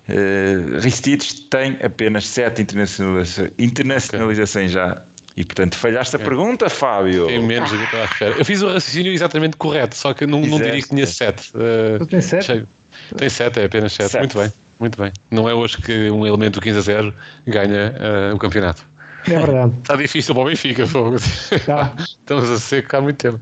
uh, 0.09 0.79
Ristides 0.81 1.41
tem 1.51 1.77
apenas 1.83 2.27
sete 2.29 2.63
internacionalizações, 2.63 3.51
internacionalizações 3.59 4.71
okay. 4.71 4.85
já 4.85 5.03
e 5.37 5.45
portanto 5.45 5.77
falhaste 5.77 6.17
a 6.17 6.21
é. 6.21 6.25
pergunta, 6.25 6.71
Fábio. 6.71 7.27
Tem 7.27 7.43
menos 7.43 7.71
do 7.71 7.77
que 7.77 7.83
eu 7.83 7.87
estava 7.87 8.03
a 8.03 8.07
esperar. 8.07 8.39
Eu 8.39 8.45
fiz 8.45 8.63
o 8.63 8.69
raciocínio 8.69 9.13
exatamente 9.13 9.57
correto, 9.57 9.97
só 9.97 10.15
que 10.15 10.25
não, 10.25 10.41
não 10.41 10.59
diria 10.59 10.81
que 10.81 10.89
tinha 10.89 11.07
7. 11.07 11.53
Uh, 11.55 12.07
tem 12.07 12.21
7? 12.21 12.67
Tem 13.17 13.29
7, 13.29 13.61
é 13.61 13.65
apenas 13.65 13.93
7. 13.93 14.17
Muito 14.17 14.39
bem, 14.39 14.53
muito 14.79 15.03
bem. 15.03 15.13
Não 15.31 15.49
é 15.49 15.55
hoje 15.55 15.77
que 15.79 16.09
um 16.11 16.25
elemento 16.25 16.61
15 16.61 16.79
a 16.79 16.83
0 16.83 17.15
ganha 17.47 17.95
uh, 18.33 18.35
o 18.35 18.39
campeonato. 18.39 18.88
É 19.27 19.39
verdade. 19.39 19.75
Está 19.79 19.97
difícil 19.97 20.35
para 20.35 20.45
o 20.45 20.47
Benfica, 20.47 20.87
fogo. 20.87 21.17
Tá. 21.67 21.95
Estamos 21.99 22.51
a 22.51 22.59
seco 22.59 22.97
há 22.97 23.01
muito 23.01 23.19
tempo. 23.19 23.41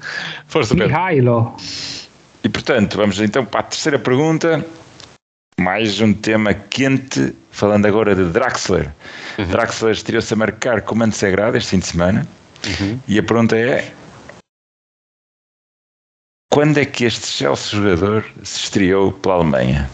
Força, 0.48 0.74
Pedro. 0.74 0.88
Mihailo. 0.88 1.56
E 2.42 2.48
portanto, 2.48 2.96
vamos 2.96 3.20
então 3.20 3.44
para 3.44 3.60
a 3.60 3.64
terceira 3.64 3.98
pergunta. 3.98 4.64
Mais 5.60 6.00
um 6.00 6.12
tema 6.12 6.52
quente, 6.54 7.34
falando 7.50 7.86
agora 7.86 8.14
de 8.14 8.24
Draxler. 8.26 8.92
Uhum. 9.38 9.46
Draxler 9.46 9.92
estreou-se 9.92 10.32
a 10.32 10.36
marcar 10.36 10.82
comando 10.82 11.12
sagrado 11.12 11.56
este 11.56 11.70
fim 11.70 11.78
de 11.78 11.86
semana. 11.86 12.28
Uhum. 12.66 13.00
E 13.08 13.18
a 13.18 13.22
pergunta 13.22 13.56
é: 13.56 13.92
quando 16.52 16.78
é 16.78 16.84
que 16.84 17.04
este 17.04 17.26
Chelsea 17.26 17.78
jogador 17.78 18.24
se 18.42 18.60
estreou 18.60 19.12
pela 19.12 19.36
Alemanha? 19.36 19.90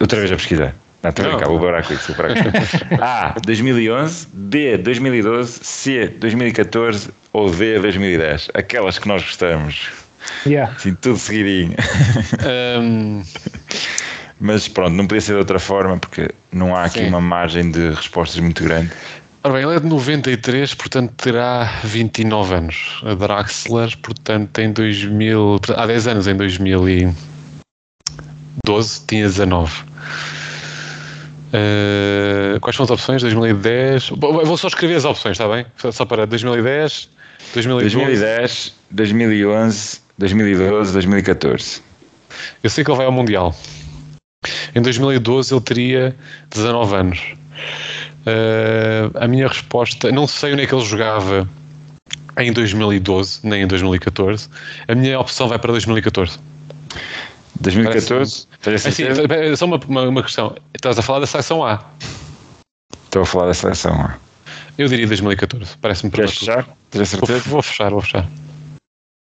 Outra 0.00 0.20
vez 0.20 0.30
a 0.30 0.36
pesquisar. 0.36 0.74
Não, 1.14 1.36
estou 1.36 1.36
a 1.42 1.48
vou 1.48 1.60
parar 1.60 1.84
com 1.84 1.94
isso. 1.94 2.06
Vou 2.08 2.16
parar 2.16 2.34
com 2.34 2.58
isso. 2.58 2.76
A. 3.00 3.34
2011, 3.44 4.28
B. 4.32 4.76
2012, 4.78 5.60
C. 5.62 6.08
2014 6.08 7.10
ou 7.32 7.50
D. 7.50 7.78
2010. 7.78 8.50
Aquelas 8.54 8.98
que 8.98 9.08
nós 9.08 9.22
gostamos. 9.22 9.90
Yeah. 10.46 10.72
Assim, 10.72 10.94
tudo 10.94 11.18
seguidinho. 11.18 11.76
Um... 12.80 13.22
Mas 14.38 14.68
pronto, 14.68 14.92
não 14.92 15.06
podia 15.06 15.22
ser 15.22 15.32
de 15.32 15.38
outra 15.38 15.58
forma 15.58 15.96
porque 15.98 16.30
não 16.52 16.76
há 16.76 16.84
aqui 16.84 16.98
Sim. 17.00 17.08
uma 17.08 17.22
margem 17.22 17.70
de 17.70 17.88
respostas 17.90 18.38
muito 18.38 18.62
grande. 18.62 18.90
Ora 19.42 19.54
bem, 19.54 19.62
ele 19.62 19.76
é 19.76 19.80
de 19.80 19.86
93, 19.86 20.74
portanto 20.74 21.14
terá 21.16 21.80
29 21.84 22.54
anos. 22.54 23.00
A 23.04 23.14
Draxler, 23.14 23.96
portanto, 23.98 24.50
tem 24.52 24.70
2000. 24.72 25.60
Há 25.76 25.86
10 25.86 26.06
anos, 26.08 26.26
em 26.26 26.36
2012, 26.36 29.06
tinha 29.06 29.26
19. 29.26 29.72
Uh, 31.56 32.60
quais 32.60 32.76
são 32.76 32.84
as 32.84 32.90
opções? 32.90 33.22
2010. 33.22 34.10
vou 34.10 34.56
só 34.58 34.68
escrever 34.68 34.96
as 34.96 35.04
opções, 35.04 35.32
está 35.32 35.48
bem? 35.48 35.64
Só 35.90 36.04
para 36.04 36.26
2010, 36.26 37.08
2012. 37.54 37.96
2010, 37.96 38.74
2011, 38.90 40.00
2012, 40.18 40.92
2014. 40.92 41.82
Eu 42.62 42.68
sei 42.68 42.84
que 42.84 42.90
ele 42.90 42.98
vai 42.98 43.06
ao 43.06 43.12
Mundial. 43.12 43.54
Em 44.74 44.82
2012 44.82 45.54
ele 45.54 45.60
teria 45.62 46.16
19 46.50 46.94
anos. 46.94 47.20
Uh, 48.26 49.10
a 49.14 49.26
minha 49.26 49.48
resposta, 49.48 50.10
não 50.12 50.26
sei 50.26 50.52
onde 50.52 50.62
é 50.62 50.66
que 50.66 50.74
ele 50.74 50.84
jogava 50.84 51.48
em 52.36 52.52
2012, 52.52 53.40
nem 53.44 53.62
em 53.62 53.66
2014. 53.66 54.48
A 54.88 54.94
minha 54.94 55.18
opção 55.18 55.48
vai 55.48 55.58
para 55.58 55.72
2014. 55.72 56.38
2014? 57.60 58.46
Parece, 58.62 58.88
assim, 58.88 59.04
só 59.56 59.64
uma, 59.64 59.80
uma, 59.88 60.02
uma, 60.08 60.22
questão. 60.22 60.54
Estás 60.74 60.98
a 60.98 61.02
falar 61.02 61.20
da 61.20 61.26
seleção 61.26 61.64
A? 61.64 61.84
Estou 63.04 63.22
a 63.22 63.26
falar 63.26 63.46
da 63.46 63.54
seleção 63.54 63.94
A. 64.00 64.16
Eu 64.78 64.88
diria 64.88 65.06
2014. 65.06 65.76
Parece-me 65.78 66.10
Queres 66.10 66.38
fechar? 66.38 66.68
Tens 66.90 67.02
a 67.02 67.04
certeza? 67.06 67.38
Vou, 67.40 67.50
vou 67.52 67.62
fechar, 67.62 67.90
vou 67.90 68.00
fechar. 68.00 68.26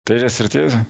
Tens 0.05 0.23
a 0.23 0.29
certeza? 0.29 0.87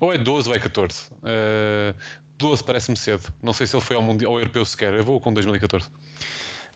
Ou 0.00 0.12
é 0.12 0.18
12 0.18 0.48
ou 0.48 0.54
é 0.54 0.58
14. 0.58 1.10
Uh, 1.12 1.94
12 2.36 2.64
parece-me 2.64 2.96
cedo. 2.96 3.32
Não 3.42 3.52
sei 3.52 3.66
se 3.66 3.76
ele 3.76 3.84
foi 3.84 3.96
ao, 3.96 4.02
mundial, 4.02 4.32
ao 4.32 4.38
Europeu 4.40 4.64
sequer. 4.64 4.94
Eu 4.94 5.04
vou 5.04 5.20
com 5.20 5.32
2014. 5.32 5.90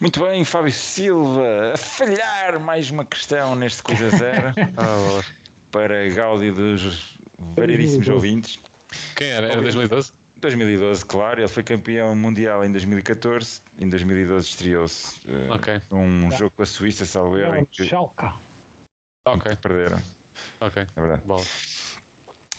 Muito 0.00 0.20
bem, 0.20 0.44
Fábio 0.44 0.72
Silva, 0.72 1.72
a 1.74 1.76
falhar 1.76 2.58
mais 2.58 2.90
uma 2.90 3.04
questão 3.04 3.54
neste 3.54 3.82
Coisa 3.82 4.10
Zero 4.10 4.52
ah, 4.76 5.22
para 5.74 6.08
Gáudio 6.10 6.54
dos 6.54 7.18
variedíssimos 7.36 8.08
ouvintes. 8.08 8.60
Quem 9.16 9.26
era? 9.26 9.48
Era 9.48 9.60
2012? 9.60 10.12
2012, 10.36 11.04
claro, 11.04 11.40
ele 11.40 11.48
foi 11.48 11.64
campeão 11.64 12.14
mundial 12.14 12.64
em 12.64 12.70
2014, 12.70 13.60
em 13.80 13.88
2012 13.88 14.46
estreou-se 14.46 15.28
uh, 15.28 15.52
okay. 15.54 15.80
um 15.90 16.30
jogo 16.30 16.52
com 16.52 16.62
a 16.62 16.66
Suíça, 16.66 17.04
salvo 17.04 17.38
erro. 17.38 17.56
Em 17.56 17.64
que... 17.64 17.84
Schalke. 17.86 18.26
Ok. 19.26 19.56
Perderam. 19.56 20.00
Ok. 20.60 20.82
É 20.82 21.00
verdade. 21.00 21.22
Bola. 21.24 21.44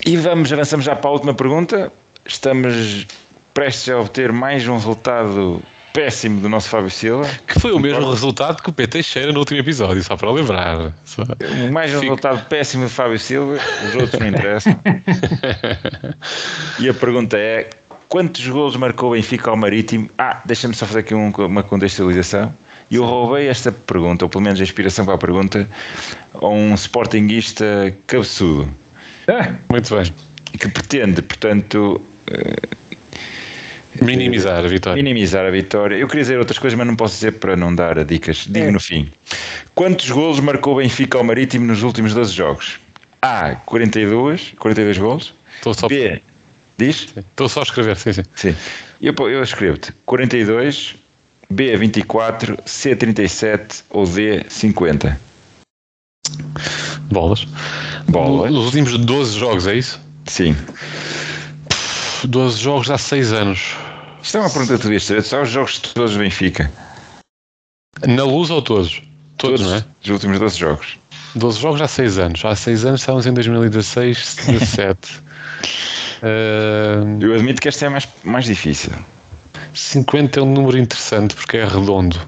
E 0.05 0.18
vamos, 0.18 0.51
avançamos 0.51 0.86
já 0.86 0.95
para 0.95 1.09
a 1.09 1.13
última 1.13 1.34
pergunta. 1.34 1.93
Estamos 2.26 3.07
prestes 3.53 3.93
a 3.93 3.99
obter 3.99 4.34
mais 4.34 4.68
um 4.68 4.74
resultado 4.74 5.61
péssimo 5.96 6.41
do 6.41 6.50
nosso 6.50 6.68
Fábio 6.68 6.91
Silva. 6.91 7.28
Que 7.48 7.60
foi 7.60 7.72
o 7.72 7.80
mesmo 7.80 8.10
resultado 8.10 8.62
que 8.62 8.70
o 8.70 8.74
PT 8.74 9.02
cheira 9.02 9.32
no 9.32 9.39
último 9.39 9.60
episódio, 9.62 10.04
só 10.04 10.18
para 10.18 10.30
lembrar. 10.30 10.93
Só... 11.06 11.24
Mais 11.72 11.91
um 11.91 12.02
Fico... 12.02 12.14
resultado 12.14 12.46
péssimo 12.48 12.84
do 12.84 12.89
Fábio 12.89 13.18
Silva, 13.18 13.58
os 13.88 13.96
outros 13.96 14.20
não 14.20 14.28
interessam. 14.28 14.78
e 16.80 16.89
a 16.89 16.93
pergunta 16.93 17.38
é: 17.38 17.70
quantos 18.10 18.46
golos 18.46 18.76
marcou 18.76 19.12
o 19.12 19.14
Benfica 19.14 19.50
ao 19.50 19.56
Marítimo? 19.56 20.10
Ah, 20.18 20.41
deixa-me 20.43 20.76
só 20.76 20.86
fazer 20.86 21.00
aqui 21.00 21.16
um, 21.16 21.30
uma 21.30 21.64
contextualização. 21.64 22.54
E 22.91 22.98
eu 22.98 23.06
roubei 23.06 23.48
esta 23.48 23.72
pergunta, 23.72 24.26
ou 24.26 24.30
pelo 24.30 24.43
menos 24.43 24.60
a 24.60 24.64
inspiração 24.64 25.06
para 25.06 25.16
a 25.16 25.18
pergunta, 25.18 25.68
a 26.34 26.48
um 26.48 26.76
sportinguista 26.76 27.96
cabeçudo. 28.06 28.70
É, 29.28 29.54
muito 29.72 29.96
bem. 29.96 30.14
Que 30.60 30.70
pretende, 30.70 31.22
portanto. 31.22 32.02
Minimizar 34.02 34.64
a 34.64 34.68
vitória. 34.68 35.02
Minimizar 35.02 35.46
a 35.46 35.50
vitória. 35.50 35.96
Eu 35.96 36.08
queria 36.08 36.24
dizer 36.24 36.39
outras 36.39 36.60
coisas, 36.60 36.78
mas 36.78 36.88
não 36.88 36.96
posso 36.96 37.16
dizer 37.16 37.34
para 37.34 37.56
não 37.56 37.74
dar 37.74 38.04
dicas. 38.04 38.46
Digo 38.50 38.68
é. 38.68 38.72
no 38.72 38.80
fim. 38.80 39.10
Quantos 39.74 40.10
golos 40.10 40.39
marcou 40.39 40.74
o 40.74 40.78
Benfica 40.78 41.18
ao 41.18 41.24
Marítimo 41.24 41.66
nos 41.66 41.84
últimos 41.84 42.14
12 42.14 42.34
jogos? 42.34 42.80
A. 43.22 43.56
42, 43.66 44.54
42 44.58 44.98
golos. 44.98 45.34
Estou 45.56 45.74
só... 45.74 45.88
B. 45.88 46.22
Diz? 46.78 47.14
Estou 47.16 47.48
só 47.48 47.62
a 47.62 47.64
escrever, 47.64 47.96
sim, 47.96 48.14
sim. 48.14 48.24
Sim. 48.36 48.56
Eu, 49.02 49.14
eu 49.30 49.41
escrevo-te 49.41 49.93
42, 50.06 50.96
B 51.50 51.78
24, 51.78 52.58
C 52.66 52.96
37 52.96 53.84
ou 53.89 54.06
D 54.06 54.46
50. 54.50 55.20
Bolas. 57.12 57.46
Bolas. 58.10 58.52
Nos 58.52 58.66
últimos 58.66 58.98
12 58.98 59.39
jogos, 59.39 59.68
é 59.68 59.76
isso? 59.76 60.00
Sim. 60.26 60.56
12 62.26 62.60
jogos 62.60 62.89
há 62.89 62.98
6 62.98 63.34
anos. 63.34 63.76
Isto 64.26 64.38
é 64.38 64.39
uma 64.39 64.49
pergunta 64.49 64.73
que 64.73 64.80
tu 64.80 64.84
devias 64.86 65.03
saber. 65.03 65.21
Só 65.21 65.43
os 65.43 65.49
jogos 65.49 65.78
todos 65.78 66.13
do 66.13 66.19
Benfica. 66.19 66.71
Na 68.07 68.23
luz 68.23 68.49
ou 68.49 68.59
todos? 68.59 69.03
Todos, 69.38 69.59
todos 69.59 69.61
não 69.61 69.76
é? 69.76 69.86
Os 70.03 70.09
últimos 70.09 70.39
12 70.39 70.57
jogos. 70.57 70.97
12 71.36 71.59
jogos 71.59 71.80
há 71.80 71.88
6 71.88 72.17
anos. 72.17 72.43
Há 72.43 72.55
6 72.55 72.86
anos 72.86 73.01
estávamos 73.01 73.28
em 73.28 73.34
2016, 73.34 74.36
17. 74.47 75.21
uh... 76.23 77.21
Eu 77.21 77.36
admito 77.36 77.61
que 77.61 77.67
esta 77.67 77.86
é 77.86 77.89
mais, 77.89 78.07
mais 78.23 78.45
difícil. 78.45 78.91
50 79.76 80.39
é 80.39 80.43
um 80.43 80.51
número 80.51 80.80
interessante 80.80 81.36
porque 81.36 81.57
é 81.57 81.67
redondo. 81.67 82.19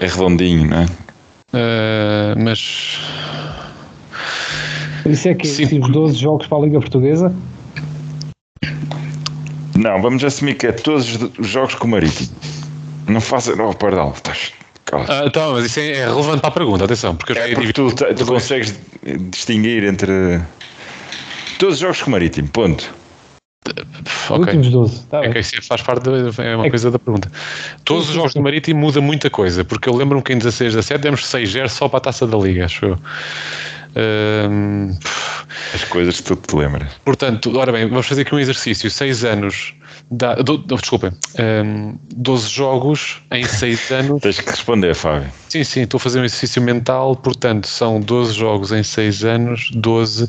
É 0.00 0.06
redondinho, 0.06 0.68
não 0.68 0.82
é? 0.82 0.84
Uh, 0.84 2.38
mas. 2.38 3.00
Isso 5.04 5.28
é 5.28 5.34
que 5.34 5.48
Cinco... 5.48 5.88
12 5.88 6.16
jogos 6.16 6.46
para 6.46 6.58
a 6.58 6.60
Liga 6.60 6.78
Portuguesa? 6.78 7.34
Não, 9.78 10.02
vamos 10.02 10.24
assumir 10.24 10.54
que 10.54 10.66
é 10.66 10.72
todos 10.72 11.16
os 11.38 11.46
jogos 11.46 11.76
com 11.76 11.86
o 11.86 11.90
Marítimo. 11.90 12.28
Não 13.06 13.20
faça. 13.20 13.52
Oh, 13.62 13.72
perdão, 13.72 14.12
estás. 14.14 14.52
Ah, 14.92 15.22
então, 15.24 15.52
mas 15.52 15.66
isso 15.66 15.78
é 15.78 16.06
relevante 16.06 16.40
para 16.40 16.48
a 16.48 16.52
pergunta, 16.52 16.84
atenção, 16.84 17.14
porque, 17.14 17.34
é 17.38 17.54
porque 17.54 17.72
tu, 17.74 17.94
tu 17.94 18.26
consegues 18.26 18.74
distinguir 19.30 19.84
entre 19.84 20.40
todos 21.58 21.74
os 21.74 21.80
jogos 21.80 22.00
com 22.02 22.08
o 22.08 22.12
Marítimo, 22.12 22.48
ponto. 22.48 22.92
Okay. 24.30 24.38
Últimos 24.38 24.70
12. 24.70 25.06
Tá 25.06 25.24
é 25.24 25.30
que 25.30 25.38
isso 25.40 25.62
faz 25.62 25.82
parte 25.82 26.04
de, 26.04 26.42
é 26.42 26.56
uma 26.56 26.66
é 26.66 26.70
coisa 26.70 26.90
da 26.90 26.98
pergunta. 26.98 27.30
Todos 27.84 28.08
os 28.08 28.14
jogos 28.14 28.34
do 28.34 28.42
Marítimo 28.42 28.80
muda 28.80 29.00
muita 29.00 29.28
coisa, 29.28 29.62
porque 29.62 29.88
eu 29.88 29.94
lembro-me 29.94 30.22
que 30.22 30.32
em 30.32 30.38
16 30.38 30.74
17 30.74 31.00
demos 31.02 31.22
6-0 31.22 31.68
só 31.68 31.88
para 31.88 31.98
a 31.98 32.00
taça 32.00 32.26
da 32.26 32.38
Liga, 32.38 32.64
acho 32.64 32.86
eu. 32.86 32.98
As 35.74 35.84
coisas 35.84 36.20
que 36.20 36.34
tu 36.34 36.36
te 36.36 36.56
lembras. 36.56 36.92
Portanto, 37.04 37.56
ora 37.56 37.72
bem, 37.72 37.88
vamos 37.88 38.06
fazer 38.06 38.22
aqui 38.22 38.34
um 38.34 38.38
exercício. 38.38 38.90
6 38.90 39.24
anos 39.24 39.74
Dá, 40.10 40.36
do, 40.36 40.56
desculpem, 40.58 41.10
um, 41.38 41.98
12 42.14 42.48
jogos 42.48 43.20
em 43.30 43.44
6 43.44 43.90
anos. 43.92 44.22
Tens 44.22 44.40
que 44.40 44.50
responder, 44.50 44.94
Fábio. 44.94 45.30
Sim, 45.50 45.62
sim, 45.64 45.82
estou 45.82 45.98
a 45.98 46.00
fazer 46.00 46.20
um 46.20 46.24
exercício 46.24 46.62
mental, 46.62 47.14
portanto, 47.14 47.66
são 47.66 48.00
12 48.00 48.32
jogos 48.32 48.72
em 48.72 48.82
6 48.82 49.24
anos, 49.24 49.70
12. 49.74 50.26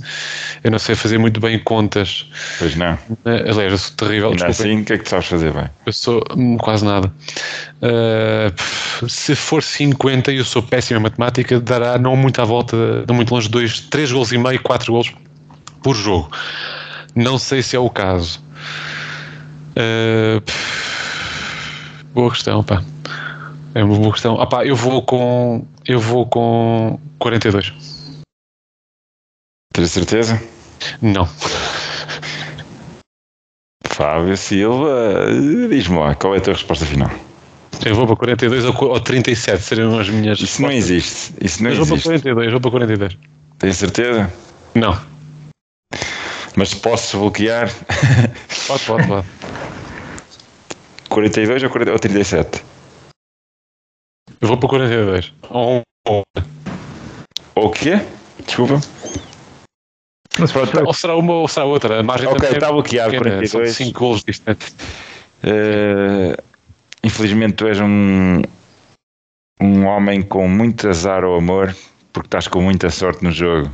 Eu 0.66 0.72
não 0.72 0.80
sei 0.80 0.96
fazer 0.96 1.18
muito 1.18 1.40
bem 1.40 1.58
contas. 1.60 2.30
Pois 2.58 2.76
não. 2.76 2.94
Uh, 2.94 3.20
aliás, 3.26 3.72
eu 3.72 3.78
sou 3.78 3.96
terrível. 3.96 4.32
Ainda 4.32 4.48
assim, 4.48 4.82
o 4.82 4.86
que 4.86 4.94
é 4.94 4.98
que 4.98 5.06
tu 5.06 5.10
sabes 5.12 5.28
fazer 5.28 5.54
bem? 5.54 5.70
Eu 5.86 5.94
sou 5.94 6.26
hum, 6.36 6.58
quase 6.58 6.84
nada. 6.84 7.10
Uh, 7.82 9.10
se 9.10 9.34
for 9.34 9.64
50 9.64 10.34
e 10.34 10.38
eu 10.38 10.46
sou 10.46 10.62
péssimo 10.62 11.00
em 11.00 11.04
matemática, 11.04 11.58
dará 11.62 11.98
não 11.98 12.18
muito 12.18 12.42
à 12.42 12.44
volta, 12.44 13.06
não 13.08 13.16
muito 13.16 13.34
longe, 13.34 13.48
2, 13.48 13.82
3 13.90 14.12
gols 14.12 14.34
e 14.34 14.38
meio, 14.38 14.62
4 14.62 14.92
gols 14.92 15.14
por 15.82 15.96
jogo. 15.96 16.30
Não 17.16 17.40
sei 17.40 17.64
se 17.64 17.78
é 17.78 17.80
o 17.80 17.90
caso. 17.90 18.42
Uh, 19.80 20.44
boa 22.14 22.32
questão, 22.32 22.62
pá. 22.64 22.84
É 23.74 23.84
uma 23.84 23.96
boa 23.98 24.12
questão. 24.12 24.40
Ah, 24.42 24.46
pá, 24.46 24.66
eu 24.66 24.76
vou 24.76 25.02
com. 25.02 25.66
Eu 25.88 26.00
vou 26.00 26.26
com 26.26 27.00
42. 27.18 27.74
Tens 29.74 29.92
certeza? 29.92 30.42
Não. 31.02 31.28
Fábio 33.88 34.36
Silva, 34.38 35.28
diz-me 35.70 36.00
lá, 36.00 36.16
qual 36.16 36.34
é 36.36 36.38
a 36.38 36.42
tua 36.42 36.54
resposta 36.54 36.86
final? 36.86 37.12
Eu 37.86 37.96
vou 37.96 38.08
para 38.08 38.16
42 38.16 38.66
ou 38.66 39.00
37, 39.00 39.62
seriam 39.62 39.98
as 39.98 40.10
minhas. 40.10 40.40
Isso 40.40 40.62
não 40.62 40.72
existe. 40.72 41.34
Isso 41.42 41.64
não 41.64 41.70
eu 41.70 41.82
existe. 41.82 41.90
vou 41.90 41.98
para 41.98 42.04
42, 42.04 42.52
vou 42.52 42.62
para 42.62 42.72
42. 42.72 43.18
Tens 43.58 43.78
certeza? 43.78 44.34
Não. 44.76 45.00
Mas 46.56 46.74
posso 46.74 47.18
bloquear? 47.20 47.70
Pode, 48.68 48.84
pode, 48.86 49.08
pode. 49.08 49.28
42 51.20 51.64
ou, 51.64 51.70
40, 51.70 51.92
ou 51.92 52.00
37? 52.00 52.64
Eu 54.40 54.48
vou 54.48 54.58
para 54.58 54.70
42. 54.70 55.34
Ou, 55.50 55.82
ou, 56.08 56.24
ou 57.56 57.66
o 57.66 57.70
quê? 57.72 58.00
Desculpa. 58.46 58.80
Mas 60.40 60.52
pronto, 60.54 60.86
ou 60.86 60.94
será 60.94 61.18
uma 61.18 61.34
ou 61.34 61.48
será 61.48 61.66
outra. 61.66 62.00
A 62.00 62.04
margem 62.04 62.30
ok, 62.30 62.50
está 62.50 62.72
bloqueado. 62.72 63.18
42. 63.18 63.76
5 63.76 64.00
golos 64.00 64.24
distantes. 64.24 64.74
Uh, 65.44 66.42
infelizmente 67.04 67.56
tu 67.56 67.68
és 67.68 67.82
um, 67.82 68.42
um 69.62 69.86
homem 69.86 70.22
com 70.22 70.48
muito 70.48 70.88
azar 70.88 71.26
ou 71.26 71.38
amor, 71.38 71.76
porque 72.14 72.28
estás 72.28 72.48
com 72.48 72.62
muita 72.62 72.90
sorte 72.90 73.24
no 73.26 73.32
jogo. 73.32 73.70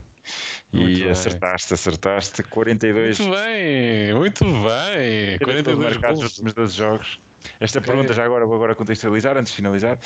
Muito 0.73 0.89
e 0.89 1.03
bem. 1.03 1.11
acertaste, 1.11 1.75
acertaste 1.75 2.41
42. 2.41 3.19
Muito 3.19 3.35
bem, 3.35 4.13
muito 4.15 4.43
bem. 4.43 5.37
42 5.37 5.77
marcados 5.77 6.21
nos 6.21 6.31
últimos 6.31 6.53
12 6.55 6.75
jogos. 6.75 7.24
Esta 7.59 7.81
pergunta 7.81 8.13
já 8.13 8.25
agora 8.25 8.45
vou 8.45 8.55
agora 8.55 8.75
contextualizar, 8.75 9.37
antes 9.37 9.51
de 9.51 9.57
finalizar, 9.57 9.99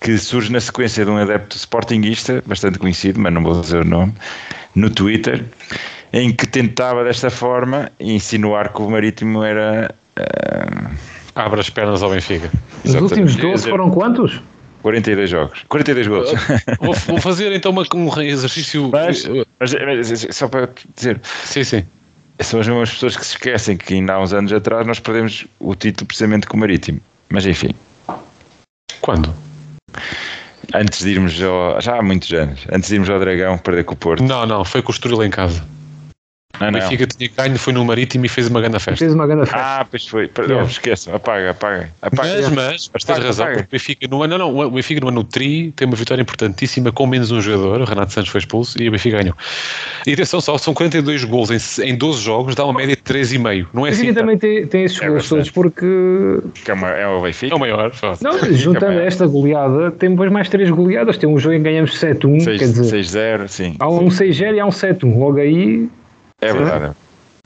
que 0.00 0.16
surge 0.18 0.52
na 0.52 0.60
sequência 0.60 1.04
de 1.04 1.10
um 1.10 1.16
adepto 1.16 1.56
sportinguista, 1.56 2.42
bastante 2.46 2.78
conhecido, 2.78 3.20
mas 3.20 3.32
não 3.32 3.42
vou 3.42 3.60
dizer 3.60 3.82
o 3.82 3.84
nome, 3.84 4.14
no 4.74 4.90
Twitter, 4.90 5.44
em 6.12 6.32
que 6.32 6.46
tentava 6.46 7.04
desta 7.04 7.30
forma 7.30 7.90
insinuar 8.00 8.72
que 8.72 8.82
o 8.82 8.90
Marítimo 8.90 9.42
era... 9.42 9.94
Uh... 10.18 11.14
Abre 11.36 11.60
as 11.60 11.68
pernas 11.68 12.00
ao 12.00 12.10
Benfica. 12.10 12.48
Os 12.84 12.94
últimos 12.94 13.34
12 13.34 13.68
foram 13.68 13.90
quantos? 13.90 14.40
42 14.84 15.30
jogos. 15.30 15.64
42 15.66 16.06
gols. 16.06 16.30
Vou, 16.78 16.94
vou, 16.94 17.20
fazer 17.20 17.50
então 17.52 17.72
uma, 17.72 17.84
um 17.94 18.20
exercício. 18.20 18.90
Mas, 18.92 19.24
mas, 19.58 19.74
mas, 19.74 20.26
só 20.30 20.46
para 20.46 20.68
dizer. 20.94 21.20
Sim, 21.42 21.64
sim. 21.64 21.84
São 22.40 22.60
as 22.60 22.66
mesmas 22.66 22.90
pessoas 22.90 23.16
que 23.16 23.24
se 23.24 23.32
esquecem 23.32 23.76
que 23.76 23.94
ainda 23.94 24.14
há 24.14 24.20
uns 24.20 24.32
anos 24.32 24.52
atrás 24.52 24.86
nós 24.86 24.98
perdemos 24.98 25.46
o 25.60 25.74
título 25.74 26.06
precisamente 26.06 26.46
com 26.46 26.56
o 26.56 26.60
Marítimo. 26.60 27.00
Mas 27.28 27.46
enfim. 27.46 27.70
Quando? 29.00 29.34
Antes 30.74 31.00
de 31.00 31.10
irmos 31.10 31.40
ao, 31.42 31.80
Já 31.80 31.98
há 31.98 32.02
muitos 32.02 32.32
anos. 32.32 32.66
Antes 32.72 32.88
de 32.88 32.96
irmos 32.96 33.08
ao 33.10 33.18
Dragão 33.20 33.56
perder 33.58 33.84
com 33.84 33.94
o 33.94 33.96
Porto. 33.96 34.22
Não, 34.22 34.44
não. 34.46 34.64
Foi 34.64 34.82
com 34.82 34.90
o 34.90 34.94
Estoril 34.94 35.22
em 35.22 35.30
casa. 35.30 35.64
Não, 36.60 36.68
o 36.68 36.72
Benfica 36.72 37.06
tinha 37.06 37.30
ganho, 37.36 37.58
foi 37.58 37.72
no 37.72 37.84
Marítimo 37.84 38.24
e 38.26 38.28
fez 38.28 38.48
uma 38.48 38.60
grande 38.60 38.78
festa. 38.78 38.96
Fez 38.96 39.12
uma 39.12 39.26
grande 39.26 39.46
festa. 39.46 39.80
Ah, 39.80 39.86
pois 39.88 40.06
foi. 40.06 40.28
Perdão, 40.28 40.56
yeah. 40.56 40.70
esqueçam. 40.70 41.14
Apaga, 41.14 41.50
apaga. 41.50 41.90
apaga. 42.00 42.28
Mas, 42.28 42.48
mas, 42.50 42.90
mas 42.92 43.04
tens 43.04 43.18
razão. 43.18 43.46
Apaga. 43.46 43.62
O 43.62 43.70
Benfica, 43.70 44.08
no, 44.08 44.26
não, 44.26 44.38
não, 44.38 44.58
o 44.58 44.70
Benfica 44.70 45.00
no 45.00 45.08
ano 45.08 45.24
tri 45.24 45.72
tem 45.72 45.86
uma 45.86 45.96
vitória 45.96 46.22
importantíssima 46.22 46.92
com 46.92 47.06
menos 47.06 47.30
um 47.32 47.40
jogador. 47.40 47.80
O 47.80 47.84
Renato 47.84 48.12
Santos 48.12 48.30
foi 48.30 48.38
expulso 48.38 48.80
e 48.80 48.88
o 48.88 48.92
Benfica 48.92 49.18
ganhou. 49.18 49.36
E 50.06 50.12
atenção 50.12 50.40
só, 50.40 50.56
são 50.56 50.72
42 50.74 51.24
gols 51.24 51.50
em, 51.50 51.88
em 51.88 51.96
12 51.96 52.22
jogos, 52.22 52.54
dá 52.54 52.64
uma 52.64 52.74
média 52.74 52.94
de 52.94 53.02
3,5. 53.02 53.66
Não 53.72 53.86
é 53.86 53.90
o 53.90 53.92
assim? 53.92 54.02
O 54.02 54.04
Benfica 54.04 54.20
também 54.20 54.38
tem, 54.38 54.66
tem 54.66 54.84
esses 54.84 54.98
gols 54.98 55.28
todos 55.28 55.50
porque. 55.50 55.86
Que 56.64 56.70
é, 56.70 56.74
uma, 56.74 56.90
é 56.90 57.06
o 57.06 57.20
Benfica. 57.22 57.52
É 57.52 57.56
o 57.56 57.60
maior. 57.60 57.90
Não, 58.20 58.52
juntando 58.52 59.00
é 59.00 59.06
esta 59.06 59.26
goleada, 59.26 59.90
tem 59.90 60.10
depois 60.10 60.30
mais 60.30 60.48
3 60.48 60.70
goleadas. 60.70 61.16
Tem 61.16 61.28
um 61.28 61.38
jogo 61.38 61.54
em 61.54 61.58
que 61.58 61.64
ganhamos 61.64 61.98
7-1. 61.98 62.44
Quer 62.44 62.56
dizer, 62.56 63.38
6-0, 63.38 63.48
sim. 63.48 63.76
Há 63.78 63.88
um 63.88 64.08
6-0 64.08 64.54
e 64.54 64.60
há 64.60 64.66
um 64.66 64.70
7-1. 64.70 65.18
Logo 65.18 65.38
aí. 65.38 65.88
É 66.40 66.52
verdade. 66.52 66.94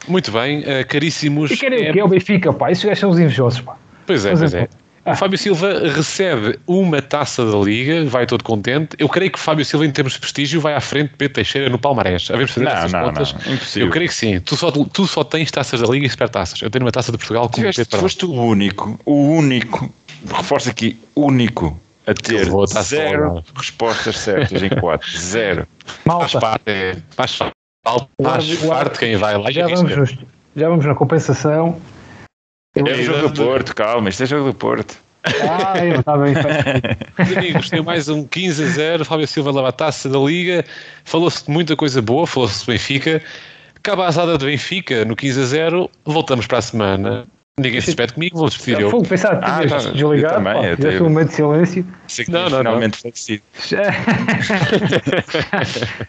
Muito 0.07 0.31
bem, 0.31 0.61
uh, 0.61 0.87
caríssimos. 0.89 1.51
E 1.51 1.57
querem 1.57 1.91
o 1.91 1.93
que 1.93 2.01
é 2.01 2.05
o 2.05 2.09
Benfica, 2.09 2.53
pá? 2.53 2.69
Gajos 2.69 2.99
são 2.99 3.11
os 3.11 3.19
invejosos, 3.19 3.61
pá. 3.61 3.77
Pois 4.07 4.25
é, 4.25 4.37
pois 4.37 4.55
é. 4.55 4.69
Ah. 5.05 5.13
O 5.13 5.17
Fábio 5.17 5.39
Silva 5.39 5.89
recebe 5.95 6.59
uma 6.67 7.01
taça 7.01 7.45
da 7.45 7.57
Liga, 7.59 8.05
vai 8.05 8.27
todo 8.27 8.45
contente. 8.45 8.97
Eu 8.99 9.09
creio 9.09 9.31
que 9.31 9.39
o 9.39 9.41
Fábio 9.41 9.65
Silva, 9.65 9.87
em 9.87 9.91
termos 9.91 10.15
de 10.15 10.21
prestígio, 10.21 10.61
vai 10.61 10.75
à 10.75 10.81
frente 10.81 11.11
de 11.11 11.17
Pedro 11.17 11.35
Teixeira 11.35 11.71
no 11.71 11.79
Palmarés. 11.79 12.29
Havemos 12.31 12.51
fazer 12.51 12.67
não, 12.67 12.73
essas 12.73 12.93
não, 12.93 13.05
contas. 13.05 13.33
Não, 13.33 13.55
impossível. 13.55 13.89
Eu 13.89 13.93
creio 13.93 14.09
que 14.09 14.15
sim. 14.15 14.41
Tu 14.41 14.57
só, 14.57 14.71
tu 14.71 15.07
só 15.07 15.25
tens 15.25 15.51
taças 15.51 15.81
da 15.81 15.89
Liga 15.89 16.07
e 16.07 16.11
super 16.11 16.29
taças. 16.29 16.61
Eu 16.61 16.71
tenho 16.71 16.85
uma 16.85 16.93
taça 16.93 17.11
de 17.11 17.19
Portugal 17.19 17.49
com 17.49 17.55
Tiveste, 17.55 17.85
Pedro 17.85 18.01
Foste 18.01 18.27
o 18.27 18.33
único, 18.33 19.01
o 19.05 19.15
único, 19.15 19.93
reforço 20.31 20.69
aqui, 20.69 20.99
único 21.17 21.81
a 22.07 22.15
ter 22.15 22.49
zero 22.83 23.45
respostas 23.55 24.19
certas 24.19 24.63
em 24.63 24.71
quatro. 24.71 25.09
Zero. 25.11 25.67
Malta. 26.05 26.29
Faz 26.29 26.41
parte, 26.41 27.03
faz 27.11 27.39
parte, 27.89 28.09
faz 28.23 28.63
parte 28.65 28.99
quem 28.99 29.17
vai 29.17 29.37
lá. 29.37 29.51
Já 29.51 29.67
vamos 29.67 29.93
justo 29.93 30.27
já 30.59 30.69
vamos 30.69 30.85
na 30.85 30.95
compensação. 30.95 31.81
É 32.75 32.83
o 32.83 33.03
jogo 33.03 33.29
do 33.29 33.45
Porto, 33.45 33.75
calma, 33.75 34.09
isto 34.09 34.25
é 34.25 34.27
jogo 34.27 34.49
do 34.49 34.55
Porto. 34.55 34.97
Ah, 35.25 35.75
está 35.87 36.17
bem. 36.17 36.35
Amigos, 37.37 37.71
tem 37.71 37.83
mais 37.83 38.09
um 38.09 38.25
15 38.27 38.65
a 38.65 38.67
0. 38.67 39.05
Fábio 39.05 39.27
Silva 39.27 39.51
leva 39.53 39.69
a 39.69 39.73
taça 39.73 40.09
da 40.09 40.19
Liga. 40.19 40.65
Falou-se 41.05 41.45
de 41.45 41.51
muita 41.51 41.77
coisa 41.77 42.01
boa, 42.01 42.27
falou-se 42.27 42.65
do 42.65 42.73
Benfica. 42.73 43.23
Acaba 43.77 44.05
a 44.05 44.09
asada 44.09 44.39
do 44.39 44.47
Benfica 44.47 45.05
no 45.05 45.15
15 45.15 45.41
a 45.41 45.45
0. 45.45 45.91
Voltamos 46.05 46.47
para 46.47 46.59
a 46.59 46.63
semana. 46.63 47.27
Ninguém 47.59 47.81
se 47.81 47.87
despede 47.87 48.15
comigo, 48.15 48.39
vou 48.39 48.49
despedir 48.49 48.81
eu. 48.81 48.91
Vou 48.91 49.03
pensar 49.03 49.39
que 49.39 49.45
ah, 49.45 49.67
tá, 49.69 49.91
desligar, 49.91 50.35
também, 50.35 50.55
pá, 50.55 50.77
fizeste 50.77 51.03
um 51.03 51.09
momento 51.09 51.29
de 51.29 51.35
silêncio. 51.35 51.87
Sei 52.07 52.25
que 52.25 52.31
não, 52.31 52.49
não, 52.49 52.59
finalmente 52.59 53.05
não. 53.05 53.13
falecido. 53.13 53.43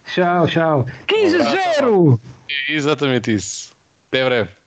tchau, 0.14 0.48
tchau. 0.48 0.86
15 1.08 1.36
a 1.36 1.44
0! 1.78 2.22
Exatamente 2.70 3.34
isso. 3.34 3.76
Até 4.10 4.26
breve. 4.26 4.59